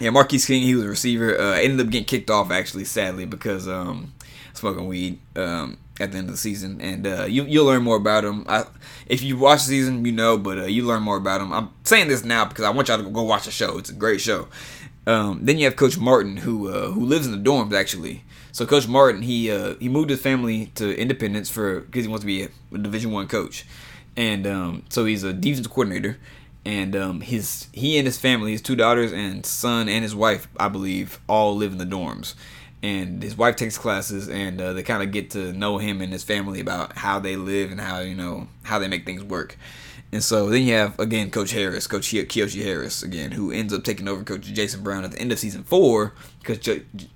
yeah, 0.00 0.10
Marquise 0.10 0.46
King, 0.46 0.62
he 0.62 0.74
was 0.74 0.84
a 0.84 0.88
receiver. 0.88 1.38
Uh, 1.38 1.52
ended 1.54 1.84
up 1.86 1.92
getting 1.92 2.06
kicked 2.06 2.30
off 2.30 2.50
actually, 2.50 2.84
sadly, 2.84 3.26
because 3.26 3.68
um, 3.68 4.12
smoking 4.54 4.86
weed 4.86 5.18
um 5.36 5.78
at 6.00 6.12
the 6.12 6.18
end 6.18 6.28
of 6.28 6.34
the 6.34 6.38
season, 6.38 6.80
and 6.80 7.06
uh, 7.06 7.24
you 7.24 7.44
you'll 7.44 7.66
learn 7.66 7.82
more 7.82 7.96
about 7.96 8.24
him. 8.24 8.44
I, 8.48 8.64
if 9.06 9.22
you 9.22 9.36
watch 9.36 9.60
the 9.60 9.68
season, 9.68 10.04
you 10.04 10.12
know, 10.12 10.38
but 10.38 10.58
uh, 10.58 10.64
you 10.64 10.84
learn 10.86 11.02
more 11.02 11.16
about 11.16 11.42
him. 11.42 11.52
I'm 11.52 11.70
saying 11.84 12.08
this 12.08 12.24
now 12.24 12.46
because 12.46 12.64
I 12.64 12.70
want 12.70 12.88
y'all 12.88 13.02
to 13.02 13.08
go 13.08 13.22
watch 13.22 13.44
the 13.44 13.50
show. 13.50 13.78
It's 13.78 13.90
a 13.90 13.94
great 13.94 14.20
show. 14.20 14.48
Um, 15.06 15.40
then 15.42 15.58
you 15.58 15.64
have 15.64 15.76
Coach 15.76 15.98
Martin, 15.98 16.38
who 16.38 16.68
uh, 16.68 16.90
who 16.90 17.04
lives 17.04 17.26
in 17.26 17.32
the 17.32 17.50
dorms 17.50 17.72
actually. 17.72 18.24
So 18.52 18.66
Coach 18.66 18.88
Martin, 18.88 19.22
he 19.22 19.50
uh, 19.50 19.74
he 19.80 19.88
moved 19.88 20.10
his 20.10 20.20
family 20.20 20.66
to 20.76 20.96
Independence 20.96 21.50
for 21.50 21.80
because 21.80 22.04
he 22.04 22.08
wants 22.08 22.22
to 22.22 22.26
be 22.26 22.44
a, 22.44 22.78
Division 22.78 23.12
One 23.12 23.28
coach, 23.28 23.64
and 24.16 24.46
um, 24.46 24.84
so 24.88 25.04
he's 25.04 25.22
a 25.22 25.32
defense 25.32 25.66
coordinator. 25.66 26.18
And 26.64 26.94
um, 26.94 27.20
his 27.22 27.68
he 27.72 27.96
and 27.96 28.06
his 28.06 28.18
family, 28.18 28.52
his 28.52 28.60
two 28.60 28.76
daughters 28.76 29.12
and 29.12 29.46
son 29.46 29.88
and 29.88 30.02
his 30.02 30.14
wife, 30.14 30.46
I 30.58 30.68
believe, 30.68 31.18
all 31.26 31.56
live 31.56 31.72
in 31.72 31.78
the 31.78 31.86
dorms. 31.86 32.34
And 32.82 33.22
his 33.22 33.36
wife 33.36 33.56
takes 33.56 33.76
classes, 33.76 34.28
and 34.28 34.60
uh, 34.60 34.72
they 34.72 34.82
kind 34.82 35.02
of 35.02 35.10
get 35.10 35.30
to 35.30 35.52
know 35.52 35.78
him 35.78 36.00
and 36.00 36.12
his 36.12 36.24
family 36.24 36.60
about 36.60 36.96
how 36.96 37.18
they 37.18 37.36
live 37.36 37.70
and 37.70 37.80
how 37.80 38.00
you 38.00 38.14
know 38.14 38.48
how 38.62 38.78
they 38.78 38.88
make 38.88 39.06
things 39.06 39.22
work. 39.22 39.56
And 40.12 40.24
so 40.24 40.48
then 40.48 40.62
you 40.62 40.74
have 40.74 40.98
again 40.98 41.30
Coach 41.30 41.52
Harris, 41.52 41.86
Coach 41.86 42.08
Kiyoshi 42.08 42.64
Harris 42.64 43.02
again, 43.02 43.32
who 43.32 43.52
ends 43.52 43.72
up 43.72 43.84
taking 43.84 44.08
over 44.08 44.24
Coach 44.24 44.42
Jason 44.42 44.82
Brown 44.82 45.04
at 45.04 45.12
the 45.12 45.18
end 45.20 45.30
of 45.30 45.38
season 45.38 45.62
four 45.62 46.14
because 46.40 46.58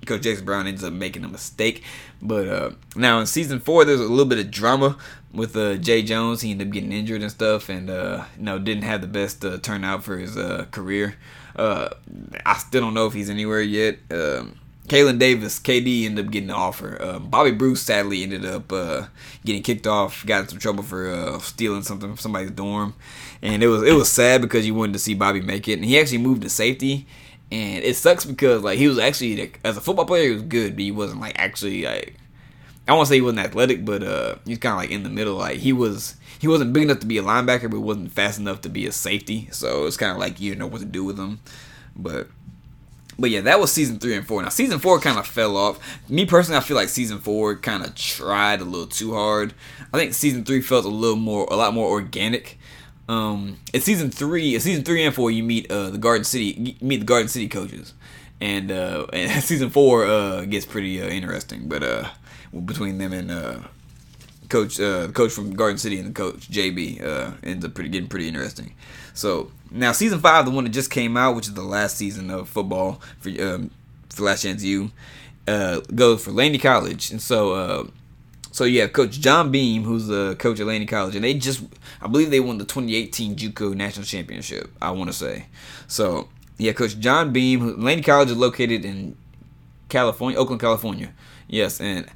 Coach 0.07 0.23
Jason 0.23 0.45
Brown 0.45 0.67
ends 0.69 0.85
up 0.85 0.93
making 0.93 1.25
a 1.25 1.29
mistake. 1.29 1.83
But 2.23 2.49
uh, 2.49 2.71
now 2.95 3.19
in 3.19 3.27
season 3.27 3.59
four, 3.59 3.85
there's 3.85 4.01
a 4.01 4.05
little 4.05 4.25
bit 4.25 4.39
of 4.39 4.51
drama 4.51 4.97
with 5.33 5.57
uh, 5.57 5.75
Jay 5.77 6.03
Jones. 6.03 6.43
He 6.43 6.53
ended 6.53 6.69
up 6.69 6.73
getting 6.73 6.93
injured 6.93 7.23
and 7.23 7.31
stuff, 7.31 7.69
and 7.69 7.91
uh, 7.91 8.25
you 8.37 8.45
know 8.45 8.59
didn't 8.61 8.85
have 8.85 9.01
the 9.01 9.09
best 9.09 9.45
uh, 9.45 9.59
turnout 9.59 10.05
for 10.05 10.19
his 10.19 10.37
uh, 10.37 10.67
career. 10.71 11.17
Uh, 11.57 11.89
I 12.47 12.55
still 12.59 12.81
don't 12.81 12.95
know 12.95 13.07
if 13.07 13.13
he's 13.13 13.31
anywhere 13.31 13.61
yet. 13.61 13.99
Um, 14.11 14.61
Kalen 14.89 15.19
Davis, 15.19 15.59
KD 15.59 16.05
ended 16.05 16.27
up 16.27 16.31
getting 16.31 16.49
the 16.49 16.55
offer. 16.55 17.01
Uh, 17.01 17.19
Bobby 17.19 17.53
Bruce 17.53 17.81
sadly 17.81 18.23
ended 18.23 18.45
up 18.45 18.71
uh, 18.71 19.07
getting 19.45 19.63
kicked 19.63 19.87
off, 19.87 20.27
got 20.27 20.43
in 20.43 20.49
some 20.49 20.59
trouble 20.59 20.83
for 20.83 21.11
uh, 21.11 21.39
stealing 21.39 21.83
something 21.83 22.11
from 22.11 22.19
somebody's 22.19 22.51
dorm, 22.51 22.95
and 23.41 23.63
it 23.63 23.69
was 23.69 23.83
it 23.83 23.93
was 23.93 24.13
sad 24.13 24.43
because 24.43 24.67
you 24.67 24.75
wanted 24.75 24.93
to 24.93 24.99
see 24.99 25.15
Bobby 25.15 25.41
make 25.41 25.69
it, 25.69 25.75
and 25.75 25.85
he 25.85 25.99
actually 25.99 26.19
moved 26.19 26.43
to 26.43 26.51
safety, 26.51 27.07
and 27.51 27.83
it 27.83 27.97
sucks 27.97 28.27
because 28.27 28.63
like 28.63 28.79
he 28.79 28.87
was 28.87 28.99
actually 28.99 29.53
as 29.65 29.77
a 29.79 29.81
football 29.81 30.05
player 30.05 30.29
he 30.29 30.35
was 30.35 30.43
good, 30.43 30.75
but 30.75 30.83
he 30.83 30.93
wasn't 30.93 31.21
like 31.21 31.39
actually 31.39 31.85
like 31.85 32.17
I 32.87 32.93
won't 32.93 33.09
say 33.09 33.15
he 33.15 33.23
wasn't 33.23 33.41
athletic, 33.41 33.87
but 33.87 34.03
uh, 34.03 34.37
he's 34.45 34.59
kind 34.59 34.75
of 34.75 34.79
like 34.79 34.91
in 34.91 35.03
the 35.03 35.09
middle. 35.09 35.37
Like 35.37 35.59
he 35.59 35.73
was 35.73 36.17
he 36.39 36.47
wasn't 36.47 36.75
big 36.75 36.83
enough 36.83 36.99
to 37.01 37.07
be 37.07 37.17
a 37.17 37.23
linebacker, 37.23 37.71
but 37.71 37.81
wasn't 37.81 38.13
fast 38.13 38.39
enough 38.39 38.61
to 38.63 38.69
be 38.69 38.87
a 38.87 38.93
safety, 38.93 39.49
so 39.51 39.87
it's 39.87 39.97
kind 39.97 40.13
of 40.13 40.19
like 40.19 40.41
you 40.41 40.51
didn't 40.51 40.61
know 40.61 40.67
what 40.67 40.81
to 40.81 40.85
do 40.85 41.05
with 41.05 41.19
him, 41.19 41.41
but 41.97 42.29
but 43.19 43.31
yeah, 43.31 43.41
that 43.43 43.61
was 43.61 43.73
season 43.73 43.99
three 43.99 44.17
and 44.17 44.27
four. 44.27 44.43
Now 44.43 44.49
season 44.49 44.79
four 44.79 44.99
kind 45.01 45.19
of 45.19 45.27
fell 45.27 45.57
off. 45.57 45.79
Me 46.09 46.27
personally, 46.27 46.59
I 46.59 46.61
feel 46.61 46.77
like 46.77 46.89
season 46.89 47.19
four 47.19 47.57
kind 47.57 47.85
of 47.85 47.95
tried 47.95 48.61
a 48.61 48.65
little 48.65 48.87
too 48.87 49.15
hard. 49.15 49.55
I 49.93 49.99
think 49.99 50.15
season 50.15 50.45
three 50.45 50.61
felt 50.61 50.85
a 50.85 50.89
little 50.89 51.17
more, 51.17 51.47
a 51.51 51.57
lot 51.57 51.75
more 51.75 51.89
organic. 51.89 52.59
Um, 53.09 53.59
in 53.73 53.81
season 53.81 54.11
three, 54.11 54.55
in 54.55 54.61
season 54.61 54.85
three 54.85 55.05
and 55.05 55.15
four, 55.15 55.31
you 55.31 55.43
meet 55.43 55.71
uh, 55.71 55.91
the 55.91 55.99
Garden 55.99 56.25
City, 56.25 56.77
meet 56.81 56.99
the 56.99 57.05
Garden 57.05 57.29
City 57.29 57.49
coaches, 57.49 57.95
and 58.41 58.73
uh, 58.73 59.07
and 59.13 59.43
season 59.43 59.71
four 59.71 60.07
uh, 60.07 60.45
gets 60.47 60.67
pretty 60.67 61.01
uh, 61.03 61.07
interesting. 61.07 61.69
But 61.69 61.83
uh, 61.83 62.09
between 62.65 62.99
them 62.99 63.13
and 63.13 63.31
uh, 63.31 63.59
coach, 64.49 64.79
uh, 64.81 65.07
the 65.07 65.13
coach 65.13 65.33
from 65.33 65.55
Garden 65.55 65.79
City 65.79 65.99
and 65.99 66.09
the 66.09 66.13
coach 66.13 66.49
JB, 66.49 67.03
uh, 67.03 67.33
ends 67.43 67.65
up 67.65 67.75
pretty 67.75 67.91
getting 67.91 68.09
pretty 68.09 68.29
interesting. 68.29 68.75
So 69.15 69.51
now 69.71 69.93
season 69.93 70.21
five, 70.21 70.45
the 70.45 70.51
one 70.51 70.65
that 70.65 70.71
just 70.71 70.91
came 70.91 71.17
out, 71.17 71.37
which 71.37 71.47
is 71.47 71.55
the 71.55 71.63
last 71.63 71.97
season 71.97 72.31
of 72.31 72.49
football 72.49 73.01
for 73.19 73.31
um, 73.43 73.71
for 74.09 74.25
Last 74.25 74.43
Chance 74.43 74.63
U, 74.65 74.91
uh, 75.47 75.81
goes 75.95 76.25
for 76.25 76.31
Laney 76.31 76.59
College, 76.59 77.11
and 77.11 77.21
so 77.21 77.53
uh, 77.53 77.85
so 78.51 78.65
you 78.65 78.81
have 78.83 78.93
Coach 78.93 79.21
John 79.21 79.51
Beam, 79.51 79.83
who's 79.83 80.07
the 80.07 80.37
coach 80.39 80.61
at 80.61 80.67
Laney 80.67 80.87
College, 80.87 81.17
and 81.17 81.25
they 81.25 81.35
just 81.35 81.63
I 82.01 82.07
believe 82.07 82.31
they 82.31 82.41
won 82.41 82.59
the 82.59 82.65
2018 82.65 83.37
JUCO 83.37 83.75
National 83.75 84.05
Championship. 84.05 84.71
I 84.81 84.91
want 84.93 85.11
to 85.11 85.17
say 85.17 85.47
so. 85.87 86.29
Yeah, 86.57 86.73
Coach 86.73 87.01
John 87.01 87.33
Beam, 87.33 87.81
Laney 87.83 88.03
College 88.03 88.31
is 88.31 88.37
located 88.37 88.85
in 88.85 89.17
California, 89.89 90.39
Oakland, 90.39 90.61
California. 90.61 91.13
Yes, 91.49 91.81
and 91.81 92.07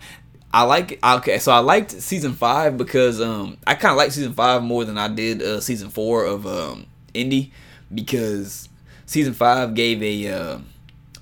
I 0.53 0.63
like. 0.63 0.99
Okay, 1.05 1.39
so 1.39 1.53
I 1.53 1.59
liked 1.59 1.91
season 1.93 2.33
five 2.33 2.77
because 2.77 3.21
um 3.21 3.59
I 3.67 3.75
kind 3.75 3.93
of 3.93 3.99
like 3.99 4.13
season 4.13 4.33
five 4.33 4.63
more 4.63 4.85
than 4.85 4.97
I 4.97 5.09
did 5.09 5.43
uh, 5.43 5.61
season 5.61 5.91
four 5.91 6.25
of 6.25 6.47
um 6.47 6.87
Indy 7.15 7.53
because 7.95 8.69
season 9.07 9.35
five 9.35 9.75
gave 9.75 10.03
a 10.03 10.29
uh, 10.33 10.59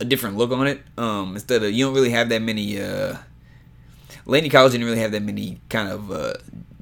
a 0.00 0.04
different 0.04 0.36
look 0.36 0.50
on 0.52 0.66
it. 0.66 0.82
Um, 0.96 1.34
instead 1.34 1.62
of 1.62 1.72
you 1.72 1.84
don't 1.84 1.94
really 1.94 2.10
have 2.10 2.28
that 2.28 2.42
many. 2.42 2.80
Uh, 2.80 3.16
Laney 4.26 4.48
College 4.48 4.72
didn't 4.72 4.86
really 4.86 4.98
have 4.98 5.12
that 5.12 5.22
many 5.22 5.60
kind 5.68 5.88
of 5.88 6.10
uh, 6.10 6.34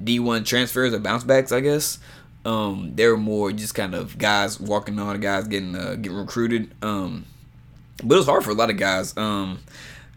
D1 0.03 0.45
transfers 0.45 0.95
or 0.95 0.99
bounce 0.99 1.23
backs, 1.23 1.51
I 1.51 1.59
guess. 1.59 1.99
Um, 2.43 2.91
they 2.95 3.07
were 3.07 3.17
more 3.17 3.51
just 3.51 3.75
kind 3.75 3.93
of 3.93 4.17
guys 4.17 4.59
walking 4.59 4.99
on, 4.99 5.19
guys 5.19 5.47
getting 5.47 5.75
uh, 5.75 5.95
getting 5.95 6.17
recruited. 6.17 6.73
Um, 6.81 7.25
but 8.03 8.15
it 8.15 8.17
was 8.17 8.25
hard 8.25 8.43
for 8.43 8.51
a 8.51 8.55
lot 8.55 8.69
of 8.69 8.77
guys. 8.77 9.15
Um, 9.17 9.59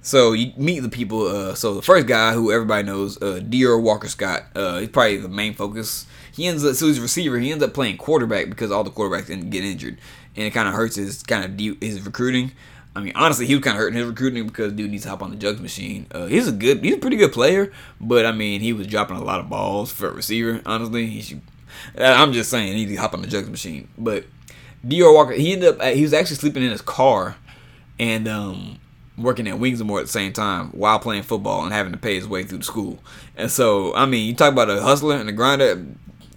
so 0.02 0.32
you 0.32 0.52
meet 0.56 0.80
the 0.80 0.88
people. 0.88 1.26
Uh, 1.26 1.54
so 1.54 1.74
the 1.74 1.82
first 1.82 2.06
guy 2.06 2.32
who 2.32 2.52
everybody 2.52 2.86
knows, 2.86 3.16
uh, 3.18 3.40
Dior 3.42 3.80
Walker 3.80 4.08
Scott. 4.08 4.44
Uh, 4.54 4.78
he's 4.78 4.88
probably 4.88 5.18
the 5.18 5.28
main 5.28 5.54
focus. 5.54 6.06
He 6.32 6.46
ends 6.46 6.64
up 6.64 6.74
so 6.76 6.86
he's 6.86 6.98
a 6.98 7.02
receiver. 7.02 7.38
He 7.38 7.50
ends 7.50 7.64
up 7.64 7.74
playing 7.74 7.96
quarterback 7.96 8.48
because 8.48 8.70
all 8.70 8.84
the 8.84 8.90
quarterbacks 8.90 9.26
didn't 9.26 9.50
get 9.50 9.64
injured, 9.64 9.98
and 10.36 10.46
it 10.46 10.50
kind 10.50 10.68
of 10.68 10.74
hurts 10.74 10.96
his 10.96 11.22
kind 11.22 11.44
of 11.44 11.56
de- 11.56 11.78
his 11.80 12.00
recruiting. 12.02 12.52
I 12.96 13.00
mean, 13.00 13.12
honestly, 13.14 13.46
he 13.46 13.54
was 13.54 13.62
kind 13.62 13.76
of 13.76 13.80
hurting 13.80 13.96
his 13.96 14.08
recruiting 14.08 14.46
because 14.46 14.72
dude 14.72 14.90
needs 14.90 15.04
to 15.04 15.10
hop 15.10 15.22
on 15.22 15.30
the 15.30 15.36
jugs 15.36 15.60
machine. 15.60 16.06
Uh, 16.10 16.26
he's 16.26 16.48
a 16.48 16.52
good, 16.52 16.82
he's 16.82 16.94
a 16.94 16.98
pretty 16.98 17.16
good 17.16 17.32
player, 17.32 17.72
but 18.00 18.26
I 18.26 18.32
mean, 18.32 18.60
he 18.60 18.72
was 18.72 18.88
dropping 18.88 19.16
a 19.16 19.22
lot 19.22 19.38
of 19.38 19.48
balls 19.48 19.92
for 19.92 20.08
a 20.08 20.12
receiver. 20.12 20.60
Honestly, 20.66 21.06
he 21.06 21.20
should. 21.20 21.42
I'm 21.96 22.32
just 22.32 22.50
saying, 22.50 22.68
he 22.68 22.86
needs 22.86 22.92
to 22.92 22.96
hop 22.96 23.14
on 23.14 23.22
the 23.22 23.28
jugs 23.28 23.48
machine. 23.48 23.88
But 23.96 24.24
Dior 24.84 25.14
Walker, 25.14 25.32
he 25.32 25.52
ended 25.52 25.80
up, 25.80 25.94
he 25.94 26.02
was 26.02 26.12
actually 26.12 26.36
sleeping 26.36 26.64
in 26.64 26.70
his 26.70 26.82
car, 26.82 27.36
and 28.00 28.26
um, 28.26 28.80
working 29.18 29.48
at 29.48 29.58
Wings 29.58 29.82
More 29.82 30.00
at 30.00 30.06
the 30.06 30.12
same 30.12 30.32
time 30.32 30.68
while 30.68 30.98
playing 30.98 31.22
football 31.22 31.64
and 31.64 31.72
having 31.72 31.92
to 31.92 31.98
pay 31.98 32.14
his 32.14 32.28
way 32.28 32.44
through 32.44 32.58
the 32.58 32.64
school. 32.64 32.98
And 33.36 33.50
so, 33.50 33.94
I 33.94 34.06
mean, 34.06 34.26
you 34.26 34.34
talk 34.34 34.52
about 34.52 34.70
a 34.70 34.80
hustler 34.80 35.16
and 35.16 35.28
a 35.28 35.32
grinder, 35.32 35.84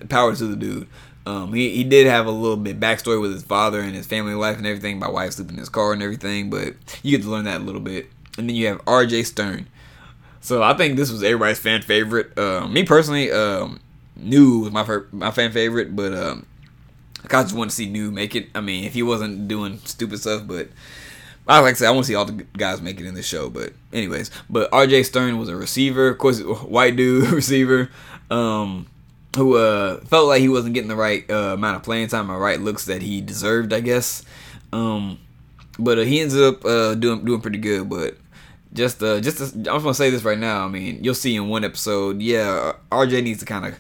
power 0.10 0.36
to 0.36 0.46
the 0.46 0.56
dude. 0.56 0.88
Um, 1.26 1.54
he, 1.54 1.70
he 1.70 1.84
did 1.84 2.08
have 2.08 2.26
a 2.26 2.32
little 2.32 2.58
bit 2.58 2.80
backstory 2.80 3.22
with 3.22 3.32
his 3.32 3.44
father 3.44 3.80
and 3.80 3.96
his 3.96 4.08
family 4.08 4.34
life 4.34 4.58
and 4.58 4.65
everything, 4.65 4.98
my 4.98 5.10
wife 5.10 5.34
sleeping 5.34 5.56
in 5.56 5.60
his 5.60 5.70
car 5.70 5.94
and 5.94 6.02
everything, 6.02 6.50
but 6.50 6.74
you 7.04 7.15
get 7.17 7.24
to 7.24 7.30
learn 7.30 7.46
that 7.46 7.62
a 7.62 7.63
little 7.63 7.82
bit. 7.82 8.08
And 8.38 8.50
then 8.50 8.56
you 8.56 8.67
have 8.67 8.84
RJ 8.86 9.26
Stern. 9.26 9.67
So 10.39 10.63
I 10.63 10.74
think 10.74 10.96
this 10.96 11.12
was 11.12 11.22
everybody's 11.22 11.60
fan 11.60 11.84
favorite. 11.84 12.36
Uh, 12.38 12.67
me 12.67 12.84
personally, 12.84 13.32
um, 13.32 13.80
New 14.15 14.60
was 14.60 14.72
my 14.72 15.00
my 15.12 15.30
fan 15.32 15.52
favorite, 15.52 15.96
but 15.96 16.13
um, 16.13 16.48
I 17.26 17.44
just 17.44 17.54
want 17.54 17.70
to 17.70 17.76
see 17.76 17.88
New 17.88 18.12
make 18.12 18.36
it. 18.36 18.50
I 18.56 18.62
mean, 18.62 18.84
if 18.84 18.94
he 18.94 19.04
wasn't 19.04 19.48
doing 19.48 19.78
stupid 19.86 20.20
stuff, 20.20 20.48
but 20.48 20.70
I 21.48 21.60
like 21.60 21.72
I 21.72 21.78
said, 21.78 21.88
I 21.88 21.92
want 21.92 22.06
to 22.06 22.08
see 22.08 22.16
all 22.16 22.26
the 22.26 22.46
guys 22.58 22.82
make 22.82 23.00
it 23.00 23.06
in 23.06 23.14
the 23.14 23.24
show. 23.24 23.50
But 23.50 23.74
anyways, 23.92 24.32
but 24.50 24.72
RJ 24.72 25.06
Stern 25.06 25.38
was 25.38 25.50
a 25.50 25.56
receiver, 25.56 26.10
of 26.10 26.18
course, 26.18 26.42
white 26.44 26.96
dude 26.96 27.30
receiver. 27.32 27.90
Um, 28.30 28.88
who 29.36 29.56
uh, 29.56 30.02
felt 30.02 30.28
like 30.28 30.42
he 30.42 30.50
wasn't 30.50 30.74
getting 30.74 30.90
the 30.90 30.96
right 30.96 31.30
uh, 31.30 31.54
amount 31.54 31.78
of 31.78 31.84
playing 31.84 32.08
time 32.08 32.30
or 32.30 32.38
right 32.38 32.60
looks 32.60 32.86
that 32.86 33.02
he 33.02 33.22
deserved, 33.22 33.74
I 33.74 33.80
guess. 33.80 34.24
Um, 34.74 35.20
but 35.80 36.00
uh, 36.00 36.02
he 36.02 36.20
ends 36.20 36.36
up 36.36 36.66
uh, 36.66 36.96
doing 36.96 37.24
doing 37.24 37.42
pretty 37.42 37.58
good. 37.58 37.90
But 37.90 38.18
just 38.74 39.02
uh, 39.02 39.20
just 39.22 39.38
to, 39.38 39.44
I'm 39.44 39.64
just 39.64 39.84
gonna 39.84 39.94
say 39.94 40.10
this 40.10 40.24
right 40.24 40.38
now. 40.38 40.66
I 40.66 40.68
mean, 40.68 41.04
you'll 41.04 41.16
see 41.16 41.36
in 41.36 41.48
one 41.48 41.64
episode. 41.64 42.22
Yeah, 42.22 42.74
RJ 42.92 43.24
needs 43.24 43.40
to 43.40 43.46
kind 43.46 43.66
of 43.66 43.76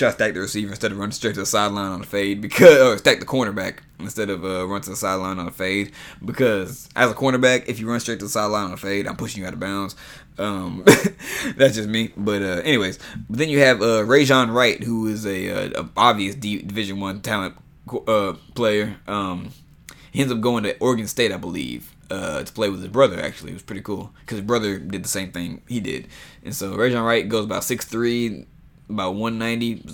try 0.00 0.08
to 0.08 0.14
stack 0.14 0.34
the 0.34 0.40
receiver 0.40 0.70
instead 0.70 0.92
of 0.92 0.98
running 0.98 1.12
straight 1.12 1.34
to 1.34 1.40
the 1.40 1.46
sideline 1.46 1.92
on 1.92 2.00
the 2.00 2.06
fade 2.06 2.40
because 2.40 2.80
or 2.80 2.98
stack 2.98 3.20
the 3.20 3.26
cornerback 3.26 3.78
instead 3.98 4.30
of 4.30 4.44
uh, 4.44 4.66
run 4.66 4.80
to 4.80 4.90
the 4.90 4.96
sideline 4.96 5.38
on 5.38 5.44
the 5.44 5.52
fade 5.52 5.92
because 6.24 6.88
as 6.96 7.10
a 7.10 7.14
cornerback, 7.14 7.64
if 7.68 7.78
you 7.78 7.88
run 7.88 8.00
straight 8.00 8.18
to 8.18 8.24
the 8.24 8.30
sideline 8.30 8.64
on 8.64 8.70
the 8.70 8.76
fade, 8.76 9.06
I'm 9.06 9.16
pushing 9.16 9.42
you 9.42 9.46
out 9.46 9.52
of 9.52 9.60
bounds. 9.60 9.94
Um, 10.38 10.84
that's 11.56 11.74
just 11.74 11.88
me. 11.88 12.12
But 12.16 12.42
uh, 12.42 12.62
anyways, 12.64 12.98
but 13.28 13.38
then 13.38 13.50
you 13.50 13.60
have 13.60 13.82
uh, 13.82 14.02
Rejzohn 14.04 14.52
Wright, 14.52 14.82
who 14.82 15.06
is 15.06 15.26
a, 15.26 15.46
a, 15.46 15.54
uh, 15.54 15.82
a 15.82 15.88
obvious 15.96 16.34
D- 16.34 16.62
Division 16.62 16.98
One 16.98 17.20
talent 17.20 17.56
uh, 18.08 18.34
player. 18.54 18.96
Um, 19.06 19.50
he 20.10 20.20
ends 20.20 20.32
up 20.32 20.40
going 20.40 20.64
to 20.64 20.76
Oregon 20.78 21.06
State, 21.06 21.30
I 21.30 21.36
believe, 21.36 21.94
uh, 22.10 22.42
to 22.42 22.52
play 22.52 22.70
with 22.70 22.80
his 22.80 22.88
brother. 22.88 23.20
Actually, 23.20 23.50
it 23.50 23.54
was 23.54 23.62
pretty 23.62 23.82
cool 23.82 24.12
because 24.20 24.38
his 24.38 24.46
brother 24.46 24.78
did 24.78 25.04
the 25.04 25.08
same 25.08 25.30
thing 25.30 25.62
he 25.68 25.78
did. 25.78 26.08
And 26.42 26.56
so 26.56 26.72
Rejzohn 26.74 27.04
Wright 27.04 27.28
goes 27.28 27.44
about 27.44 27.64
six 27.64 27.84
three, 27.84 28.46
about 28.90 29.14
190, 29.14 29.84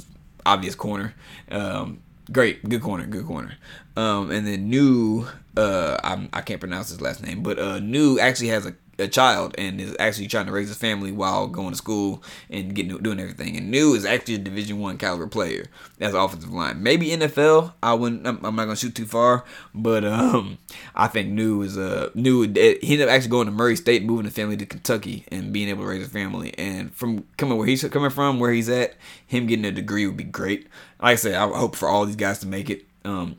obvious 0.44 0.74
corner. 0.74 1.14
Um, 1.50 2.00
great, 2.32 2.68
good 2.68 2.82
corner, 2.82 3.06
good 3.06 3.26
corner. 3.26 3.56
Um, 3.96 4.30
and 4.30 4.46
then 4.46 4.68
New, 4.68 5.26
uh, 5.56 5.96
I'm, 6.02 6.28
I 6.32 6.40
can 6.40 6.54
not 6.54 6.61
pronounce 6.61 6.88
his 6.90 7.00
last 7.00 7.22
name, 7.22 7.42
but 7.42 7.59
uh, 7.59 7.78
New 7.78 8.18
actually 8.18 8.48
has 8.48 8.66
a 8.66 8.74
a 8.98 9.09
child 9.09 9.54
and 9.59 9.80
is 9.80 9.94
actually 9.98 10.26
trying 10.26 10.46
to 10.46 10.52
raise 10.52 10.68
his 10.68 10.76
family 10.76 11.12
while 11.12 11.46
going 11.46 11.70
to 11.70 11.76
school 11.76 12.22
and 12.48 12.74
getting 12.74 12.96
doing 12.98 13.20
everything. 13.20 13.56
And 13.56 13.70
New 13.70 13.94
is 13.94 14.04
actually 14.04 14.37
a 14.37 14.38
Division 14.38 14.80
One 14.80 14.98
caliber 14.98 15.26
player 15.26 15.66
as 16.00 16.14
offensive 16.14 16.52
line. 16.52 16.82
Maybe 16.82 17.09
NFL. 17.09 17.74
I 17.82 17.94
wouldn't. 17.94 18.26
I'm, 18.26 18.44
I'm, 18.44 18.56
not 18.56 18.64
gonna 18.64 18.76
shoot 18.76 18.94
too 18.94 19.06
far, 19.06 19.44
but 19.74 20.04
um, 20.04 20.59
I 20.94 21.09
think 21.09 21.28
New 21.28 21.62
is 21.62 21.76
a 21.76 22.06
uh, 22.06 22.11
New. 22.14 22.42
He 22.42 22.92
ended 22.92 23.02
up 23.02 23.11
actually 23.11 23.30
going 23.30 23.46
to 23.46 23.52
Murray 23.52 23.76
State, 23.76 24.04
moving 24.04 24.24
the 24.24 24.30
family 24.30 24.56
to 24.56 24.66
Kentucky, 24.66 25.24
and 25.28 25.52
being 25.52 25.68
able 25.68 25.85
to 25.85 25.90
raise 25.90 26.06
a 26.06 26.11
family. 26.11 26.54
And 26.59 26.94
from 26.94 27.24
coming 27.37 27.59
where 27.59 27.66
he's 27.66 27.85
coming 27.85 28.11
from, 28.11 28.40
where 28.40 28.52
he's 28.52 28.68
at, 28.68 28.94
him 29.26 29.46
getting 29.46 29.64
a 29.64 29.72
degree 29.72 30.06
would 30.06 30.16
be 30.16 30.24
great. 30.24 30.68
Like 31.00 31.12
I 31.12 31.16
said, 31.16 31.35
I 31.35 31.48
hope 31.48 31.76
for 31.76 31.88
all 31.88 32.06
these 32.06 32.16
guys 32.16 32.38
to 32.40 32.46
make 32.46 32.70
it. 32.70 32.87
Um, 33.04 33.38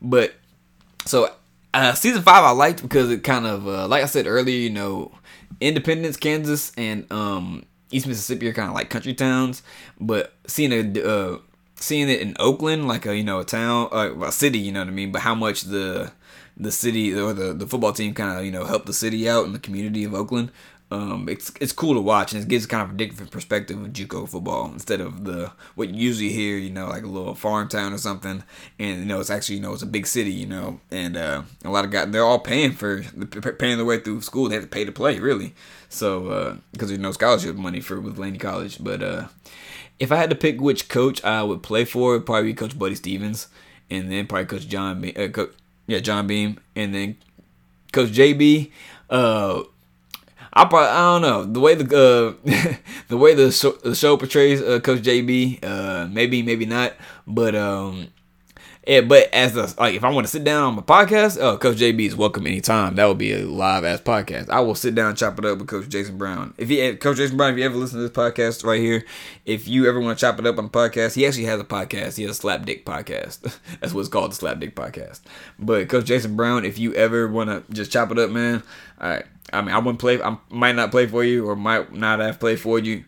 but 0.00 0.34
so 1.04 1.32
uh, 1.74 1.94
season 1.94 2.22
five 2.22 2.44
I 2.44 2.50
liked 2.50 2.82
because 2.82 3.10
it 3.10 3.22
kind 3.24 3.46
of 3.46 3.66
uh, 3.66 3.86
like 3.88 4.02
I 4.02 4.06
said 4.06 4.26
earlier, 4.26 4.56
you 4.58 4.70
know, 4.70 5.12
Independence, 5.60 6.16
Kansas, 6.16 6.72
and 6.76 7.10
um, 7.12 7.64
East 7.90 8.06
Mississippi 8.06 8.48
are 8.48 8.52
kind 8.52 8.68
of 8.68 8.74
like 8.74 8.90
country 8.90 9.14
towns, 9.14 9.62
but 10.00 10.34
seeing 10.46 10.72
a 10.72 11.02
uh, 11.02 11.38
seeing 11.76 12.08
it 12.08 12.20
in 12.20 12.36
Oakland, 12.38 12.88
like 12.88 13.06
a 13.06 13.16
you 13.16 13.24
know 13.24 13.40
a 13.40 13.44
town, 13.44 13.88
uh, 13.92 14.14
a 14.22 14.32
city, 14.32 14.58
you 14.58 14.72
know 14.72 14.80
what 14.80 14.88
I 14.88 14.92
mean. 14.92 15.12
But 15.12 15.22
how 15.22 15.34
much 15.34 15.62
the 15.62 16.12
the 16.56 16.72
city 16.72 17.14
or 17.14 17.32
the 17.32 17.52
the 17.52 17.66
football 17.66 17.92
team 17.92 18.14
kind 18.14 18.38
of 18.38 18.44
you 18.44 18.52
know 18.52 18.64
helped 18.64 18.86
the 18.86 18.92
city 18.92 19.28
out 19.28 19.46
in 19.46 19.52
the 19.52 19.58
community 19.58 20.04
of 20.04 20.14
Oakland 20.14 20.50
um, 20.92 21.28
it's 21.28 21.50
it's 21.60 21.72
cool 21.72 21.94
to 21.94 22.00
watch 22.00 22.32
and 22.32 22.42
it 22.42 22.48
gives 22.48 22.66
a 22.66 22.68
kind 22.68 22.82
of 22.82 22.90
a 22.90 22.98
different 22.98 23.30
perspective 23.30 23.80
of 23.80 23.92
JUCO 23.92 24.28
football 24.28 24.70
instead 24.72 25.00
of 25.00 25.24
the 25.24 25.50
what 25.74 25.88
you 25.88 25.94
usually 25.94 26.28
hear, 26.28 26.58
you 26.58 26.70
know, 26.70 26.88
like 26.88 27.02
a 27.02 27.06
little 27.06 27.34
farm 27.34 27.68
town 27.68 27.92
or 27.92 27.98
something, 27.98 28.44
and 28.78 28.98
you 29.00 29.06
know 29.06 29.18
it's 29.18 29.30
actually 29.30 29.56
you 29.56 29.62
know 29.62 29.72
it's 29.72 29.82
a 29.82 29.86
big 29.86 30.06
city, 30.06 30.30
you 30.32 30.46
know, 30.46 30.80
and 30.90 31.16
uh, 31.16 31.42
a 31.64 31.70
lot 31.70 31.84
of 31.84 31.90
guys 31.90 32.10
they're 32.10 32.24
all 32.24 32.38
paying 32.38 32.72
for 32.72 33.02
paying 33.58 33.78
their 33.78 33.86
way 33.86 34.00
through 34.00 34.20
school. 34.20 34.48
They 34.48 34.56
have 34.56 34.64
to 34.64 34.68
pay 34.68 34.84
to 34.84 34.92
play 34.92 35.18
really, 35.18 35.54
so 35.88 36.58
because 36.72 36.86
uh, 36.86 36.90
there's 36.90 36.98
no 36.98 37.12
scholarship 37.12 37.56
money 37.56 37.80
for 37.80 37.98
with 37.98 38.18
Laney 38.18 38.38
College. 38.38 38.82
But 38.82 39.02
uh, 39.02 39.28
if 39.98 40.12
I 40.12 40.16
had 40.16 40.30
to 40.30 40.36
pick 40.36 40.60
which 40.60 40.88
coach 40.90 41.24
I 41.24 41.42
would 41.42 41.62
play 41.62 41.86
for, 41.86 42.14
it'd 42.14 42.26
probably 42.26 42.50
be 42.50 42.54
Coach 42.54 42.78
Buddy 42.78 42.96
Stephens, 42.96 43.48
and 43.88 44.12
then 44.12 44.26
probably 44.26 44.46
Coach 44.46 44.68
John, 44.68 45.00
Be- 45.00 45.16
uh, 45.16 45.46
yeah, 45.86 46.00
John 46.00 46.26
Beam, 46.26 46.60
and 46.76 46.94
then 46.94 47.16
Coach 47.92 48.10
JB. 48.10 48.70
Uh, 49.08 49.62
I 50.52 50.64
probably 50.66 50.88
I 50.88 51.12
don't 51.12 51.22
know 51.22 51.44
the 51.44 51.60
way 51.60 51.74
the 51.74 51.84
uh, 51.84 52.76
the 53.08 53.16
way 53.16 53.34
the 53.34 53.50
show, 53.50 53.72
the 53.72 53.94
show 53.94 54.16
portrays 54.16 54.60
uh, 54.60 54.80
Coach 54.80 55.00
JB. 55.00 55.64
Uh, 55.64 56.08
maybe 56.10 56.42
maybe 56.42 56.66
not, 56.66 56.94
but 57.26 57.54
um, 57.54 58.08
yeah. 58.86 59.00
But 59.00 59.32
as 59.32 59.56
a 59.56 59.68
like, 59.80 59.94
if 59.94 60.04
I 60.04 60.10
want 60.10 60.26
to 60.26 60.30
sit 60.30 60.44
down 60.44 60.64
on 60.64 60.74
my 60.76 60.82
podcast, 60.82 61.38
oh, 61.40 61.58
Coach 61.58 61.78
JB 61.78 62.06
is 62.06 62.16
welcome 62.16 62.46
anytime. 62.46 62.96
That 62.96 63.06
would 63.06 63.18
be 63.18 63.32
a 63.32 63.44
live 63.44 63.84
ass 63.84 64.00
podcast. 64.00 64.48
I 64.50 64.60
will 64.60 64.74
sit 64.74 64.94
down 64.94 65.10
and 65.10 65.18
chop 65.18 65.38
it 65.38 65.44
up 65.44 65.58
with 65.58 65.68
Coach 65.68 65.88
Jason 65.88 66.18
Brown. 66.18 66.54
If 66.58 66.70
you 66.70 66.82
eh, 66.82 66.94
Coach 66.96 67.16
Jason 67.16 67.36
Brown, 67.36 67.52
if 67.52 67.58
you 67.58 67.64
ever 67.64 67.76
listen 67.76 67.98
to 67.98 68.08
this 68.08 68.16
podcast 68.16 68.64
right 68.64 68.80
here, 68.80 69.04
if 69.44 69.68
you 69.68 69.88
ever 69.88 70.00
want 70.00 70.18
to 70.18 70.20
chop 70.20 70.38
it 70.38 70.46
up 70.46 70.58
on 70.58 70.64
the 70.64 70.70
podcast, 70.70 71.14
he 71.14 71.26
actually 71.26 71.44
has 71.44 71.60
a 71.60 71.64
podcast. 71.64 72.16
He 72.16 72.22
has 72.22 72.32
a 72.32 72.34
Slap 72.34 72.64
Dick 72.64 72.84
podcast. 72.84 73.40
That's 73.80 73.92
what 73.92 74.00
it's 74.00 74.08
called, 74.08 74.30
the 74.32 74.36
Slap 74.36 74.60
Dick 74.60 74.74
podcast. 74.74 75.20
But 75.58 75.88
Coach 75.88 76.06
Jason 76.06 76.36
Brown, 76.36 76.64
if 76.64 76.78
you 76.78 76.94
ever 76.94 77.28
want 77.28 77.50
to 77.50 77.72
just 77.72 77.92
chop 77.92 78.10
it 78.10 78.18
up, 78.18 78.30
man, 78.30 78.62
all 79.00 79.10
right 79.10 79.26
I 79.52 79.60
mean, 79.60 79.74
I 79.74 79.78
wouldn't 79.78 79.98
play. 79.98 80.20
I 80.22 80.36
might 80.50 80.74
not 80.74 80.90
play 80.90 81.06
for 81.06 81.22
you, 81.24 81.48
or 81.48 81.56
might 81.56 81.92
not 81.92 82.20
have 82.20 82.40
played 82.40 82.60
for 82.60 82.78
you, 82.78 83.04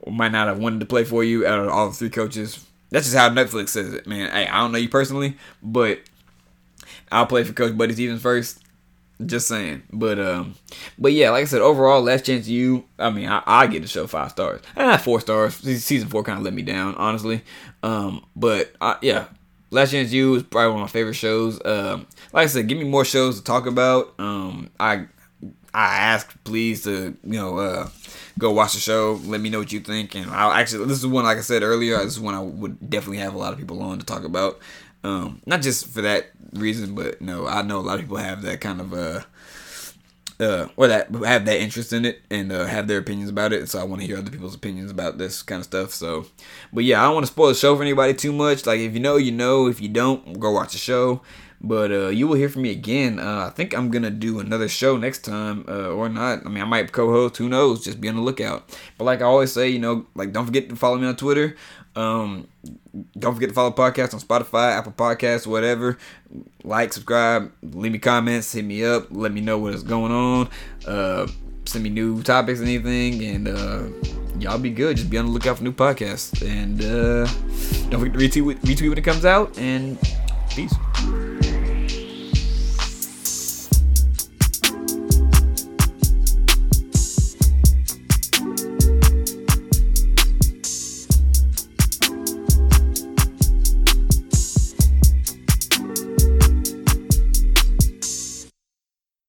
or 0.00 0.12
might 0.12 0.32
not 0.32 0.48
have 0.48 0.58
wanted 0.58 0.80
to 0.80 0.86
play 0.86 1.04
for 1.04 1.22
you 1.22 1.46
out 1.46 1.60
of 1.60 1.68
all 1.68 1.88
the 1.88 1.94
three 1.94 2.10
coaches. 2.10 2.66
That's 2.90 3.06
just 3.06 3.16
how 3.16 3.28
Netflix 3.30 3.70
says 3.70 3.92
it, 3.92 4.06
man. 4.06 4.30
Hey, 4.30 4.46
I 4.46 4.60
don't 4.60 4.72
know 4.72 4.78
you 4.78 4.88
personally, 4.88 5.36
but 5.62 6.00
I'll 7.10 7.26
play 7.26 7.44
for 7.44 7.52
Coach 7.52 7.76
Buddy 7.76 7.94
Stephens 7.94 8.22
first. 8.22 8.60
Just 9.24 9.46
saying, 9.46 9.84
but 9.92 10.18
um, 10.18 10.56
but 10.98 11.12
yeah, 11.12 11.30
like 11.30 11.42
I 11.42 11.44
said, 11.44 11.60
overall, 11.60 12.02
Last 12.02 12.26
Chance 12.26 12.48
U. 12.48 12.84
I 12.98 13.10
mean, 13.10 13.28
I, 13.28 13.42
I 13.46 13.66
get 13.68 13.82
the 13.82 13.88
show 13.88 14.08
five 14.08 14.32
stars. 14.32 14.60
I 14.74 14.82
have 14.90 15.02
four 15.02 15.20
stars. 15.20 15.54
Season 15.54 16.08
four 16.08 16.24
kind 16.24 16.38
of 16.38 16.44
let 16.44 16.52
me 16.52 16.62
down, 16.62 16.96
honestly. 16.96 17.42
Um, 17.84 18.26
but 18.34 18.74
I, 18.80 18.96
yeah, 19.02 19.26
Last 19.70 19.92
Chance 19.92 20.12
U 20.12 20.34
is 20.34 20.42
probably 20.42 20.72
one 20.72 20.82
of 20.82 20.88
my 20.88 20.92
favorite 20.92 21.14
shows. 21.14 21.60
Um, 21.64 22.08
like 22.32 22.44
I 22.44 22.46
said, 22.46 22.66
give 22.66 22.76
me 22.76 22.84
more 22.84 23.04
shows 23.04 23.38
to 23.38 23.44
talk 23.44 23.66
about. 23.66 24.14
Um, 24.18 24.70
I 24.80 25.06
I 25.74 25.96
ask 25.96 26.32
please 26.44 26.84
to 26.84 27.16
you 27.24 27.38
know 27.38 27.58
uh, 27.58 27.88
go 28.38 28.52
watch 28.52 28.74
the 28.74 28.80
show. 28.80 29.20
Let 29.24 29.40
me 29.40 29.50
know 29.50 29.58
what 29.58 29.72
you 29.72 29.80
think. 29.80 30.14
And 30.14 30.30
I'll 30.30 30.52
actually 30.52 30.86
this 30.86 30.98
is 30.98 31.06
one 31.06 31.24
like 31.24 31.38
I 31.38 31.42
said 31.42 31.62
earlier. 31.62 31.98
This 31.98 32.14
is 32.14 32.20
one 32.20 32.34
I 32.34 32.40
would 32.40 32.88
definitely 32.88 33.18
have 33.18 33.34
a 33.34 33.38
lot 33.38 33.52
of 33.52 33.58
people 33.58 33.82
on 33.82 33.98
to 33.98 34.06
talk 34.06 34.24
about. 34.24 34.60
Um, 35.02 35.42
not 35.44 35.60
just 35.60 35.88
for 35.88 36.00
that 36.00 36.30
reason, 36.52 36.94
but 36.94 37.20
no, 37.20 37.46
I 37.46 37.62
know 37.62 37.78
a 37.78 37.82
lot 37.82 37.96
of 37.96 38.00
people 38.00 38.16
have 38.16 38.42
that 38.42 38.60
kind 38.60 38.80
of 38.80 38.94
uh 38.94 39.20
uh, 40.40 40.66
or 40.76 40.88
that 40.88 41.14
have 41.24 41.44
that 41.44 41.60
interest 41.60 41.92
in 41.92 42.04
it 42.04 42.22
and 42.30 42.50
uh, 42.50 42.64
have 42.64 42.88
their 42.88 42.98
opinions 42.98 43.30
about 43.30 43.52
it. 43.52 43.68
So 43.68 43.80
I 43.80 43.84
want 43.84 44.00
to 44.00 44.06
hear 44.06 44.18
other 44.18 44.30
people's 44.30 44.54
opinions 44.54 44.90
about 44.90 45.18
this 45.18 45.42
kind 45.42 45.60
of 45.60 45.64
stuff. 45.64 45.92
So, 45.92 46.26
but 46.72 46.84
yeah, 46.84 47.00
I 47.00 47.04
don't 47.04 47.14
want 47.14 47.26
to 47.26 47.32
spoil 47.32 47.48
the 47.48 47.54
show 47.54 47.76
for 47.76 47.82
anybody 47.82 48.14
too 48.14 48.32
much. 48.32 48.66
Like 48.66 48.80
if 48.80 48.94
you 48.94 49.00
know, 49.00 49.16
you 49.16 49.32
know. 49.32 49.68
If 49.68 49.80
you 49.80 49.88
don't, 49.88 50.38
go 50.40 50.50
watch 50.50 50.72
the 50.72 50.78
show. 50.78 51.22
But 51.66 51.90
uh, 51.90 52.08
you 52.08 52.28
will 52.28 52.36
hear 52.36 52.50
from 52.50 52.60
me 52.62 52.72
again. 52.72 53.18
Uh, 53.18 53.46
I 53.46 53.50
think 53.50 53.74
I'm 53.74 53.90
gonna 53.90 54.10
do 54.10 54.38
another 54.38 54.68
show 54.68 54.98
next 54.98 55.24
time, 55.24 55.64
uh, 55.66 55.88
or 55.88 56.10
not. 56.10 56.44
I 56.44 56.50
mean, 56.50 56.62
I 56.62 56.66
might 56.66 56.92
co-host. 56.92 57.38
Who 57.38 57.48
knows? 57.48 57.82
Just 57.82 58.02
be 58.02 58.08
on 58.10 58.16
the 58.16 58.20
lookout. 58.20 58.68
But 58.98 59.04
like 59.04 59.22
I 59.22 59.24
always 59.24 59.50
say, 59.50 59.70
you 59.70 59.78
know, 59.78 60.06
like 60.14 60.32
don't 60.32 60.44
forget 60.44 60.68
to 60.68 60.76
follow 60.76 60.98
me 60.98 61.06
on 61.06 61.16
Twitter. 61.16 61.56
Um, 61.96 62.48
don't 63.18 63.34
forget 63.34 63.48
to 63.48 63.54
follow 63.54 63.70
podcast 63.70 64.12
on 64.12 64.20
Spotify, 64.20 64.72
Apple 64.72 64.92
Podcasts, 64.92 65.46
whatever. 65.46 65.96
Like, 66.64 66.92
subscribe, 66.92 67.50
leave 67.62 67.92
me 67.92 67.98
comments, 67.98 68.52
hit 68.52 68.64
me 68.64 68.84
up, 68.84 69.06
let 69.10 69.32
me 69.32 69.40
know 69.40 69.58
what 69.58 69.74
is 69.74 69.82
going 69.82 70.12
on. 70.12 70.50
Uh, 70.86 71.28
send 71.64 71.84
me 71.84 71.90
new 71.90 72.22
topics, 72.22 72.60
and 72.60 72.68
anything, 72.68 73.24
and 73.24 73.48
uh, 73.48 73.84
y'all 74.38 74.58
be 74.58 74.70
good. 74.70 74.96
Just 74.98 75.08
be 75.08 75.16
on 75.16 75.26
the 75.26 75.32
lookout 75.32 75.58
for 75.58 75.64
new 75.64 75.72
podcasts, 75.72 76.42
and 76.46 76.82
uh, 76.82 77.26
don't 77.90 78.00
forget 78.00 78.32
to 78.32 78.42
retweet 78.44 78.58
retweet 78.60 78.88
when 78.90 78.98
it 78.98 79.04
comes 79.04 79.24
out. 79.24 79.56
And 79.56 79.98
peace. 80.50 80.74